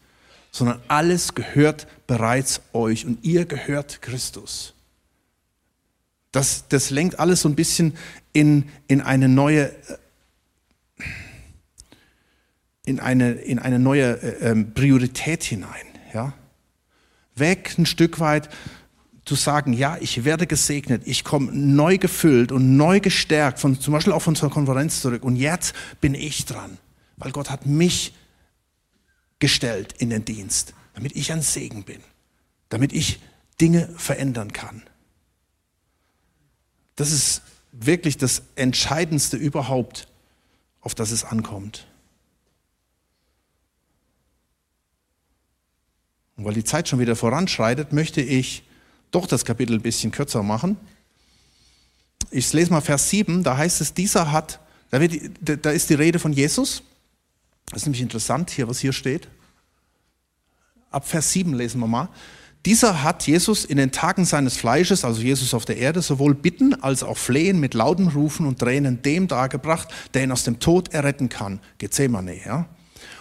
sondern 0.52 0.80
alles 0.86 1.34
gehört 1.34 1.88
bereits 2.06 2.60
euch 2.74 3.06
und 3.06 3.24
ihr 3.24 3.46
gehört 3.46 4.02
Christus. 4.02 4.74
Das, 6.30 6.68
das 6.68 6.90
lenkt 6.90 7.18
alles 7.18 7.40
so 7.40 7.48
ein 7.48 7.56
bisschen 7.56 7.96
in, 8.32 8.68
in 8.86 9.00
eine 9.00 9.28
neue, 9.28 9.72
in 12.84 13.00
eine, 13.00 13.32
in 13.32 13.58
eine 13.58 13.78
neue 13.78 14.22
äh, 14.22 14.50
ähm, 14.50 14.74
Priorität 14.74 15.42
hinein. 15.42 15.86
Ja? 16.12 16.34
Weg 17.34 17.76
ein 17.78 17.86
Stück 17.86 18.20
weit 18.20 18.50
zu 19.24 19.34
sagen, 19.36 19.72
ja, 19.72 19.96
ich 20.00 20.24
werde 20.24 20.46
gesegnet, 20.46 21.02
ich 21.06 21.24
komme 21.24 21.50
neu 21.52 21.96
gefüllt 21.96 22.52
und 22.52 22.76
neu 22.76 23.00
gestärkt, 23.00 23.58
von, 23.58 23.78
zum 23.80 23.92
Beispiel 23.92 24.12
auch 24.12 24.22
von 24.22 24.32
unserer 24.32 24.50
Konferenz 24.50 25.00
zurück. 25.00 25.22
Und 25.22 25.36
jetzt 25.36 25.74
bin 26.00 26.14
ich 26.14 26.44
dran, 26.44 26.76
weil 27.16 27.32
Gott 27.32 27.48
hat 27.48 27.64
mich 27.64 28.14
gestellt 29.42 29.96
in 29.98 30.08
den 30.08 30.24
Dienst, 30.24 30.72
damit 30.94 31.16
ich 31.16 31.32
ein 31.32 31.42
Segen 31.42 31.82
bin, 31.82 32.00
damit 32.68 32.92
ich 32.92 33.18
Dinge 33.60 33.88
verändern 33.96 34.52
kann. 34.52 34.84
Das 36.94 37.10
ist 37.10 37.42
wirklich 37.72 38.16
das 38.16 38.42
Entscheidendste 38.54 39.36
überhaupt, 39.36 40.06
auf 40.80 40.94
das 40.94 41.10
es 41.10 41.24
ankommt. 41.24 41.88
Und 46.36 46.44
weil 46.44 46.54
die 46.54 46.62
Zeit 46.62 46.88
schon 46.88 47.00
wieder 47.00 47.16
voranschreitet, 47.16 47.92
möchte 47.92 48.20
ich 48.20 48.62
doch 49.10 49.26
das 49.26 49.44
Kapitel 49.44 49.74
ein 49.74 49.82
bisschen 49.82 50.12
kürzer 50.12 50.44
machen. 50.44 50.76
Ich 52.30 52.52
lese 52.52 52.70
mal 52.70 52.80
Vers 52.80 53.10
7, 53.10 53.42
da 53.42 53.56
heißt 53.56 53.80
es, 53.80 53.92
dieser 53.92 54.30
hat, 54.30 54.60
da, 54.90 55.00
wird, 55.00 55.66
da 55.66 55.72
ist 55.72 55.90
die 55.90 55.94
Rede 55.94 56.20
von 56.20 56.32
Jesus. 56.32 56.84
Das 57.72 57.82
ist 57.82 57.86
nämlich 57.86 58.02
interessant 58.02 58.50
hier, 58.50 58.68
was 58.68 58.78
hier 58.78 58.92
steht. 58.92 59.28
Ab 60.90 61.08
Vers 61.08 61.32
7 61.32 61.54
lesen 61.54 61.80
wir 61.80 61.86
mal. 61.86 62.08
Dieser 62.64 63.02
hat 63.02 63.26
Jesus 63.26 63.64
in 63.64 63.78
den 63.78 63.90
Tagen 63.90 64.24
seines 64.24 64.56
Fleisches, 64.56 65.04
also 65.04 65.20
Jesus 65.20 65.52
auf 65.52 65.64
der 65.64 65.78
Erde, 65.78 66.00
sowohl 66.00 66.34
Bitten 66.34 66.80
als 66.80 67.02
auch 67.02 67.16
Flehen 67.16 67.58
mit 67.58 67.74
lauten 67.74 68.08
Rufen 68.08 68.46
und 68.46 68.60
Tränen 68.60 69.02
dem 69.02 69.26
dargebracht, 69.26 69.88
der 70.14 70.22
ihn 70.22 70.30
aus 70.30 70.44
dem 70.44 70.60
Tod 70.60 70.94
erretten 70.94 71.28
kann. 71.28 71.60
Gethsemane, 71.78 72.44
ja. 72.44 72.66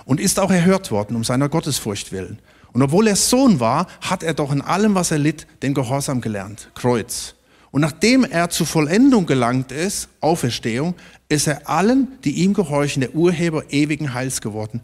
Und 0.05 0.19
ist 0.19 0.39
auch 0.39 0.51
erhört 0.51 0.91
worden 0.91 1.15
um 1.15 1.23
seiner 1.23 1.49
Gottesfurcht 1.49 2.11
willen. 2.11 2.39
Und 2.71 2.83
obwohl 2.83 3.07
er 3.07 3.15
Sohn 3.15 3.59
war, 3.59 3.87
hat 4.01 4.21
er 4.21 4.35
doch 4.35 4.51
in 4.51 4.61
allem, 4.61 4.93
was 4.93 5.11
er 5.11 5.17
litt, 5.17 5.47
den 5.63 5.73
Gehorsam 5.73 6.21
gelernt. 6.21 6.69
Kreuz. 6.75 7.33
Und 7.71 7.81
nachdem 7.81 8.25
er 8.25 8.49
zur 8.49 8.67
Vollendung 8.67 9.25
gelangt 9.25 9.71
ist, 9.71 10.09
Auferstehung, 10.19 10.93
ist 11.31 11.47
er 11.47 11.69
allen, 11.69 12.07
die 12.23 12.43
ihm 12.43 12.53
gehorchen, 12.53 13.01
der 13.01 13.15
Urheber 13.15 13.71
ewigen 13.71 14.13
Heils 14.13 14.41
geworden. 14.41 14.81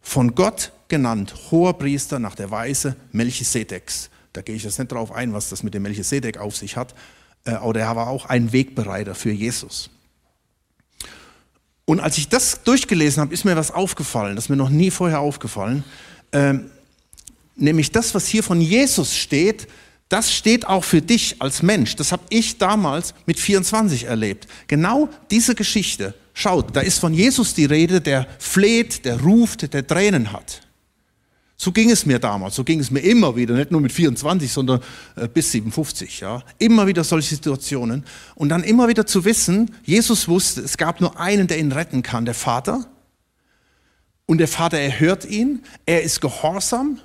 Von 0.00 0.34
Gott 0.34 0.72
genannt, 0.88 1.34
hoher 1.50 1.78
Priester 1.78 2.18
nach 2.18 2.34
der 2.34 2.50
Weise 2.50 2.96
Melchisedeks. 3.12 4.10
Da 4.32 4.42
gehe 4.42 4.54
ich 4.54 4.64
jetzt 4.64 4.78
nicht 4.78 4.92
drauf 4.92 5.12
ein, 5.12 5.32
was 5.32 5.48
das 5.48 5.62
mit 5.62 5.74
dem 5.74 5.82
Melchisedek 5.82 6.38
auf 6.38 6.56
sich 6.56 6.76
hat. 6.76 6.94
Äh, 7.44 7.52
aber 7.52 7.78
er 7.78 7.96
war 7.96 8.08
auch 8.08 8.26
ein 8.26 8.52
Wegbereiter 8.52 9.14
für 9.14 9.30
Jesus. 9.30 9.90
Und 11.84 12.00
als 12.00 12.18
ich 12.18 12.28
das 12.28 12.62
durchgelesen 12.64 13.22
habe, 13.22 13.32
ist 13.32 13.44
mir 13.44 13.56
was 13.56 13.70
aufgefallen, 13.70 14.36
das 14.36 14.44
ist 14.44 14.48
mir 14.50 14.56
noch 14.56 14.68
nie 14.68 14.90
vorher 14.90 15.20
aufgefallen. 15.20 15.84
Ähm, 16.32 16.70
nämlich 17.56 17.90
das, 17.92 18.14
was 18.14 18.26
hier 18.26 18.42
von 18.42 18.60
Jesus 18.60 19.16
steht, 19.16 19.68
das 20.08 20.32
steht 20.32 20.66
auch 20.66 20.84
für 20.84 21.02
dich 21.02 21.36
als 21.40 21.62
Mensch. 21.62 21.96
Das 21.96 22.12
habe 22.12 22.22
ich 22.30 22.58
damals 22.58 23.14
mit 23.26 23.38
24 23.38 24.04
erlebt. 24.04 24.46
Genau 24.66 25.08
diese 25.30 25.54
Geschichte. 25.54 26.14
Schaut, 26.32 26.74
da 26.74 26.80
ist 26.80 26.98
von 26.98 27.12
Jesus 27.12 27.52
die 27.54 27.66
Rede, 27.66 28.00
der 28.00 28.26
fleht, 28.38 29.04
der 29.04 29.20
ruft, 29.20 29.72
der 29.74 29.86
Tränen 29.86 30.32
hat. 30.32 30.62
So 31.60 31.72
ging 31.72 31.90
es 31.90 32.06
mir 32.06 32.20
damals, 32.20 32.54
so 32.54 32.62
ging 32.62 32.78
es 32.78 32.92
mir 32.92 33.00
immer 33.00 33.34
wieder, 33.34 33.56
nicht 33.56 33.72
nur 33.72 33.80
mit 33.80 33.90
24, 33.90 34.50
sondern 34.50 34.80
äh, 35.16 35.26
bis 35.26 35.50
57. 35.50 36.20
Ja. 36.20 36.44
Immer 36.58 36.86
wieder 36.86 37.02
solche 37.02 37.34
Situationen. 37.34 38.04
Und 38.36 38.50
dann 38.50 38.62
immer 38.62 38.86
wieder 38.86 39.04
zu 39.04 39.24
wissen, 39.24 39.74
Jesus 39.82 40.28
wusste, 40.28 40.60
es 40.60 40.76
gab 40.76 41.00
nur 41.00 41.18
einen, 41.18 41.48
der 41.48 41.58
ihn 41.58 41.72
retten 41.72 42.04
kann, 42.04 42.24
der 42.24 42.34
Vater. 42.34 42.86
Und 44.26 44.38
der 44.38 44.46
Vater 44.46 44.78
erhört 44.78 45.24
ihn, 45.24 45.64
er 45.84 46.02
ist 46.02 46.20
gehorsam 46.20 47.00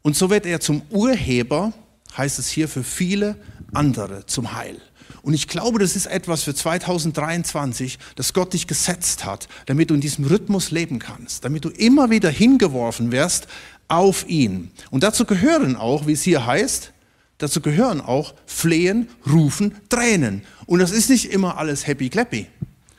und 0.00 0.16
so 0.16 0.30
wird 0.30 0.46
er 0.46 0.60
zum 0.60 0.80
Urheber, 0.88 1.74
heißt 2.16 2.38
es 2.38 2.48
hier, 2.48 2.68
für 2.68 2.84
viele 2.84 3.36
andere 3.72 4.26
zum 4.26 4.54
Heil. 4.54 4.80
Und 5.22 5.34
ich 5.34 5.48
glaube, 5.48 5.78
das 5.78 5.96
ist 5.96 6.06
etwas 6.06 6.42
für 6.44 6.54
2023, 6.54 7.98
das 8.16 8.32
Gott 8.32 8.52
dich 8.52 8.66
gesetzt 8.66 9.24
hat, 9.24 9.48
damit 9.66 9.90
du 9.90 9.94
in 9.94 10.00
diesem 10.00 10.24
Rhythmus 10.24 10.70
leben 10.70 10.98
kannst, 10.98 11.44
damit 11.44 11.64
du 11.64 11.68
immer 11.68 12.10
wieder 12.10 12.30
hingeworfen 12.30 13.12
wirst 13.12 13.46
auf 13.88 14.28
ihn. 14.28 14.70
Und 14.90 15.02
dazu 15.02 15.24
gehören 15.24 15.76
auch, 15.76 16.06
wie 16.06 16.12
es 16.12 16.22
hier 16.22 16.46
heißt, 16.46 16.92
dazu 17.38 17.60
gehören 17.60 18.00
auch 18.00 18.34
Flehen, 18.46 19.08
Rufen, 19.30 19.74
Tränen. 19.88 20.42
Und 20.66 20.78
das 20.78 20.90
ist 20.90 21.10
nicht 21.10 21.32
immer 21.32 21.58
alles 21.58 21.86
happy 21.86 22.08
clappy. 22.08 22.46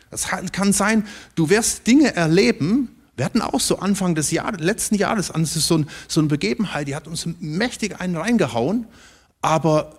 Das 0.09 0.27
kann 0.51 0.73
sein, 0.73 1.07
du 1.35 1.49
wirst 1.49 1.87
Dinge 1.87 2.15
erleben, 2.15 2.89
wir 3.21 3.25
hatten 3.25 3.43
auch 3.43 3.59
so 3.59 3.77
Anfang 3.77 4.15
des 4.15 4.31
Jahr, 4.31 4.51
letzten 4.53 4.95
Jahres 4.95 5.27
so, 5.27 5.77
ein, 5.77 5.87
so 6.07 6.19
eine 6.21 6.27
Begebenheit, 6.27 6.87
die 6.87 6.95
hat 6.95 7.07
uns 7.07 7.27
mächtig 7.39 8.01
einen 8.01 8.17
reingehauen, 8.17 8.87
aber 9.43 9.95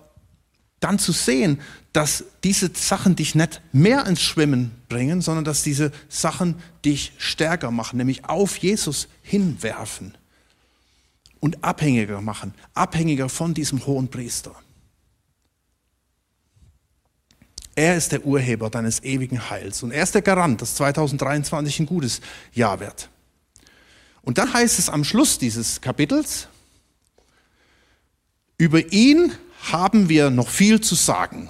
dann 0.81 0.99
zu 0.99 1.13
sehen, 1.13 1.61
dass 1.93 2.25
diese 2.43 2.69
Sachen 2.73 3.15
dich 3.15 3.33
nicht 3.33 3.61
mehr 3.71 4.05
ins 4.07 4.21
Schwimmen 4.21 4.71
bringen, 4.89 5.21
sondern 5.21 5.45
dass 5.45 5.63
diese 5.63 5.93
Sachen 6.09 6.55
dich 6.83 7.13
stärker 7.17 7.71
machen, 7.71 7.95
nämlich 7.95 8.25
auf 8.25 8.57
Jesus 8.57 9.07
hinwerfen 9.21 10.17
und 11.39 11.63
abhängiger 11.63 12.19
machen, 12.19 12.53
abhängiger 12.73 13.29
von 13.29 13.53
diesem 13.53 13.85
hohen 13.85 14.09
Priester. 14.09 14.53
Er 17.73 17.95
ist 17.95 18.11
der 18.11 18.25
Urheber 18.25 18.69
deines 18.69 19.01
ewigen 19.01 19.49
Heils 19.49 19.81
und 19.81 19.91
er 19.91 20.03
ist 20.03 20.13
der 20.13 20.21
Garant, 20.23 20.61
dass 20.61 20.75
2023 20.75 21.79
ein 21.79 21.85
gutes 21.85 22.19
Jahr 22.51 22.81
wird. 22.81 23.07
Und 24.23 24.39
dann 24.39 24.51
heißt 24.53 24.79
es 24.79 24.89
am 24.89 25.03
Schluss 25.03 25.37
dieses 25.37 25.79
Kapitels, 25.81 26.47
über 28.57 28.91
ihn 28.91 29.31
haben 29.71 30.09
wir 30.09 30.31
noch 30.31 30.49
viel 30.49 30.81
zu 30.81 30.95
sagen. 30.95 31.49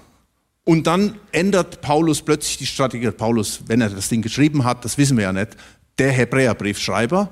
Und 0.66 0.88
dann 0.88 1.18
ändert 1.32 1.82
Paulus 1.82 2.22
plötzlich 2.22 2.58
die 2.58 2.66
Strategie. 2.66 3.12
Paulus, 3.12 3.62
wenn 3.68 3.82
er 3.82 3.90
das 3.90 4.10
Ding 4.10 4.22
geschrieben 4.22 4.66
hat, 4.66 4.84
das 4.84 4.98
wissen 4.98 5.18
wir 5.18 5.24
ja 5.24 5.34
nicht, 5.34 5.56
der 5.98 6.12
Hebräerbriefschreiber, 6.12 7.30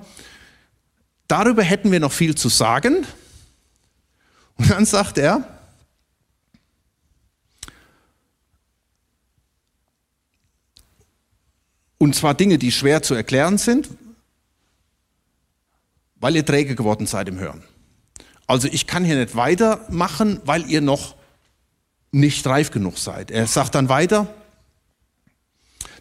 Darüber 1.31 1.63
hätten 1.63 1.93
wir 1.93 2.01
noch 2.01 2.11
viel 2.11 2.35
zu 2.35 2.49
sagen. 2.49 3.07
Und 4.57 4.69
dann 4.69 4.85
sagt 4.85 5.17
er, 5.17 5.47
und 11.97 12.17
zwar 12.17 12.33
Dinge, 12.33 12.57
die 12.57 12.73
schwer 12.73 13.01
zu 13.01 13.13
erklären 13.13 13.57
sind, 13.57 13.91
weil 16.21 16.35
ihr 16.35 16.45
träge 16.45 16.75
geworden 16.75 17.07
seid 17.07 17.27
im 17.27 17.39
Hören. 17.39 17.63
Also 18.47 18.67
ich 18.71 18.87
kann 18.87 19.03
hier 19.03 19.17
nicht 19.17 19.35
weitermachen, 19.35 20.39
weil 20.45 20.69
ihr 20.69 20.81
noch 20.81 21.15
nicht 22.11 22.45
reif 22.47 22.71
genug 22.71 22.97
seid. 22.97 23.31
Er 23.31 23.47
sagt 23.47 23.75
dann 23.75 23.89
weiter, 23.89 24.27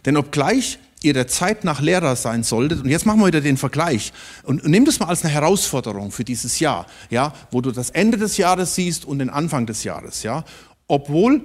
denn 0.05 0.17
obgleich 0.17 0.79
ihr 1.03 1.13
der 1.13 1.27
Zeit 1.27 1.63
nach 1.63 1.81
Lehrer 1.81 2.15
sein 2.15 2.43
solltet, 2.43 2.83
und 2.83 2.89
jetzt 2.89 3.05
machen 3.05 3.19
wir 3.19 3.27
wieder 3.27 3.41
den 3.41 3.57
Vergleich, 3.57 4.13
und, 4.43 4.63
und 4.63 4.69
nimm 4.69 4.85
das 4.85 4.99
mal 4.99 5.07
als 5.07 5.23
eine 5.23 5.33
Herausforderung 5.33 6.11
für 6.11 6.23
dieses 6.23 6.59
Jahr, 6.59 6.85
ja, 7.09 7.33
wo 7.49 7.61
du 7.61 7.71
das 7.71 7.89
Ende 7.89 8.17
des 8.17 8.37
Jahres 8.37 8.75
siehst 8.75 9.05
und 9.05 9.19
den 9.19 9.29
Anfang 9.29 9.65
des 9.65 9.83
Jahres, 9.83 10.21
ja, 10.21 10.43
obwohl 10.87 11.43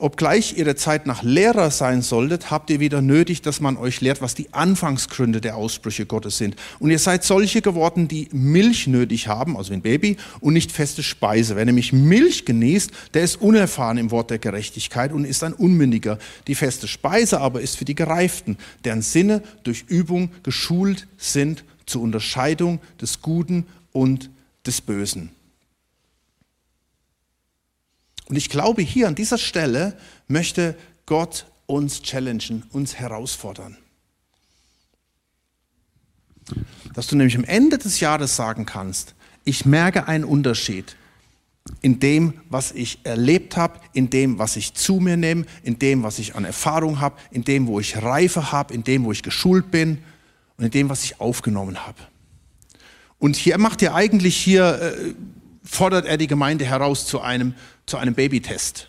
Obgleich 0.00 0.56
ihr 0.56 0.64
der 0.64 0.76
Zeit 0.76 1.06
nach 1.06 1.24
Lehrer 1.24 1.72
sein 1.72 2.02
solltet, 2.02 2.52
habt 2.52 2.70
ihr 2.70 2.78
wieder 2.78 3.02
nötig, 3.02 3.42
dass 3.42 3.60
man 3.60 3.76
euch 3.76 4.00
lehrt, 4.00 4.22
was 4.22 4.36
die 4.36 4.54
Anfangsgründe 4.54 5.40
der 5.40 5.56
Aussprüche 5.56 6.06
Gottes 6.06 6.38
sind. 6.38 6.54
Und 6.78 6.92
ihr 6.92 7.00
seid 7.00 7.24
solche 7.24 7.62
geworden, 7.62 8.06
die 8.06 8.28
Milch 8.30 8.86
nötig 8.86 9.26
haben, 9.26 9.56
also 9.56 9.72
ein 9.72 9.82
Baby, 9.82 10.16
und 10.38 10.52
nicht 10.52 10.70
feste 10.70 11.02
Speise. 11.02 11.56
Wer 11.56 11.64
nämlich 11.64 11.92
Milch 11.92 12.44
genießt, 12.44 12.92
der 13.14 13.24
ist 13.24 13.42
unerfahren 13.42 13.98
im 13.98 14.12
Wort 14.12 14.30
der 14.30 14.38
Gerechtigkeit 14.38 15.10
und 15.10 15.24
ist 15.24 15.42
ein 15.42 15.52
Unmündiger. 15.52 16.20
Die 16.46 16.54
feste 16.54 16.86
Speise 16.86 17.40
aber 17.40 17.60
ist 17.60 17.76
für 17.76 17.84
die 17.84 17.96
Gereiften, 17.96 18.56
deren 18.84 19.02
Sinne 19.02 19.42
durch 19.64 19.86
Übung 19.88 20.30
geschult 20.44 21.08
sind 21.16 21.64
zur 21.86 22.02
Unterscheidung 22.02 22.78
des 23.00 23.20
Guten 23.20 23.66
und 23.90 24.30
des 24.64 24.80
Bösen. 24.80 25.30
Und 28.28 28.36
ich 28.36 28.50
glaube, 28.50 28.82
hier 28.82 29.08
an 29.08 29.14
dieser 29.14 29.38
Stelle 29.38 29.96
möchte 30.26 30.76
Gott 31.06 31.46
uns 31.66 32.02
challengen, 32.02 32.62
uns 32.72 32.96
herausfordern. 32.96 33.76
Dass 36.94 37.06
du 37.06 37.16
nämlich 37.16 37.36
am 37.36 37.44
Ende 37.44 37.78
des 37.78 38.00
Jahres 38.00 38.36
sagen 38.36 38.66
kannst, 38.66 39.14
ich 39.44 39.64
merke 39.64 40.08
einen 40.08 40.24
Unterschied 40.24 40.96
in 41.80 42.00
dem, 42.00 42.34
was 42.48 42.72
ich 42.72 43.00
erlebt 43.04 43.56
habe, 43.56 43.80
in 43.92 44.10
dem, 44.10 44.38
was 44.38 44.56
ich 44.56 44.74
zu 44.74 44.94
mir 44.94 45.16
nehme, 45.16 45.44
in 45.62 45.78
dem, 45.78 46.02
was 46.02 46.18
ich 46.18 46.34
an 46.34 46.44
Erfahrung 46.44 47.00
habe, 47.00 47.16
in 47.30 47.44
dem, 47.44 47.66
wo 47.66 47.80
ich 47.80 48.02
Reife 48.02 48.52
habe, 48.52 48.74
in 48.74 48.84
dem, 48.84 49.04
wo 49.04 49.12
ich 49.12 49.22
geschult 49.22 49.70
bin 49.70 49.98
und 50.56 50.64
in 50.64 50.70
dem, 50.70 50.88
was 50.88 51.04
ich 51.04 51.20
aufgenommen 51.20 51.86
habe. 51.86 51.98
Und 53.18 53.36
hier 53.36 53.58
macht 53.58 53.82
er 53.82 53.94
eigentlich 53.94 54.36
hier, 54.36 54.80
äh, 54.80 55.14
fordert 55.64 56.06
er 56.06 56.16
die 56.16 56.26
Gemeinde 56.26 56.64
heraus 56.64 57.06
zu 57.06 57.20
einem 57.20 57.54
zu 57.88 57.96
einem 57.96 58.14
Babytest. 58.14 58.88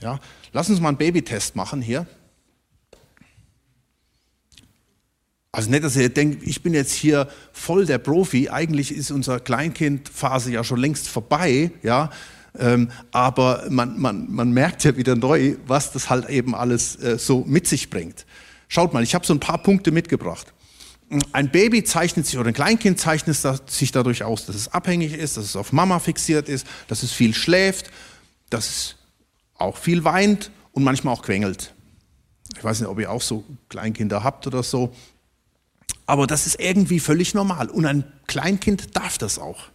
Ja, 0.00 0.20
lass 0.52 0.70
uns 0.70 0.80
mal 0.80 0.88
einen 0.88 0.98
Babytest 0.98 1.56
machen 1.56 1.82
hier. 1.82 2.06
Also 5.52 5.70
nicht, 5.70 5.84
dass 5.84 5.94
ihr 5.94 6.08
denkt, 6.08 6.42
ich 6.46 6.62
bin 6.62 6.74
jetzt 6.74 6.92
hier 6.92 7.28
voll 7.52 7.86
der 7.86 7.98
Profi. 7.98 8.48
Eigentlich 8.50 8.92
ist 8.92 9.10
unsere 9.12 9.38
Kleinkindphase 9.38 10.50
ja 10.50 10.64
schon 10.64 10.80
längst 10.80 11.08
vorbei. 11.08 11.70
Ja, 11.82 12.10
Ähm, 12.56 12.88
aber 13.10 13.64
man, 13.68 13.98
man, 13.98 14.32
man 14.32 14.52
merkt 14.52 14.84
ja 14.84 14.96
wieder 14.96 15.16
neu, 15.16 15.56
was 15.66 15.90
das 15.90 16.08
halt 16.08 16.28
eben 16.30 16.54
alles 16.54 16.94
äh, 17.02 17.18
so 17.18 17.44
mit 17.44 17.66
sich 17.66 17.90
bringt. 17.90 18.26
Schaut 18.68 18.92
mal, 18.94 19.02
ich 19.02 19.16
habe 19.16 19.26
so 19.26 19.34
ein 19.34 19.40
paar 19.40 19.58
Punkte 19.58 19.90
mitgebracht. 19.90 20.53
Ein 21.32 21.50
Baby 21.50 21.84
zeichnet 21.84 22.26
sich 22.26 22.38
oder 22.38 22.48
ein 22.48 22.54
Kleinkind 22.54 22.98
zeichnet 22.98 23.36
sich 23.70 23.92
dadurch 23.92 24.24
aus, 24.24 24.46
dass 24.46 24.56
es 24.56 24.68
abhängig 24.68 25.12
ist, 25.12 25.36
dass 25.36 25.44
es 25.44 25.56
auf 25.56 25.72
Mama 25.72 25.98
fixiert 25.98 26.48
ist, 26.48 26.66
dass 26.88 27.02
es 27.02 27.12
viel 27.12 27.34
schläft, 27.34 27.90
dass 28.50 28.68
es 28.68 28.96
auch 29.56 29.76
viel 29.76 30.04
weint 30.04 30.50
und 30.72 30.84
manchmal 30.84 31.14
auch 31.14 31.22
quengelt. 31.22 31.72
Ich 32.56 32.64
weiß 32.64 32.80
nicht, 32.80 32.88
ob 32.88 32.98
ihr 33.00 33.10
auch 33.10 33.22
so 33.22 33.44
Kleinkinder 33.68 34.22
habt 34.24 34.46
oder 34.46 34.62
so. 34.62 34.94
Aber 36.06 36.26
das 36.26 36.46
ist 36.46 36.60
irgendwie 36.60 37.00
völlig 37.00 37.34
normal. 37.34 37.68
Und 37.68 37.86
ein 37.86 38.04
Kleinkind 38.26 38.96
darf 38.96 39.18
das 39.18 39.38
auch. 39.38 39.70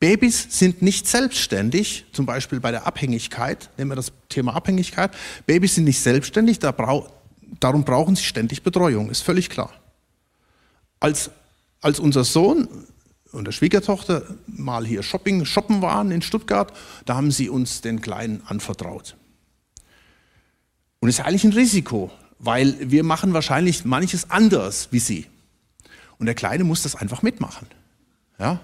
Babys 0.00 0.46
sind 0.50 0.82
nicht 0.82 1.06
selbstständig, 1.06 2.06
zum 2.12 2.26
Beispiel 2.26 2.60
bei 2.60 2.70
der 2.70 2.86
Abhängigkeit, 2.86 3.70
nehmen 3.78 3.90
wir 3.92 3.96
das 3.96 4.12
Thema 4.28 4.54
Abhängigkeit. 4.54 5.12
Babys 5.46 5.76
sind 5.76 5.84
nicht 5.84 6.00
selbstständig, 6.00 6.58
darum 6.58 7.84
brauchen 7.84 8.16
sie 8.16 8.24
ständig 8.24 8.62
Betreuung, 8.62 9.10
ist 9.10 9.22
völlig 9.22 9.48
klar. 9.48 9.72
Als, 11.04 11.30
als 11.82 12.00
unser 12.00 12.24
Sohn 12.24 12.66
und 13.30 13.44
der 13.44 13.52
Schwiegertochter 13.52 14.22
mal 14.46 14.86
hier 14.86 15.02
Shopping, 15.02 15.44
shoppen 15.44 15.82
waren 15.82 16.10
in 16.10 16.22
Stuttgart, 16.22 16.72
da 17.04 17.14
haben 17.14 17.30
sie 17.30 17.50
uns 17.50 17.82
den 17.82 18.00
Kleinen 18.00 18.40
anvertraut. 18.46 19.14
Und 21.00 21.10
es 21.10 21.18
ist 21.18 21.24
eigentlich 21.26 21.44
ein 21.44 21.52
Risiko, 21.52 22.10
weil 22.38 22.90
wir 22.90 23.04
machen 23.04 23.34
wahrscheinlich 23.34 23.84
manches 23.84 24.30
anders 24.30 24.88
wie 24.92 24.98
sie. 24.98 25.26
Und 26.16 26.24
der 26.24 26.34
Kleine 26.34 26.64
muss 26.64 26.84
das 26.84 26.96
einfach 26.96 27.20
mitmachen. 27.20 27.66
Ja? 28.38 28.60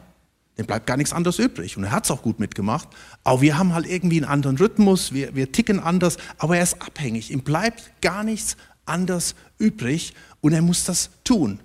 Dem 0.56 0.64
bleibt 0.64 0.86
gar 0.86 0.96
nichts 0.96 1.12
anderes 1.12 1.38
übrig. 1.38 1.76
Und 1.76 1.84
er 1.84 1.90
hat 1.90 2.06
es 2.06 2.10
auch 2.10 2.22
gut 2.22 2.40
mitgemacht. 2.40 2.88
Aber 3.22 3.42
wir 3.42 3.58
haben 3.58 3.74
halt 3.74 3.84
irgendwie 3.86 4.16
einen 4.16 4.32
anderen 4.32 4.56
Rhythmus, 4.56 5.12
wir, 5.12 5.34
wir 5.34 5.52
ticken 5.52 5.78
anders, 5.78 6.16
aber 6.38 6.56
er 6.56 6.62
ist 6.62 6.80
abhängig. 6.80 7.30
Ihm 7.32 7.42
bleibt 7.42 8.00
gar 8.00 8.24
nichts 8.24 8.56
anders 8.86 9.34
übrig 9.58 10.14
und 10.40 10.54
er 10.54 10.62
muss 10.62 10.84
das 10.84 11.10
tun. 11.22 11.60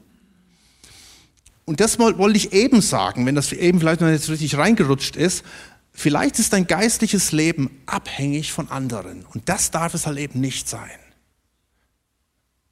Und 1.65 1.79
das 1.79 1.97
wollte 1.97 2.37
ich 2.37 2.53
eben 2.53 2.81
sagen, 2.81 3.25
wenn 3.25 3.35
das 3.35 3.51
eben 3.51 3.79
vielleicht 3.79 4.01
noch 4.01 4.07
nicht 4.07 4.29
richtig 4.29 4.55
reingerutscht 4.57 5.15
ist. 5.15 5.43
Vielleicht 5.91 6.37
ist 6.39 6.53
dein 6.53 6.67
geistliches 6.67 7.31
Leben 7.31 7.81
abhängig 7.87 8.51
von 8.51 8.69
anderen. 8.69 9.25
Und 9.33 9.49
das 9.49 9.71
darf 9.71 9.93
es 9.93 10.05
halt 10.05 10.19
eben 10.19 10.39
nicht 10.39 10.69
sein. 10.69 10.99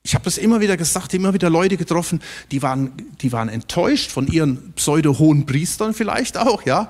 Ich 0.03 0.13
habe 0.13 0.25
das 0.25 0.37
immer 0.37 0.59
wieder 0.59 0.75
gesagt, 0.75 1.13
immer 1.13 1.33
wieder 1.33 1.49
Leute 1.49 1.77
getroffen, 1.77 2.21
die 2.51 2.61
waren, 2.61 2.91
die 3.21 3.31
waren 3.31 3.47
enttäuscht 3.47 4.11
von 4.11 4.27
ihren 4.27 4.73
pseudo-hohen 4.73 5.45
Priestern 5.45 5.93
vielleicht 5.93 6.37
auch, 6.37 6.63
ja, 6.63 6.89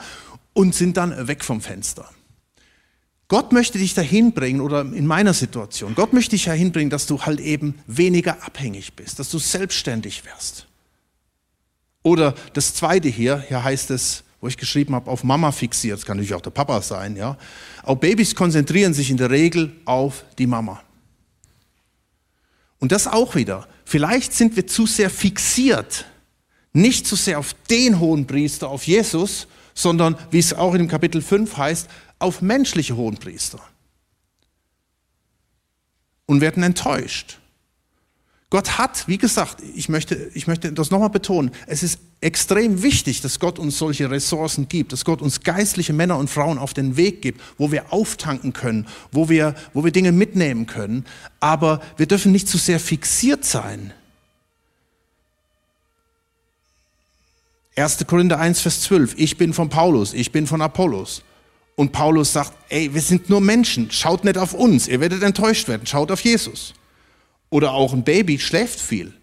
und 0.54 0.74
sind 0.74 0.98
dann 0.98 1.28
weg 1.28 1.44
vom 1.44 1.62
Fenster. 1.62 2.10
Gott 3.28 3.52
möchte 3.52 3.78
dich 3.78 3.94
dahin 3.94 4.34
bringen, 4.34 4.62
oder 4.62 4.82
in 4.82 5.06
meiner 5.06 5.34
Situation, 5.34 5.94
Gott 5.94 6.12
möchte 6.12 6.32
dich 6.32 6.46
dahin 6.46 6.72
bringen, 6.72 6.90
dass 6.90 7.06
du 7.06 7.22
halt 7.22 7.40
eben 7.40 7.76
weniger 7.86 8.44
abhängig 8.44 8.94
bist, 8.94 9.20
dass 9.20 9.30
du 9.30 9.38
selbstständig 9.38 10.24
wirst. 10.26 10.68
Oder 12.04 12.36
das 12.54 12.74
zweite 12.76 13.08
hier, 13.08 13.44
hier 13.48 13.64
heißt 13.64 13.90
es, 13.92 14.24
wo 14.42 14.48
ich 14.48 14.58
geschrieben 14.58 14.94
habe, 14.94 15.10
auf 15.10 15.24
Mama 15.24 15.54
fixiert, 15.54 15.98
das 15.98 16.06
kann 16.06 16.18
natürlich 16.18 16.36
auch 16.36 16.42
der 16.42 16.52
Papa 16.52 16.82
sein, 16.82 17.16
ja. 17.16 17.38
Auch 17.84 17.96
Babys 17.96 18.36
konzentrieren 18.36 18.94
sich 18.94 19.10
in 19.10 19.16
der 19.16 19.30
Regel 19.30 19.72
auf 19.86 20.26
die 20.38 20.48
Mama. 20.48 20.84
Und 22.80 22.92
das 22.92 23.08
auch 23.08 23.36
wieder. 23.36 23.66
Vielleicht 23.86 24.34
sind 24.34 24.58
wir 24.58 24.68
zu 24.68 24.86
sehr 24.86 25.10
fixiert, 25.10 26.06
nicht 26.74 27.08
zu 27.08 27.16
sehr 27.16 27.40
auf 27.40 27.56
den 27.70 28.00
hohen 28.00 28.28
Priester, 28.28 28.68
auf 28.68 28.86
Jesus, 28.86 29.48
sondern, 29.74 30.18
wie 30.32 30.40
es 30.40 30.54
auch 30.54 30.74
in 30.74 30.80
dem 30.80 30.88
Kapitel 30.90 31.22
5 31.22 31.56
heißt, 31.56 31.90
auf 32.20 32.42
menschliche 32.42 32.98
Hohenpriester. 32.98 33.62
Und 36.26 36.42
werden 36.42 36.64
enttäuscht. 36.64 37.40
Gott 38.54 38.78
hat, 38.78 39.08
wie 39.08 39.18
gesagt, 39.18 39.64
ich 39.74 39.90
möchte, 39.90 40.30
ich 40.36 40.46
möchte 40.46 40.72
das 40.72 40.92
nochmal 40.92 41.10
betonen, 41.10 41.50
es 41.66 41.82
ist 41.82 41.98
extrem 42.22 42.84
wichtig, 42.84 43.20
dass 43.22 43.40
Gott 43.40 43.58
uns 43.58 43.80
solche 43.80 44.12
Ressourcen 44.12 44.68
gibt, 44.70 44.94
dass 44.94 45.06
Gott 45.06 45.24
uns 45.24 45.42
geistliche 45.42 45.92
Männer 45.92 46.20
und 46.20 46.30
Frauen 46.30 46.60
auf 46.60 46.72
den 46.72 46.96
Weg 46.96 47.24
gibt, 47.24 47.42
wo 47.58 47.72
wir 47.72 47.92
auftanken 47.92 48.54
können, 48.54 48.86
wo 49.12 49.28
wir, 49.28 49.56
wo 49.74 49.84
wir 49.84 49.92
Dinge 49.92 50.12
mitnehmen 50.12 50.68
können. 50.68 51.04
Aber 51.40 51.82
wir 51.98 52.06
dürfen 52.06 52.32
nicht 52.32 52.48
zu 52.48 52.60
sehr 52.60 52.80
fixiert 52.80 53.44
sein. 53.44 53.92
1. 57.76 58.06
Korinther 58.06 58.38
1, 58.38 58.62
Vers 58.62 58.82
12. 58.82 59.16
Ich 59.18 59.36
bin 59.36 59.56
von 59.56 59.70
Paulus, 59.70 60.14
ich 60.14 60.32
bin 60.32 60.46
von 60.46 60.62
Apollos. 60.62 61.24
Und 61.76 61.92
Paulus 61.92 62.34
sagt, 62.34 62.54
ey, 62.70 62.94
wir 62.94 63.02
sind 63.02 63.32
nur 63.32 63.42
Menschen, 63.42 63.90
schaut 63.90 64.24
nicht 64.24 64.38
auf 64.38 64.54
uns, 64.54 64.88
ihr 64.88 65.00
werdet 65.00 65.24
enttäuscht 65.24 65.68
werden, 65.68 65.88
schaut 65.88 66.12
auf 66.12 66.20
Jesus. 66.20 66.76
Oder 67.54 67.74
auch 67.74 67.94
ein 67.94 68.04
Baby 68.04 68.40
schläft 68.40 68.80
viel. 68.80 69.14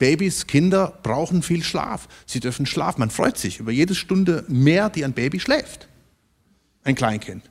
Babys, 0.00 0.48
Kinder 0.48 0.98
brauchen 1.04 1.44
viel 1.44 1.62
Schlaf. 1.62 2.08
Sie 2.26 2.40
dürfen 2.40 2.66
schlafen. 2.66 2.98
Man 2.98 3.10
freut 3.10 3.38
sich 3.38 3.60
über 3.60 3.70
jede 3.70 3.94
Stunde 3.94 4.44
mehr, 4.48 4.90
die 4.90 5.04
ein 5.04 5.12
Baby 5.12 5.38
schläft. 5.38 5.86
Ein 6.82 6.96
Kleinkind. 6.96 7.48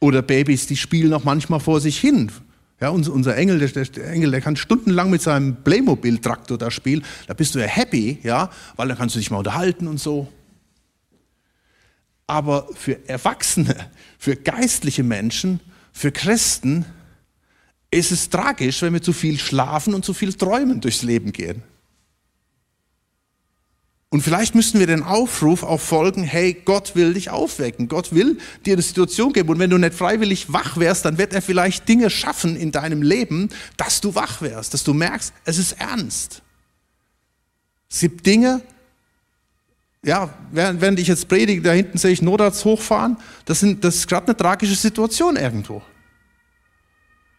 Oder 0.00 0.20
Babys, 0.20 0.66
die 0.66 0.76
spielen 0.76 1.14
auch 1.14 1.24
manchmal 1.24 1.60
vor 1.60 1.80
sich 1.80 1.98
hin. 1.98 2.30
Ja, 2.78 2.90
unser, 2.90 3.38
Engel, 3.38 3.58
der, 3.58 3.86
der, 3.86 4.10
Engel, 4.10 4.32
der 4.32 4.42
kann 4.42 4.56
stundenlang 4.56 5.08
mit 5.08 5.22
seinem 5.22 5.64
Playmobil-Traktor 5.64 6.58
da 6.58 6.70
spielen. 6.70 7.02
Da 7.26 7.32
bist 7.32 7.54
du 7.54 7.58
ja 7.58 7.66
happy, 7.66 8.18
ja, 8.22 8.50
weil 8.76 8.88
dann 8.88 8.98
kannst 8.98 9.14
du 9.14 9.18
dich 9.18 9.30
mal 9.30 9.38
unterhalten 9.38 9.88
und 9.88 9.98
so. 9.98 10.30
Aber 12.26 12.68
für 12.74 13.08
Erwachsene, 13.08 13.74
für 14.18 14.36
geistliche 14.36 15.04
Menschen, 15.04 15.60
für 15.94 16.12
Christen 16.12 16.84
es 17.90 18.12
ist 18.12 18.32
tragisch, 18.32 18.82
wenn 18.82 18.92
wir 18.92 19.02
zu 19.02 19.12
viel 19.12 19.38
schlafen 19.38 19.94
und 19.94 20.04
zu 20.04 20.14
viel 20.14 20.32
träumen 20.32 20.80
durchs 20.80 21.02
Leben 21.02 21.32
gehen. 21.32 21.62
Und 24.12 24.22
vielleicht 24.22 24.56
müssen 24.56 24.80
wir 24.80 24.88
den 24.88 25.04
Aufruf 25.04 25.62
auch 25.62 25.80
folgen, 25.80 26.24
hey, 26.24 26.52
Gott 26.64 26.96
will 26.96 27.14
dich 27.14 27.30
aufwecken. 27.30 27.86
Gott 27.86 28.12
will 28.12 28.38
dir 28.66 28.72
eine 28.72 28.82
Situation 28.82 29.32
geben. 29.32 29.48
Und 29.50 29.60
wenn 29.60 29.70
du 29.70 29.78
nicht 29.78 29.94
freiwillig 29.94 30.52
wach 30.52 30.76
wärst, 30.78 31.04
dann 31.04 31.16
wird 31.16 31.32
er 31.32 31.42
vielleicht 31.42 31.88
Dinge 31.88 32.10
schaffen 32.10 32.56
in 32.56 32.72
deinem 32.72 33.02
Leben, 33.02 33.50
dass 33.76 34.00
du 34.00 34.16
wach 34.16 34.42
wärst, 34.42 34.74
dass 34.74 34.82
du 34.82 34.94
merkst, 34.94 35.32
es 35.44 35.58
ist 35.58 35.80
ernst. 35.80 36.42
Es 37.88 38.00
gibt 38.00 38.26
Dinge, 38.26 38.62
ja, 40.04 40.34
während, 40.50 40.80
während 40.80 40.98
ich 40.98 41.06
jetzt 41.06 41.28
predige, 41.28 41.62
da 41.62 41.72
hinten 41.72 41.98
sehe 41.98 42.10
ich 42.10 42.22
Notarzt 42.22 42.64
hochfahren, 42.64 43.16
das, 43.44 43.60
sind, 43.60 43.84
das 43.84 43.96
ist 43.96 44.08
gerade 44.08 44.26
eine 44.26 44.36
tragische 44.36 44.74
Situation 44.74 45.36
irgendwo. 45.36 45.82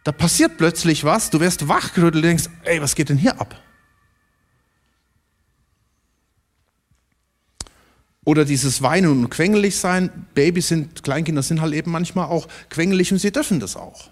Da 0.03 0.11
passiert 0.11 0.57
plötzlich 0.57 1.03
was, 1.03 1.29
du 1.29 1.39
wirst 1.39 1.67
wachgerüttelt 1.67 2.15
und 2.15 2.21
denkst, 2.23 2.45
ey, 2.63 2.81
was 2.81 2.95
geht 2.95 3.09
denn 3.09 3.17
hier 3.17 3.39
ab? 3.39 3.55
Oder 8.23 8.45
dieses 8.45 8.81
Weinen 8.81 9.11
und 9.11 9.29
quengelig 9.29 9.77
sein. 9.77 10.27
Babys 10.35 10.67
sind, 10.67 11.03
Kleinkinder 11.03 11.41
sind 11.41 11.61
halt 11.61 11.73
eben 11.73 11.91
manchmal 11.91 12.25
auch 12.25 12.47
quengelig 12.69 13.11
und 13.11 13.19
sie 13.19 13.31
dürfen 13.31 13.59
das 13.59 13.75
auch. 13.75 14.09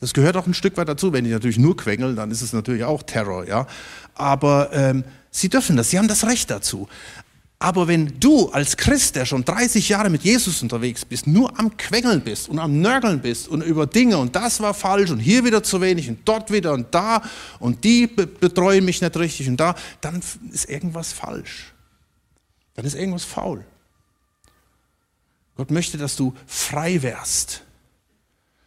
Das 0.00 0.14
gehört 0.14 0.36
auch 0.36 0.46
ein 0.46 0.54
Stück 0.54 0.76
weit 0.78 0.88
dazu. 0.88 1.12
Wenn 1.12 1.24
die 1.24 1.30
natürlich 1.30 1.58
nur 1.58 1.76
quengeln, 1.76 2.16
dann 2.16 2.30
ist 2.30 2.42
es 2.42 2.52
natürlich 2.52 2.84
auch 2.84 3.02
Terror, 3.02 3.46
ja. 3.46 3.66
Aber 4.14 4.70
ähm, 4.72 5.04
sie 5.30 5.48
dürfen 5.48 5.76
das, 5.76 5.90
sie 5.90 5.98
haben 5.98 6.08
das 6.08 6.26
Recht 6.26 6.50
dazu. 6.50 6.88
Aber 7.62 7.86
wenn 7.86 8.18
du 8.18 8.48
als 8.48 8.76
Christ, 8.76 9.14
der 9.14 9.24
schon 9.24 9.44
30 9.44 9.88
Jahre 9.88 10.10
mit 10.10 10.24
Jesus 10.24 10.62
unterwegs 10.62 11.04
bist, 11.04 11.28
nur 11.28 11.60
am 11.60 11.76
Quengeln 11.76 12.20
bist 12.20 12.48
und 12.48 12.58
am 12.58 12.80
Nörgeln 12.80 13.20
bist 13.20 13.46
und 13.46 13.62
über 13.62 13.86
Dinge 13.86 14.18
und 14.18 14.34
das 14.34 14.58
war 14.58 14.74
falsch 14.74 15.12
und 15.12 15.20
hier 15.20 15.44
wieder 15.44 15.62
zu 15.62 15.80
wenig 15.80 16.08
und 16.08 16.18
dort 16.24 16.50
wieder 16.50 16.72
und 16.72 16.92
da 16.92 17.22
und 17.60 17.84
die 17.84 18.08
betreuen 18.08 18.84
mich 18.84 19.00
nicht 19.00 19.16
richtig 19.16 19.48
und 19.48 19.58
da, 19.58 19.76
dann 20.00 20.20
ist 20.50 20.68
irgendwas 20.68 21.12
falsch. 21.12 21.72
Dann 22.74 22.84
ist 22.84 22.96
irgendwas 22.96 23.22
faul. 23.22 23.64
Gott 25.56 25.70
möchte, 25.70 25.98
dass 25.98 26.16
du 26.16 26.34
frei 26.48 27.00
wärst. 27.00 27.62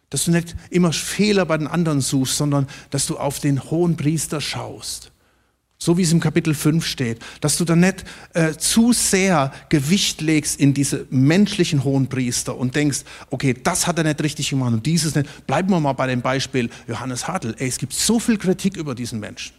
Dass 0.08 0.24
du 0.24 0.30
nicht 0.30 0.56
immer 0.70 0.94
Fehler 0.94 1.44
bei 1.44 1.58
den 1.58 1.66
anderen 1.66 2.00
suchst, 2.00 2.38
sondern 2.38 2.66
dass 2.88 3.04
du 3.04 3.18
auf 3.18 3.40
den 3.40 3.62
hohen 3.70 3.98
Priester 3.98 4.40
schaust 4.40 5.12
so 5.78 5.98
wie 5.98 6.02
es 6.02 6.12
im 6.12 6.20
Kapitel 6.20 6.54
5 6.54 6.84
steht, 6.84 7.20
dass 7.40 7.58
du 7.58 7.64
dann 7.64 7.80
nicht 7.80 8.04
äh, 8.32 8.54
zu 8.54 8.92
sehr 8.92 9.52
Gewicht 9.68 10.20
legst 10.20 10.58
in 10.58 10.72
diese 10.72 11.06
menschlichen 11.10 11.84
hohen 11.84 12.08
Priester 12.08 12.56
und 12.56 12.74
denkst, 12.74 13.00
okay, 13.30 13.54
das 13.54 13.86
hat 13.86 13.98
er 13.98 14.04
nicht 14.04 14.22
richtig 14.22 14.50
gemacht 14.50 14.72
und 14.72 14.86
dieses 14.86 15.14
nicht. 15.14 15.46
Bleiben 15.46 15.70
wir 15.70 15.80
mal 15.80 15.92
bei 15.92 16.06
dem 16.06 16.22
Beispiel 16.22 16.70
Johannes 16.88 17.28
Hartl. 17.28 17.54
Ey, 17.58 17.68
es 17.68 17.78
gibt 17.78 17.92
so 17.92 18.18
viel 18.18 18.38
Kritik 18.38 18.76
über 18.76 18.94
diesen 18.94 19.20
Menschen. 19.20 19.54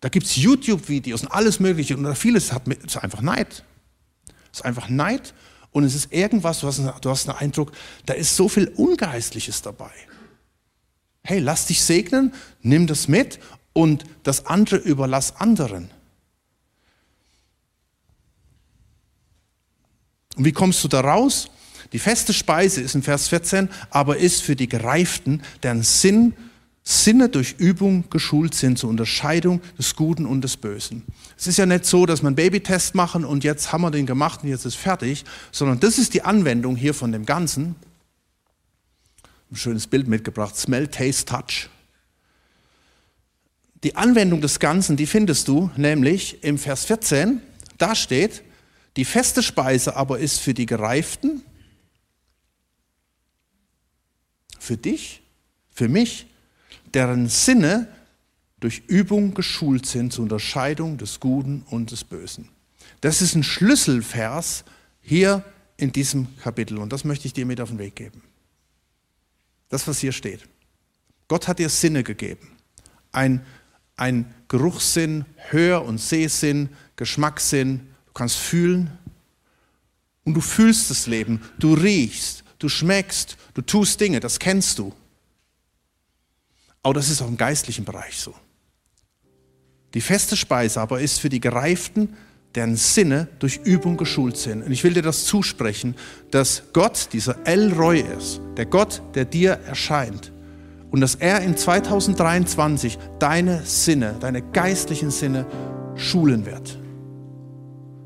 Da 0.00 0.08
gibt 0.08 0.26
es 0.26 0.36
YouTube-Videos 0.36 1.22
und 1.22 1.28
alles 1.28 1.58
Mögliche 1.58 1.96
und 1.96 2.14
vieles 2.14 2.52
hat 2.52 2.68
ist 2.68 2.96
einfach 2.98 3.20
Neid. 3.20 3.64
Es 4.52 4.60
ist 4.60 4.64
einfach 4.64 4.88
Neid 4.88 5.34
und 5.72 5.82
es 5.82 5.96
ist 5.96 6.12
irgendwas, 6.12 6.60
du 6.60 6.68
hast, 6.68 6.78
du 6.78 7.10
hast 7.10 7.26
den 7.26 7.34
Eindruck, 7.34 7.72
da 8.06 8.14
ist 8.14 8.36
so 8.36 8.48
viel 8.48 8.68
Ungeistliches 8.68 9.62
dabei. 9.62 9.90
Hey, 11.24 11.40
lass 11.40 11.66
dich 11.66 11.82
segnen, 11.82 12.32
nimm 12.62 12.86
das 12.86 13.08
mit 13.08 13.40
und 13.78 14.02
das 14.24 14.46
andere 14.46 14.74
überlass 14.74 15.36
anderen. 15.36 15.88
Und 20.34 20.44
wie 20.44 20.50
kommst 20.50 20.82
du 20.82 20.88
da 20.88 21.00
raus? 21.00 21.48
Die 21.92 22.00
feste 22.00 22.32
Speise 22.32 22.80
ist 22.80 22.96
in 22.96 23.04
Vers 23.04 23.28
14, 23.28 23.68
aber 23.90 24.16
ist 24.16 24.42
für 24.42 24.56
die 24.56 24.68
Gereiften, 24.68 25.42
deren 25.62 25.84
Sinn, 25.84 26.34
Sinne 26.82 27.28
durch 27.28 27.54
Übung 27.58 28.10
geschult 28.10 28.54
sind 28.54 28.80
zur 28.80 28.90
Unterscheidung 28.90 29.60
des 29.78 29.94
Guten 29.94 30.26
und 30.26 30.42
des 30.42 30.56
Bösen. 30.56 31.04
Es 31.36 31.46
ist 31.46 31.58
ja 31.58 31.66
nicht 31.66 31.84
so, 31.84 32.04
dass 32.04 32.20
man 32.20 32.34
Babytest 32.34 32.96
machen 32.96 33.24
und 33.24 33.44
jetzt 33.44 33.70
haben 33.70 33.82
wir 33.82 33.92
den 33.92 34.06
gemacht 34.06 34.42
und 34.42 34.48
jetzt 34.48 34.64
ist 34.64 34.74
fertig, 34.74 35.24
sondern 35.52 35.78
das 35.78 35.98
ist 35.98 36.14
die 36.14 36.22
Anwendung 36.22 36.74
hier 36.74 36.94
von 36.94 37.12
dem 37.12 37.24
Ganzen. 37.24 37.76
Ein 39.52 39.56
schönes 39.56 39.86
Bild 39.86 40.08
mitgebracht, 40.08 40.56
Smell, 40.56 40.88
Taste, 40.88 41.26
Touch. 41.26 41.68
Die 43.84 43.96
Anwendung 43.96 44.40
des 44.40 44.58
Ganzen, 44.58 44.96
die 44.96 45.06
findest 45.06 45.48
du 45.48 45.70
nämlich 45.76 46.42
im 46.42 46.58
Vers 46.58 46.84
14. 46.86 47.40
Da 47.78 47.94
steht, 47.94 48.42
die 48.96 49.04
feste 49.04 49.42
Speise 49.42 49.94
aber 49.96 50.18
ist 50.18 50.40
für 50.40 50.54
die 50.54 50.66
Gereiften, 50.66 51.42
für 54.58 54.76
dich, 54.76 55.22
für 55.70 55.88
mich, 55.88 56.26
deren 56.92 57.28
Sinne 57.28 57.88
durch 58.60 58.82
Übung 58.88 59.34
geschult 59.34 59.86
sind 59.86 60.12
zur 60.12 60.24
Unterscheidung 60.24 60.98
des 60.98 61.20
Guten 61.20 61.62
und 61.70 61.92
des 61.92 62.02
Bösen. 62.02 62.48
Das 63.00 63.22
ist 63.22 63.36
ein 63.36 63.44
Schlüsselvers 63.44 64.64
hier 65.00 65.44
in 65.76 65.92
diesem 65.92 66.36
Kapitel 66.38 66.78
und 66.78 66.92
das 66.92 67.04
möchte 67.04 67.26
ich 67.26 67.32
dir 67.32 67.46
mit 67.46 67.60
auf 67.60 67.68
den 67.68 67.78
Weg 67.78 67.94
geben. 67.94 68.22
Das, 69.68 69.86
was 69.86 70.00
hier 70.00 70.12
steht. 70.12 70.48
Gott 71.28 71.46
hat 71.46 71.58
dir 71.60 71.68
Sinne 71.68 72.02
gegeben. 72.02 72.50
Ein, 73.12 73.44
ein 73.98 74.32
Geruchssinn, 74.48 75.24
Hör- 75.50 75.84
und 75.84 75.98
Sehsinn, 75.98 76.70
Geschmackssinn. 76.96 77.88
Du 78.06 78.12
kannst 78.14 78.36
fühlen 78.36 78.90
und 80.24 80.34
du 80.34 80.40
fühlst 80.40 80.90
das 80.90 81.06
Leben. 81.06 81.42
Du 81.58 81.74
riechst, 81.74 82.44
du 82.58 82.68
schmeckst, 82.68 83.36
du 83.54 83.62
tust 83.62 84.00
Dinge, 84.00 84.20
das 84.20 84.38
kennst 84.38 84.78
du. 84.78 84.92
Aber 86.82 86.94
das 86.94 87.10
ist 87.10 87.20
auch 87.20 87.28
im 87.28 87.36
geistlichen 87.36 87.84
Bereich 87.84 88.18
so. 88.18 88.34
Die 89.94 90.00
feste 90.00 90.36
Speise 90.36 90.80
aber 90.80 91.00
ist 91.00 91.18
für 91.18 91.28
die 91.28 91.40
Gereiften, 91.40 92.16
deren 92.54 92.76
Sinne 92.76 93.28
durch 93.38 93.60
Übung 93.64 93.96
geschult 93.96 94.36
sind. 94.36 94.62
Und 94.62 94.72
ich 94.72 94.84
will 94.84 94.94
dir 94.94 95.02
das 95.02 95.24
zusprechen, 95.24 95.94
dass 96.30 96.62
Gott 96.72 97.08
dieser 97.12 97.46
El 97.46 97.72
Roy 97.72 98.00
ist, 98.00 98.40
der 98.56 98.66
Gott, 98.66 99.02
der 99.14 99.24
dir 99.24 99.52
erscheint. 99.52 100.32
Und 100.90 101.00
dass 101.00 101.14
er 101.16 101.42
in 101.42 101.56
2023 101.56 102.98
deine 103.18 103.62
Sinne, 103.64 104.14
deine 104.20 104.42
geistlichen 104.42 105.10
Sinne 105.10 105.46
schulen 105.96 106.46
wird. 106.46 106.78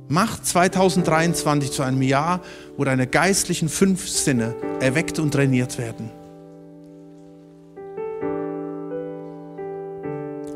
Mach 0.08 0.42
2023 0.42 1.70
zu 1.72 1.82
einem 1.82 2.02
Jahr, 2.02 2.40
wo 2.76 2.84
deine 2.84 3.06
geistlichen 3.06 3.68
fünf 3.68 4.08
Sinne 4.08 4.54
erweckt 4.80 5.18
und 5.18 5.32
trainiert 5.32 5.78
werden. 5.78 6.10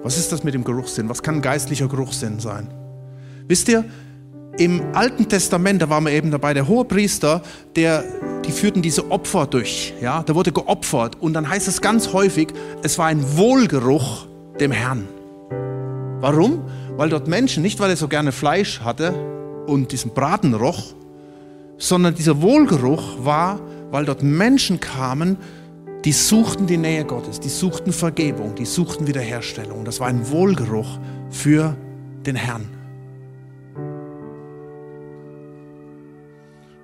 Was 0.03 0.19
ist 0.19 0.31
das 0.31 0.45
mit 0.45 0.55
dem 0.55 0.62
Geruchssinn? 0.62 1.09
Was 1.09 1.23
kann 1.23 1.43
geistlicher 1.43 1.89
Geruchssinn 1.89 2.39
sein? 2.39 2.69
Wisst 3.49 3.69
ihr, 3.69 3.85
im 4.59 4.83
Alten 4.95 5.29
Testament, 5.29 5.83
da 5.83 5.90
waren 5.90 6.05
wir 6.05 6.12
eben 6.12 6.31
dabei, 6.31 6.55
der 6.55 6.66
hohe 6.66 6.85
Priester, 6.85 7.42
der, 7.75 8.05
die 8.45 8.51
führten 8.51 8.83
diese 8.83 9.11
Opfer 9.11 9.47
durch. 9.47 9.92
Ja, 10.01 10.23
da 10.23 10.35
wurde 10.35 10.53
geopfert. 10.53 11.16
Und 11.21 11.35
dann 11.35 11.49
heißt 11.49 11.69
es 11.69 11.81
ganz 11.81 12.12
häufig, 12.12 12.49
es 12.83 12.99
war 12.99 13.07
ein 13.07 13.37
Wohlgeruch 13.37 14.27
dem 14.59 14.71
Herrn. 14.71 15.07
Warum? 16.21 16.64
Weil 16.97 17.11
dort 17.11 17.29
Menschen, 17.29 17.62
nicht 17.62 17.79
weil 17.81 17.90
er 17.90 17.97
so 17.97 18.09
gerne 18.09 18.33
Fleisch 18.33 18.81
hatte 18.81 19.12
und 19.66 19.92
diesen 19.92 20.12
Braten 20.12 20.55
roch, 20.55 20.95
sondern 21.77 22.14
dieser 22.14 22.40
Wohlgeruch 22.40 23.25
war, 23.25 23.61
weil 23.90 24.07
dort 24.07 24.23
Menschen 24.23 24.81
kamen, 24.81 25.37
die 26.07 26.12
suchten 26.12 26.66
die 26.66 26.79
Nähe 26.79 27.05
Gottes, 27.05 27.40
die 27.40 27.49
suchten 27.49 27.92
Vergebung, 27.92 28.55
die 28.55 28.64
suchten 28.64 29.07
Wiederherstellung. 29.07 29.85
Das 29.85 30.01
war 30.01 30.07
ein 30.07 30.31
Wohlgeruch 30.31 30.99
für 31.31 31.77
den 32.25 32.37
Herrn. 32.37 32.76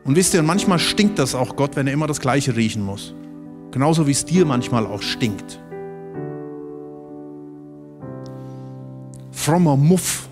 Und 0.05 0.17
wisst 0.17 0.35
ihr, 0.35 0.43
manchmal 0.43 0.79
stinkt 0.79 1.19
das 1.19 1.35
auch 1.35 1.57
Gott, 1.57 1.77
wenn 1.77 1.87
er 1.87 1.93
immer 1.93 2.07
das 2.07 2.21
Gleiche 2.21 2.57
riechen 2.57 2.83
muss. 2.83 3.15
Genauso 3.71 4.07
wie 4.07 4.11
es 4.11 4.25
dir 4.25 4.45
manchmal 4.45 4.87
auch 4.87 5.03
stinkt. 5.03 5.61
Frommer 9.31 9.77
Muff 9.77 10.29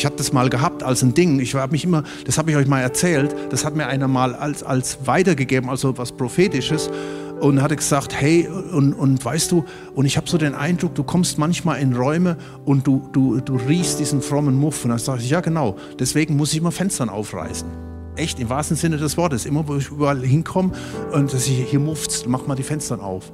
ich 0.00 0.06
habe 0.06 0.16
das 0.16 0.32
mal 0.32 0.48
gehabt 0.48 0.82
als 0.82 1.02
ein 1.02 1.12
Ding. 1.12 1.40
Ich 1.40 1.54
habe 1.54 1.72
mich 1.72 1.84
immer, 1.84 2.04
das 2.24 2.38
habe 2.38 2.50
ich 2.50 2.56
euch 2.56 2.66
mal 2.66 2.80
erzählt, 2.80 3.36
das 3.50 3.66
hat 3.66 3.76
mir 3.76 3.86
einer 3.86 4.08
mal 4.08 4.34
als, 4.34 4.62
als 4.62 5.06
weitergegeben, 5.06 5.68
also 5.68 5.98
was 5.98 6.12
Prophetisches. 6.12 6.90
Und 7.38 7.60
hatte 7.60 7.76
gesagt, 7.76 8.14
hey, 8.18 8.48
und, 8.48 8.94
und 8.94 9.22
weißt 9.22 9.52
du, 9.52 9.66
und 9.94 10.06
ich 10.06 10.16
habe 10.16 10.28
so 10.28 10.38
den 10.38 10.54
Eindruck, 10.54 10.94
du 10.94 11.04
kommst 11.04 11.36
manchmal 11.36 11.80
in 11.80 11.94
Räume 11.94 12.38
und 12.64 12.86
du, 12.86 13.08
du, 13.12 13.40
du 13.40 13.56
riechst 13.56 14.00
diesen 14.00 14.22
frommen 14.22 14.56
Muff. 14.56 14.84
Und 14.84 14.90
dann 14.90 14.98
sage 14.98 15.20
ich, 15.20 15.28
ja 15.28 15.42
genau, 15.42 15.76
deswegen 15.98 16.36
muss 16.36 16.52
ich 16.52 16.58
immer 16.58 16.72
Fenstern 16.72 17.10
aufreißen. 17.10 17.89
Echt, 18.20 18.38
im 18.38 18.50
wahrsten 18.50 18.76
Sinne 18.76 18.98
des 18.98 19.16
Wortes. 19.16 19.46
Immer, 19.46 19.66
wo 19.66 19.76
ich 19.76 19.88
überall 19.88 20.20
hinkomme 20.20 20.72
und 21.12 21.32
dass 21.32 21.46
ich 21.46 21.64
hier 21.70 21.80
mufft, 21.80 22.26
mach 22.28 22.46
mal 22.46 22.54
die 22.54 22.62
Fenster 22.62 23.02
auf, 23.02 23.32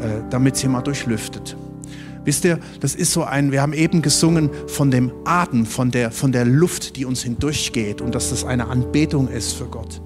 äh, 0.00 0.22
damit 0.30 0.54
es 0.54 0.62
hier 0.62 0.70
mal 0.70 0.80
durchlüftet. 0.80 1.58
Wisst 2.24 2.46
ihr, 2.46 2.58
das 2.80 2.94
ist 2.94 3.12
so 3.12 3.24
ein, 3.24 3.52
wir 3.52 3.60
haben 3.60 3.74
eben 3.74 4.00
gesungen 4.00 4.48
von 4.66 4.90
dem 4.90 5.12
Atem, 5.26 5.66
von 5.66 5.90
der, 5.90 6.10
von 6.10 6.32
der 6.32 6.46
Luft, 6.46 6.96
die 6.96 7.04
uns 7.04 7.22
hindurchgeht 7.22 8.00
und 8.00 8.14
dass 8.14 8.30
das 8.30 8.44
eine 8.44 8.68
Anbetung 8.68 9.28
ist 9.28 9.52
für 9.52 9.66
Gott. 9.66 10.00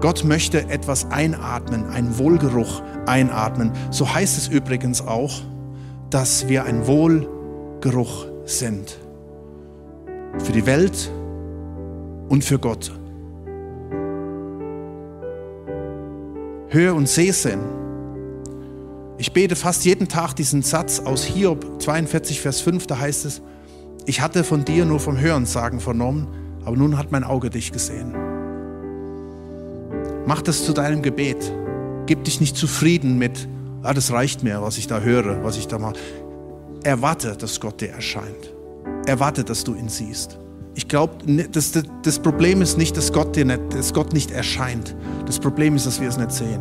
Gott 0.00 0.24
möchte 0.24 0.68
etwas 0.68 1.08
einatmen, 1.12 1.86
einen 1.86 2.18
Wohlgeruch 2.18 2.82
einatmen. 3.06 3.70
So 3.92 4.12
heißt 4.12 4.38
es 4.38 4.48
übrigens 4.48 5.00
auch, 5.00 5.40
dass 6.10 6.48
wir 6.48 6.64
ein 6.64 6.84
Wohlgeruch 6.88 8.26
sind. 8.44 8.98
Für 10.38 10.52
die 10.52 10.66
Welt 10.66 11.12
und 12.28 12.44
für 12.44 12.58
Gott. 12.58 12.92
Hör 16.70 16.94
und 16.94 17.08
Sehsinn 17.08 17.60
ich 19.20 19.32
bete 19.32 19.56
fast 19.56 19.84
jeden 19.84 20.06
Tag 20.06 20.34
diesen 20.34 20.62
Satz 20.62 21.00
aus 21.00 21.24
Hiob 21.24 21.82
42, 21.82 22.40
Vers 22.40 22.60
5, 22.60 22.86
da 22.86 23.00
heißt 23.00 23.24
es, 23.24 23.42
ich 24.06 24.20
hatte 24.20 24.44
von 24.44 24.64
dir 24.64 24.84
nur 24.84 25.00
vom 25.00 25.18
Hörensagen 25.18 25.80
vernommen, 25.80 26.28
aber 26.64 26.76
nun 26.76 26.96
hat 26.96 27.10
mein 27.10 27.24
Auge 27.24 27.50
dich 27.50 27.72
gesehen. 27.72 28.14
Mach 30.24 30.40
das 30.40 30.64
zu 30.64 30.72
deinem 30.72 31.02
Gebet. 31.02 31.52
Gib 32.06 32.24
dich 32.24 32.40
nicht 32.40 32.56
zufrieden 32.56 33.18
mit, 33.18 33.48
ah, 33.82 33.92
das 33.92 34.12
reicht 34.12 34.44
mir, 34.44 34.62
was 34.62 34.78
ich 34.78 34.86
da 34.86 35.00
höre, 35.00 35.42
was 35.42 35.58
ich 35.58 35.66
da 35.66 35.78
mache. 35.80 35.96
Erwarte, 36.84 37.36
dass 37.36 37.58
Gott 37.58 37.80
dir 37.80 37.90
erscheint. 37.90 38.54
Erwarte, 39.06 39.42
dass 39.42 39.64
du 39.64 39.74
ihn 39.74 39.88
siehst. 39.88 40.38
Ich 40.78 40.86
glaube, 40.86 41.14
das, 41.50 41.72
das, 41.72 41.82
das, 42.04 42.20
Problem 42.20 42.62
ist 42.62 42.78
nicht, 42.78 42.96
dass 42.96 43.12
Gott, 43.12 43.34
dir 43.34 43.44
nicht, 43.44 43.74
dass 43.74 43.92
Gott 43.92 44.12
nicht 44.12 44.30
erscheint. 44.30 44.94
Das 45.26 45.40
Problem 45.40 45.74
ist, 45.74 45.86
dass 45.86 46.00
wir 46.00 46.08
es 46.08 46.16
nicht 46.16 46.30
sehen. 46.30 46.60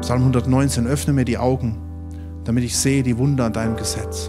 Psalm 0.00 0.22
119, 0.22 0.88
öffne 0.88 1.12
mir 1.12 1.24
die 1.24 1.38
Augen, 1.38 1.78
damit 2.42 2.64
ich 2.64 2.76
sehe 2.76 3.04
die 3.04 3.16
Wunder 3.16 3.44
an 3.44 3.52
deinem 3.52 3.76
Gesetz. 3.76 4.28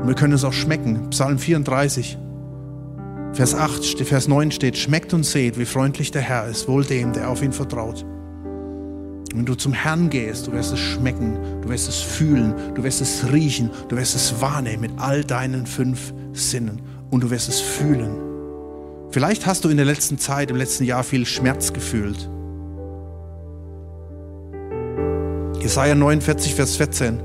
Und 0.00 0.08
wir 0.08 0.16
können 0.16 0.32
es 0.32 0.42
auch 0.42 0.52
schmecken. 0.52 1.08
Psalm 1.10 1.38
34, 1.38 2.18
Vers 3.32 3.54
8, 3.54 4.00
Vers 4.00 4.26
9 4.26 4.50
steht, 4.50 4.76
schmeckt 4.76 5.14
und 5.14 5.22
seht, 5.24 5.56
wie 5.56 5.66
freundlich 5.66 6.10
der 6.10 6.22
Herr 6.22 6.48
ist, 6.48 6.66
wohl 6.66 6.82
dem, 6.82 7.12
der 7.12 7.30
auf 7.30 7.44
ihn 7.44 7.52
vertraut. 7.52 8.04
Wenn 9.34 9.44
du 9.44 9.56
zum 9.56 9.72
Herrn 9.72 10.10
gehst, 10.10 10.46
du 10.46 10.52
wirst 10.52 10.72
es 10.72 10.78
schmecken, 10.78 11.36
du 11.60 11.68
wirst 11.68 11.88
es 11.88 12.00
fühlen, 12.00 12.54
du 12.76 12.84
wirst 12.84 13.00
es 13.00 13.32
riechen, 13.32 13.68
du 13.88 13.96
wirst 13.96 14.14
es 14.14 14.40
wahrnehmen 14.40 14.82
mit 14.82 14.92
all 14.98 15.24
deinen 15.24 15.66
fünf 15.66 16.14
Sinnen 16.32 16.80
und 17.10 17.24
du 17.24 17.30
wirst 17.30 17.48
es 17.48 17.60
fühlen. 17.60 18.14
Vielleicht 19.10 19.44
hast 19.44 19.64
du 19.64 19.70
in 19.70 19.76
der 19.76 19.86
letzten 19.86 20.18
Zeit, 20.18 20.50
im 20.50 20.56
letzten 20.56 20.84
Jahr 20.84 21.02
viel 21.02 21.26
Schmerz 21.26 21.72
gefühlt. 21.72 22.30
Jesaja 25.60 25.96
49, 25.96 26.54
Vers 26.54 26.76
14. 26.76 27.20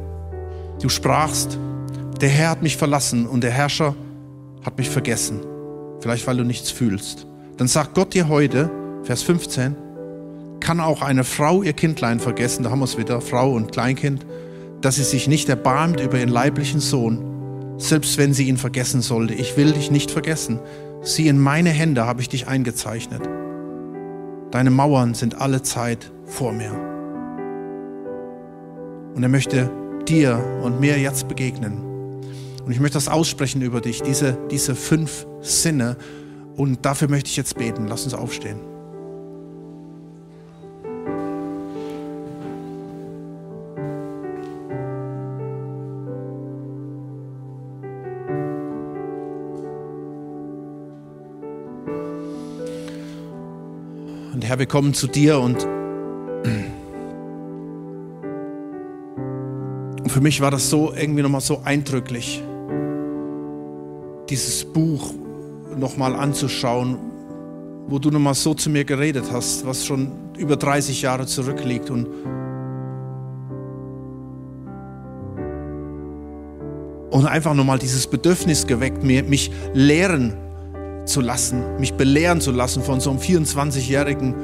Du 0.81 0.89
sprachst, 0.89 1.59
der 2.21 2.29
Herr 2.29 2.49
hat 2.49 2.63
mich 2.63 2.75
verlassen 2.75 3.27
und 3.27 3.43
der 3.43 3.51
Herrscher 3.51 3.95
hat 4.65 4.79
mich 4.79 4.89
vergessen. 4.89 5.41
Vielleicht 5.99 6.25
weil 6.25 6.37
du 6.37 6.43
nichts 6.43 6.71
fühlst. 6.71 7.27
Dann 7.57 7.67
sagt 7.67 7.93
Gott 7.93 8.15
dir 8.15 8.29
heute, 8.29 8.71
Vers 9.03 9.21
15, 9.21 9.75
kann 10.59 10.79
auch 10.79 11.01
eine 11.01 11.23
Frau 11.23 11.63
ihr 11.63 11.73
Kindlein 11.73 12.19
vergessen, 12.19 12.63
da 12.63 12.71
haben 12.71 12.79
wir 12.79 12.85
es 12.85 12.97
wieder, 12.97 13.21
Frau 13.21 13.53
und 13.53 13.71
Kleinkind, 13.71 14.25
dass 14.81 14.95
sie 14.95 15.03
sich 15.03 15.27
nicht 15.27 15.49
erbarmt 15.49 15.99
über 15.99 16.19
ihren 16.19 16.29
leiblichen 16.29 16.79
Sohn, 16.79 17.75
selbst 17.77 18.17
wenn 18.17 18.33
sie 18.33 18.47
ihn 18.47 18.57
vergessen 18.57 19.01
sollte. 19.01 19.33
Ich 19.33 19.57
will 19.57 19.71
dich 19.73 19.91
nicht 19.91 20.11
vergessen. 20.11 20.59
Sieh, 21.01 21.27
in 21.27 21.39
meine 21.39 21.69
Hände 21.69 22.05
habe 22.05 22.21
ich 22.21 22.29
dich 22.29 22.47
eingezeichnet. 22.47 23.21
Deine 24.51 24.71
Mauern 24.71 25.13
sind 25.13 25.39
alle 25.39 25.61
Zeit 25.61 26.11
vor 26.25 26.51
mir. 26.51 26.71
Und 29.15 29.23
er 29.23 29.29
möchte 29.29 29.69
dir 30.07 30.43
und 30.63 30.79
mir 30.79 30.97
jetzt 30.97 31.27
begegnen. 31.27 31.89
Und 32.65 32.71
ich 32.71 32.79
möchte 32.79 32.95
das 32.95 33.07
aussprechen 33.07 33.61
über 33.61 33.81
dich, 33.81 34.01
diese, 34.01 34.37
diese 34.51 34.75
fünf 34.75 35.25
Sinne. 35.41 35.97
Und 36.55 36.85
dafür 36.85 37.09
möchte 37.09 37.29
ich 37.29 37.37
jetzt 37.37 37.57
beten. 37.57 37.87
Lass 37.87 38.03
uns 38.03 38.13
aufstehen. 38.13 38.68
Und 54.33 54.45
Herr, 54.45 54.59
wir 54.59 54.67
kommen 54.67 54.93
zu 54.93 55.07
dir 55.07 55.39
und 55.39 55.67
für 60.07 60.21
mich 60.21 60.41
war 60.41 60.51
das 60.51 60.69
so 60.69 60.93
irgendwie 60.93 61.21
nochmal 61.21 61.41
so 61.41 61.61
eindrücklich, 61.63 62.43
dieses 64.29 64.65
Buch 64.65 65.13
nochmal 65.77 66.15
anzuschauen, 66.15 66.97
wo 67.87 67.99
du 67.99 68.11
nochmal 68.11 68.35
so 68.35 68.53
zu 68.53 68.69
mir 68.69 68.83
geredet 68.85 69.25
hast, 69.31 69.65
was 69.65 69.85
schon 69.85 70.11
über 70.37 70.55
30 70.55 71.01
Jahre 71.01 71.25
zurückliegt. 71.25 71.89
Und, 71.89 72.07
und 77.09 77.25
einfach 77.25 77.53
nochmal 77.53 77.79
dieses 77.79 78.07
Bedürfnis 78.07 78.67
geweckt, 78.67 79.03
mir, 79.03 79.23
mich 79.23 79.51
lehren 79.73 80.33
zu 81.09 81.21
lassen, 81.21 81.63
mich 81.79 81.93
belehren 81.93 82.39
zu 82.39 82.51
lassen 82.51 82.83
von 82.83 82.99
so 82.99 83.09
einem 83.09 83.19
24-jährigen 83.19 84.35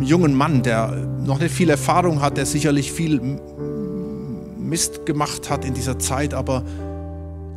jungen 0.00 0.34
Mann, 0.34 0.62
der 0.62 0.92
noch 1.24 1.38
nicht 1.40 1.54
viel 1.54 1.70
Erfahrung 1.70 2.22
hat, 2.22 2.36
der 2.36 2.46
sicherlich 2.46 2.92
viel 2.92 3.20
Mist 4.58 5.06
gemacht 5.06 5.50
hat 5.50 5.64
in 5.64 5.74
dieser 5.74 5.98
Zeit, 5.98 6.34
aber 6.34 6.62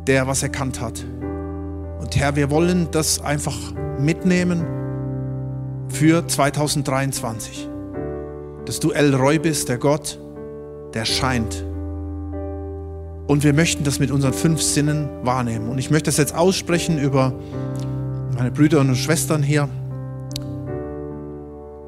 der 0.06 0.26
was 0.26 0.42
erkannt 0.42 0.80
hat. 0.80 1.04
Und 2.00 2.16
Herr, 2.16 2.36
wir 2.36 2.50
wollen 2.50 2.88
das 2.90 3.20
einfach 3.22 3.56
mitnehmen 3.98 4.64
für 5.88 6.26
2023. 6.26 7.68
Dass 8.64 8.80
du 8.80 8.90
El 8.90 9.14
Roy 9.14 9.38
bist, 9.38 9.68
der 9.68 9.78
Gott, 9.78 10.18
der 10.94 11.04
scheint. 11.04 11.64
Und 13.26 13.44
wir 13.44 13.52
möchten 13.52 13.84
das 13.84 14.00
mit 14.00 14.10
unseren 14.10 14.32
fünf 14.32 14.60
Sinnen 14.60 15.08
wahrnehmen. 15.22 15.68
Und 15.68 15.78
ich 15.78 15.90
möchte 15.90 16.06
das 16.06 16.16
jetzt 16.16 16.34
aussprechen 16.34 16.98
über 16.98 17.32
meine 18.40 18.52
Brüder 18.52 18.80
und 18.80 18.96
Schwestern 18.96 19.42
hier, 19.42 19.68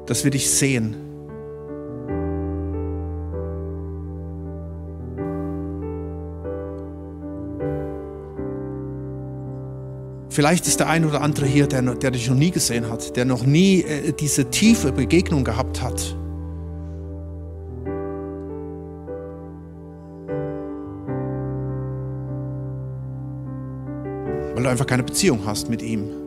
dass 0.05 0.23
wir 0.23 0.29
dich 0.29 0.51
sehen 0.51 0.95
Vielleicht 10.29 10.67
ist 10.67 10.79
der 10.79 10.89
ein 10.89 11.05
oder 11.05 11.21
andere 11.21 11.45
hier, 11.45 11.67
der, 11.67 11.81
der 11.95 12.09
dich 12.09 12.27
noch 12.27 12.35
nie 12.35 12.49
gesehen 12.49 12.89
hat, 12.89 13.15
der 13.15 13.25
noch 13.25 13.45
nie 13.45 13.81
äh, 13.83 14.13
diese 14.13 14.49
tiefe 14.49 14.91
Begegnung 14.91 15.43
gehabt 15.43 15.81
hat. 15.81 16.15
Weil 24.55 24.63
du 24.63 24.69
einfach 24.69 24.87
keine 24.87 25.03
Beziehung 25.03 25.41
hast 25.45 25.69
mit 25.69 25.83
ihm. 25.83 26.22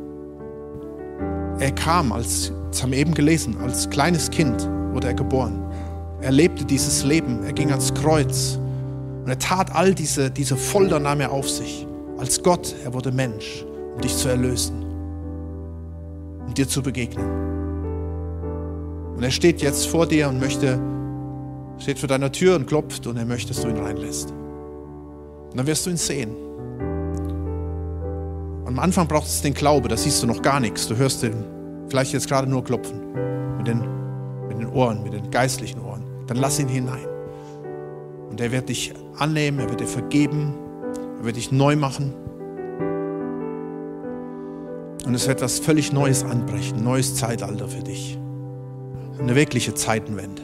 Er 1.67 1.73
kam, 1.73 2.12
als, 2.12 2.53
das 2.71 2.81
haben 2.81 2.93
wir 2.93 2.99
eben 2.99 3.12
gelesen, 3.12 3.57
als 3.61 3.91
kleines 3.91 4.31
Kind 4.31 4.69
wurde 4.93 5.09
er 5.09 5.14
geboren. 5.14 5.61
Er 6.21 6.31
lebte 6.31 6.64
dieses 6.64 7.03
Leben, 7.03 7.43
er 7.43 7.53
ging 7.53 7.71
ans 7.71 7.93
Kreuz 7.93 8.61
und 9.25 9.29
er 9.29 9.37
tat 9.41 9.75
all 9.75 9.93
diese, 9.93 10.31
diese 10.31 10.57
Folter 10.57 11.01
nahm 11.01 11.21
er 11.21 11.33
auf 11.33 11.51
sich. 11.51 11.85
Als 12.19 12.41
Gott, 12.41 12.73
er 12.85 12.95
wurde 12.95 13.11
Mensch 13.11 13.64
um 13.97 14.01
dich 14.01 14.17
zu 14.17 14.29
erlösen, 14.29 14.81
um 16.47 16.55
dir 16.55 16.69
zu 16.69 16.83
begegnen. 16.83 17.27
Und 19.17 19.25
er 19.25 19.33
steht 19.33 19.61
jetzt 19.61 19.89
vor 19.89 20.07
dir 20.07 20.29
und 20.29 20.39
möchte, 20.39 20.79
steht 21.79 21.99
vor 21.99 22.09
deiner 22.09 22.31
Tür 22.31 22.55
und 22.55 22.69
klopft 22.69 23.09
und 23.09 23.17
er 23.17 23.27
möchte, 23.27 23.53
dass 23.53 23.62
du 23.62 23.69
ihn 23.71 23.79
reinlässt. 23.79 24.31
Und 25.51 25.57
dann 25.57 25.67
wirst 25.67 25.85
du 25.85 25.91
ihn 25.91 25.97
sehen. 25.97 26.31
Am 28.67 28.79
Anfang 28.79 29.09
braucht 29.09 29.27
es 29.27 29.43
den 29.43 29.55
Glaube, 29.55 29.89
da 29.89 29.97
siehst 29.97 30.23
du 30.23 30.29
noch 30.29 30.43
gar 30.43 30.61
nichts. 30.61 30.87
Du 30.87 30.97
hörst 30.97 31.25
ihn 31.25 31.55
vielleicht 31.89 32.12
jetzt 32.12 32.28
gerade 32.28 32.49
nur 32.49 32.64
klopfen 32.64 33.01
mit 33.59 33.66
den, 33.66 33.80
mit 34.49 34.59
den 34.59 34.66
Ohren, 34.68 35.03
mit 35.03 35.12
den 35.12 35.30
geistlichen 35.30 35.80
Ohren. 35.80 36.05
Dann 36.26 36.37
lass 36.37 36.59
ihn 36.59 36.68
hinein. 36.68 37.07
Und 38.30 38.41
er 38.41 38.53
wird 38.53 38.68
dich 38.68 38.93
annehmen, 39.18 39.61
er 39.61 39.68
wird 39.68 39.80
dir 39.80 39.87
vergeben, 39.87 40.55
er 41.18 41.24
wird 41.24 41.37
dich 41.37 41.53
neu 41.53 41.76
machen. 41.76 42.12
Und 45.07 45.14
es 45.14 45.28
wird 45.28 45.39
etwas 45.39 45.61
völlig 45.61 45.93
Neues 45.93 46.24
anbrechen, 46.24 46.82
neues 46.82 47.14
Zeitalter 47.14 47.68
für 47.68 47.82
dich. 47.82 48.18
Eine 49.20 49.37
wirkliche 49.37 49.74
Zeitenwende. 49.74 50.43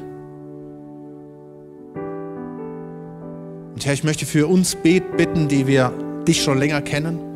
Und 3.74 3.84
Herr, 3.84 3.94
ich 3.94 4.04
möchte 4.04 4.26
für 4.26 4.46
uns 4.46 4.76
bitten, 4.76 5.48
die 5.48 5.66
wir 5.66 5.92
dich 6.26 6.42
schon 6.42 6.58
länger 6.58 6.80
kennen. 6.80 7.31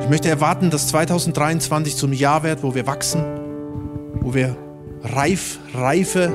Ich 0.00 0.08
möchte 0.08 0.28
erwarten, 0.28 0.70
dass 0.70 0.88
2023 0.88 1.96
zum 1.96 2.12
Jahr 2.12 2.42
wird, 2.42 2.62
wo 2.62 2.74
wir 2.74 2.86
wachsen, 2.86 3.24
wo 4.20 4.34
wir 4.34 4.56
Reif, 5.02 5.58
Reife 5.74 6.32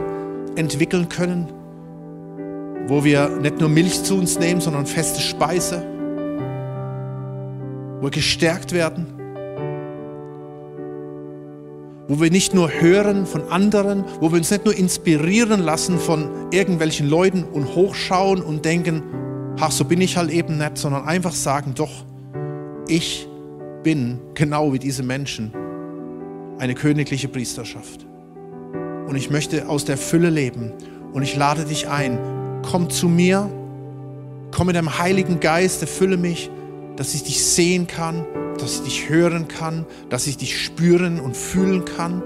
entwickeln 0.55 1.09
können, 1.09 1.47
wo 2.87 3.03
wir 3.03 3.29
nicht 3.29 3.59
nur 3.59 3.69
Milch 3.69 4.03
zu 4.03 4.17
uns 4.17 4.39
nehmen, 4.39 4.61
sondern 4.61 4.85
feste 4.85 5.21
Speise, 5.21 5.83
wo 7.99 8.03
wir 8.03 8.11
gestärkt 8.11 8.73
werden 8.73 9.21
wo 12.11 12.19
wir 12.19 12.29
nicht 12.29 12.53
nur 12.53 12.69
hören 12.69 13.25
von 13.25 13.49
anderen, 13.49 14.03
wo 14.19 14.31
wir 14.31 14.37
uns 14.37 14.51
nicht 14.51 14.65
nur 14.65 14.75
inspirieren 14.75 15.61
lassen 15.61 15.97
von 15.97 16.29
irgendwelchen 16.51 17.09
Leuten 17.09 17.45
und 17.45 17.73
hochschauen 17.73 18.41
und 18.41 18.65
denken, 18.65 19.01
ach, 19.57 19.71
so 19.71 19.85
bin 19.85 20.01
ich 20.01 20.17
halt 20.17 20.29
eben 20.29 20.57
nicht, 20.57 20.77
sondern 20.77 21.05
einfach 21.05 21.31
sagen, 21.31 21.73
doch, 21.73 22.03
ich 22.85 23.29
bin 23.83 24.19
genau 24.33 24.73
wie 24.73 24.79
diese 24.79 25.03
Menschen 25.03 25.53
eine 26.59 26.75
königliche 26.75 27.27
Priesterschaft. 27.27 28.05
Und 29.07 29.15
ich 29.15 29.29
möchte 29.29 29.67
aus 29.67 29.83
der 29.85 29.97
Fülle 29.97 30.29
leben. 30.29 30.71
Und 31.11 31.23
ich 31.23 31.35
lade 31.35 31.65
dich 31.65 31.89
ein, 31.89 32.17
komm 32.61 32.89
zu 32.89 33.09
mir, 33.09 33.49
komm 34.51 34.67
mit 34.67 34.75
deinem 34.75 34.99
Heiligen 34.99 35.39
Geist, 35.39 35.81
erfülle 35.81 36.17
mich, 36.17 36.49
dass 36.95 37.13
ich 37.13 37.23
dich 37.23 37.43
sehen 37.43 37.87
kann, 37.87 38.25
dass 38.57 38.75
ich 38.75 38.81
dich 38.83 39.09
hören 39.09 39.47
kann, 39.47 39.85
dass 40.09 40.27
ich 40.27 40.37
dich 40.37 40.61
spüren 40.61 41.19
und 41.19 41.35
fühlen 41.35 41.83
kann, 41.83 42.21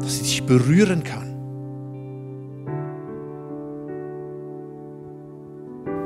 dass 0.00 0.16
ich 0.16 0.22
dich 0.22 0.42
berühren 0.44 1.02
kann. 1.02 1.31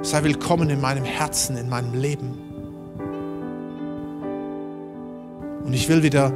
Sei 0.06 0.22
willkommen 0.22 0.70
in 0.70 0.80
meinem 0.80 1.04
Herzen, 1.04 1.56
in 1.56 1.68
meinem 1.68 1.92
Leben. 1.92 2.38
Und 5.64 5.72
ich 5.72 5.88
will 5.88 6.04
wieder 6.04 6.32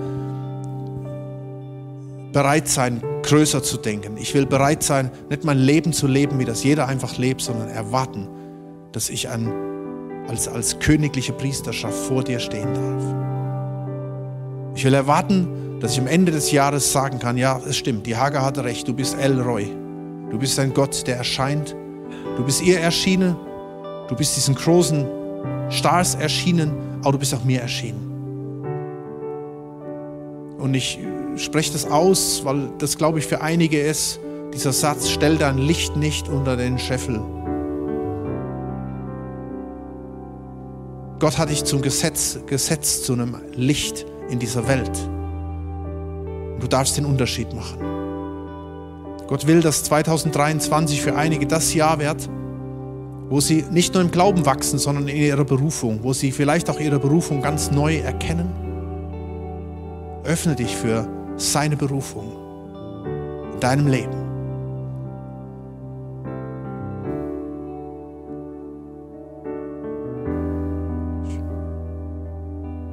bereit 2.33 2.67
sein, 2.67 3.01
größer 3.23 3.63
zu 3.63 3.77
denken. 3.77 4.17
Ich 4.17 4.35
will 4.35 4.45
bereit 4.45 4.83
sein, 4.83 5.13
nicht 5.29 5.45
mein 5.45 5.59
Leben 5.59 5.93
zu 5.93 6.09
leben, 6.09 6.41
wie 6.41 6.45
das 6.45 6.65
jeder 6.65 6.89
einfach 6.89 7.17
lebt, 7.17 7.43
sondern 7.43 7.69
erwarten, 7.69 8.27
dass 8.91 9.09
ich 9.09 9.29
ein 9.29 9.53
als, 10.27 10.49
als 10.49 10.81
königliche 10.81 11.33
Priesterschaft 11.33 11.95
vor 11.95 12.25
dir 12.25 12.41
stehen 12.41 12.75
darf. 12.75 13.05
Ich 14.75 14.85
will 14.85 14.95
erwarten, 14.95 15.79
dass 15.79 15.93
ich 15.93 16.01
am 16.01 16.09
Ende 16.09 16.33
des 16.33 16.51
Jahres 16.51 16.91
sagen 16.91 17.21
kann, 17.21 17.37
ja, 17.37 17.61
es 17.65 17.77
stimmt, 17.77 18.05
die 18.05 18.17
Hager 18.17 18.45
hatte 18.45 18.65
recht, 18.65 18.89
du 18.89 18.95
bist 18.95 19.17
El 19.17 19.41
Roy. 19.41 19.71
Du 20.29 20.41
bist 20.41 20.59
ein 20.59 20.75
Gott, 20.75 21.07
der 21.07 21.19
erscheint. 21.19 21.77
Du 22.37 22.45
bist 22.45 22.63
ihr 22.63 22.81
erschienen. 22.81 23.37
Du 24.11 24.17
bist 24.17 24.37
diesen 24.37 24.57
großen 24.57 25.07
Stars 25.71 26.17
erschienen, 26.17 26.73
aber 27.03 27.13
du 27.13 27.19
bist 27.19 27.33
auch 27.33 27.45
mir 27.45 27.61
erschienen. 27.61 28.09
Und 30.59 30.75
ich 30.75 30.99
spreche 31.37 31.73
das 31.73 31.89
aus, 31.89 32.45
weil 32.45 32.71
das, 32.79 32.99
glaube 32.99 33.21
ich, 33.21 33.27
für 33.29 33.41
einige 33.41 33.81
ist, 33.81 34.19
dieser 34.53 34.73
Satz, 34.73 35.09
stell 35.11 35.37
dein 35.39 35.59
Licht 35.59 35.95
nicht 35.97 36.29
unter 36.29 36.57
den 36.57 36.77
Scheffel. 36.77 37.21
Gott 41.21 41.39
hat 41.39 41.51
dich 41.51 41.63
zum 41.63 41.81
Gesetz 41.81 42.41
gesetzt, 42.47 43.05
zu 43.05 43.13
einem 43.13 43.37
Licht 43.55 44.07
in 44.29 44.41
dieser 44.41 44.67
Welt. 44.67 44.91
du 46.59 46.67
darfst 46.67 46.97
den 46.97 47.05
Unterschied 47.05 47.55
machen. 47.55 47.79
Gott 49.29 49.47
will, 49.47 49.61
dass 49.61 49.85
2023 49.85 51.01
für 51.01 51.15
einige 51.15 51.47
das 51.47 51.73
Jahr 51.75 52.01
wird, 52.01 52.29
wo 53.31 53.41
sie 53.41 53.65
nicht 53.71 53.95
nur 53.95 54.03
im 54.03 54.11
Glauben 54.11 54.45
wachsen, 54.45 54.79
sondern 54.79 55.07
in 55.07 55.17
ihrer 55.17 55.45
Berufung, 55.45 56.01
wo 56.03 56.13
sie 56.13 56.33
vielleicht 56.33 56.69
auch 56.69 56.81
ihre 56.81 56.99
Berufung 56.99 57.41
ganz 57.41 57.71
neu 57.71 57.99
erkennen. 57.99 58.51
Öffne 60.25 60.57
dich 60.57 60.77
für 60.77 61.09
seine 61.37 61.77
Berufung 61.77 62.33
in 63.55 63.61
deinem 63.61 63.87
Leben. 63.87 64.31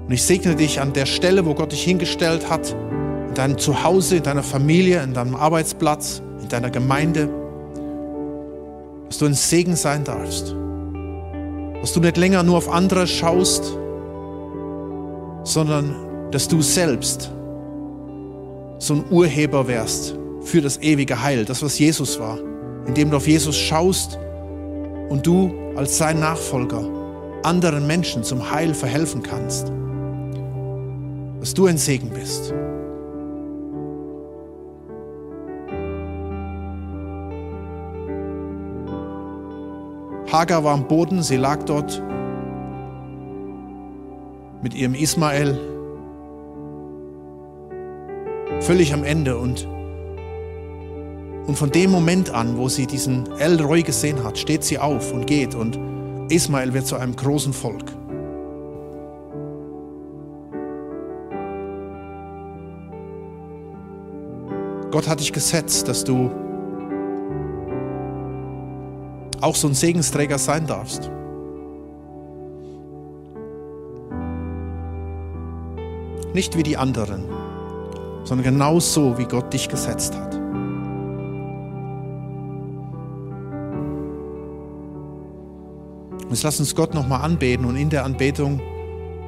Und 0.06 0.14
ich 0.14 0.24
segne 0.24 0.56
dich 0.56 0.80
an 0.80 0.94
der 0.94 1.08
Stelle, 1.08 1.46
wo 1.46 1.56
Gott 1.56 1.72
dich 1.72 1.84
hingestellt 1.84 2.50
hat, 2.50 2.76
in 3.28 3.34
deinem 3.34 3.58
Zuhause, 3.58 4.18
in 4.18 4.24
deiner 4.24 4.44
Familie, 4.44 5.02
in 5.04 5.14
deinem 5.14 5.36
Arbeitsplatz, 5.36 6.22
in 6.42 6.48
deiner 6.48 6.70
Gemeinde 6.70 7.47
dass 9.08 9.18
du 9.18 9.26
ein 9.26 9.34
Segen 9.34 9.76
sein 9.76 10.04
darfst. 10.04 10.56
Dass 11.82 11.94
du 11.94 12.00
nicht 12.00 12.18
länger 12.18 12.44
nur 12.44 12.58
auf 12.58 12.70
andere 12.70 13.08
schaust, 13.08 13.78
sondern 15.44 15.96
dass 16.32 16.48
du 16.48 16.62
selbst 16.62 17.32
so 18.80 18.96
ein 18.96 19.06
Urheber 19.10 19.68
wärst 19.68 20.16
für 20.42 20.62
das 20.62 20.78
ewige 20.82 21.22
Heil, 21.22 21.46
das 21.46 21.64
was 21.64 21.80
Jesus 21.80 22.20
war, 22.20 22.38
indem 22.86 23.12
du 23.12 23.18
auf 23.18 23.28
Jesus 23.28 23.58
schaust 23.58 24.20
und 25.10 25.26
du 25.26 25.54
als 25.76 25.98
sein 25.98 26.20
Nachfolger 26.20 26.84
anderen 27.44 27.88
Menschen 27.88 28.24
zum 28.24 28.52
Heil 28.52 28.74
verhelfen 28.74 29.24
kannst, 29.24 29.72
dass 31.40 31.54
du 31.54 31.68
ein 31.68 31.78
Segen 31.78 32.10
bist. 32.10 32.54
Hagar 40.38 40.64
war 40.64 40.76
am 40.76 40.88
Boden, 40.88 41.24
sie 41.24 41.36
lag 41.36 41.64
dort 41.64 42.00
mit 44.62 44.76
ihrem 44.76 44.94
Ismael 44.94 45.58
völlig 48.60 48.94
am 48.94 49.04
Ende 49.04 49.36
und 49.36 49.68
und 51.48 51.58
von 51.58 51.72
dem 51.72 51.90
Moment 51.90 52.30
an, 52.30 52.56
wo 52.56 52.70
sie 52.70 52.86
diesen 52.86 53.26
El 53.40 53.60
Roy 53.60 53.82
gesehen 53.82 54.24
hat, 54.24 54.38
steht 54.38 54.64
sie 54.64 54.78
auf 54.78 55.12
und 55.12 55.26
geht 55.26 55.56
und 55.56 55.80
Ismael 56.30 56.72
wird 56.72 56.86
zu 56.86 56.98
einem 56.98 57.16
großen 57.16 57.52
Volk. 57.54 57.92
Gott 64.92 65.08
hat 65.08 65.20
dich 65.20 65.34
gesetzt, 65.34 65.88
dass 65.88 66.04
du 66.04 66.30
auch 69.42 69.56
so 69.56 69.68
ein 69.68 69.74
Segensträger 69.74 70.38
sein 70.38 70.68
darfst. 70.68 71.12
Nicht 76.34 76.58
wie 76.58 76.64
die 76.64 76.78
anderen, 76.78 77.24
sondern 78.24 78.54
genau 78.54 78.80
so, 78.80 79.18
wie 79.18 79.26
Gott 79.26 79.54
dich 79.54 79.70
gesetzt 79.70 80.16
hat. 80.16 80.28
Jetzt 86.30 86.44
lass 86.44 86.60
uns 86.60 86.76
Gott 86.76 86.94
nochmal 86.94 87.22
anbeten 87.22 87.66
und 87.66 87.78
in 87.78 87.90
der 87.90 88.04
Anbetung 88.04 88.62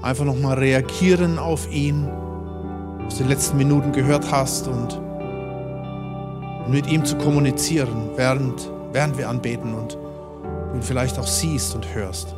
einfach 0.01 0.25
nochmal 0.25 0.59
reagieren 0.59 1.39
auf 1.39 1.71
ihn, 1.71 2.07
was 3.05 3.15
du 3.15 3.23
in 3.23 3.27
den 3.27 3.29
letzten 3.29 3.57
Minuten 3.57 3.91
gehört 3.91 4.31
hast 4.31 4.67
und, 4.67 4.97
und 6.65 6.71
mit 6.71 6.87
ihm 6.87 7.05
zu 7.05 7.17
kommunizieren, 7.17 8.11
während, 8.15 8.71
während 8.91 9.17
wir 9.17 9.29
anbeten 9.29 9.73
und 9.73 9.97
ihn 10.73 10.81
vielleicht 10.81 11.19
auch 11.19 11.27
siehst 11.27 11.75
und 11.75 11.93
hörst. 11.93 12.35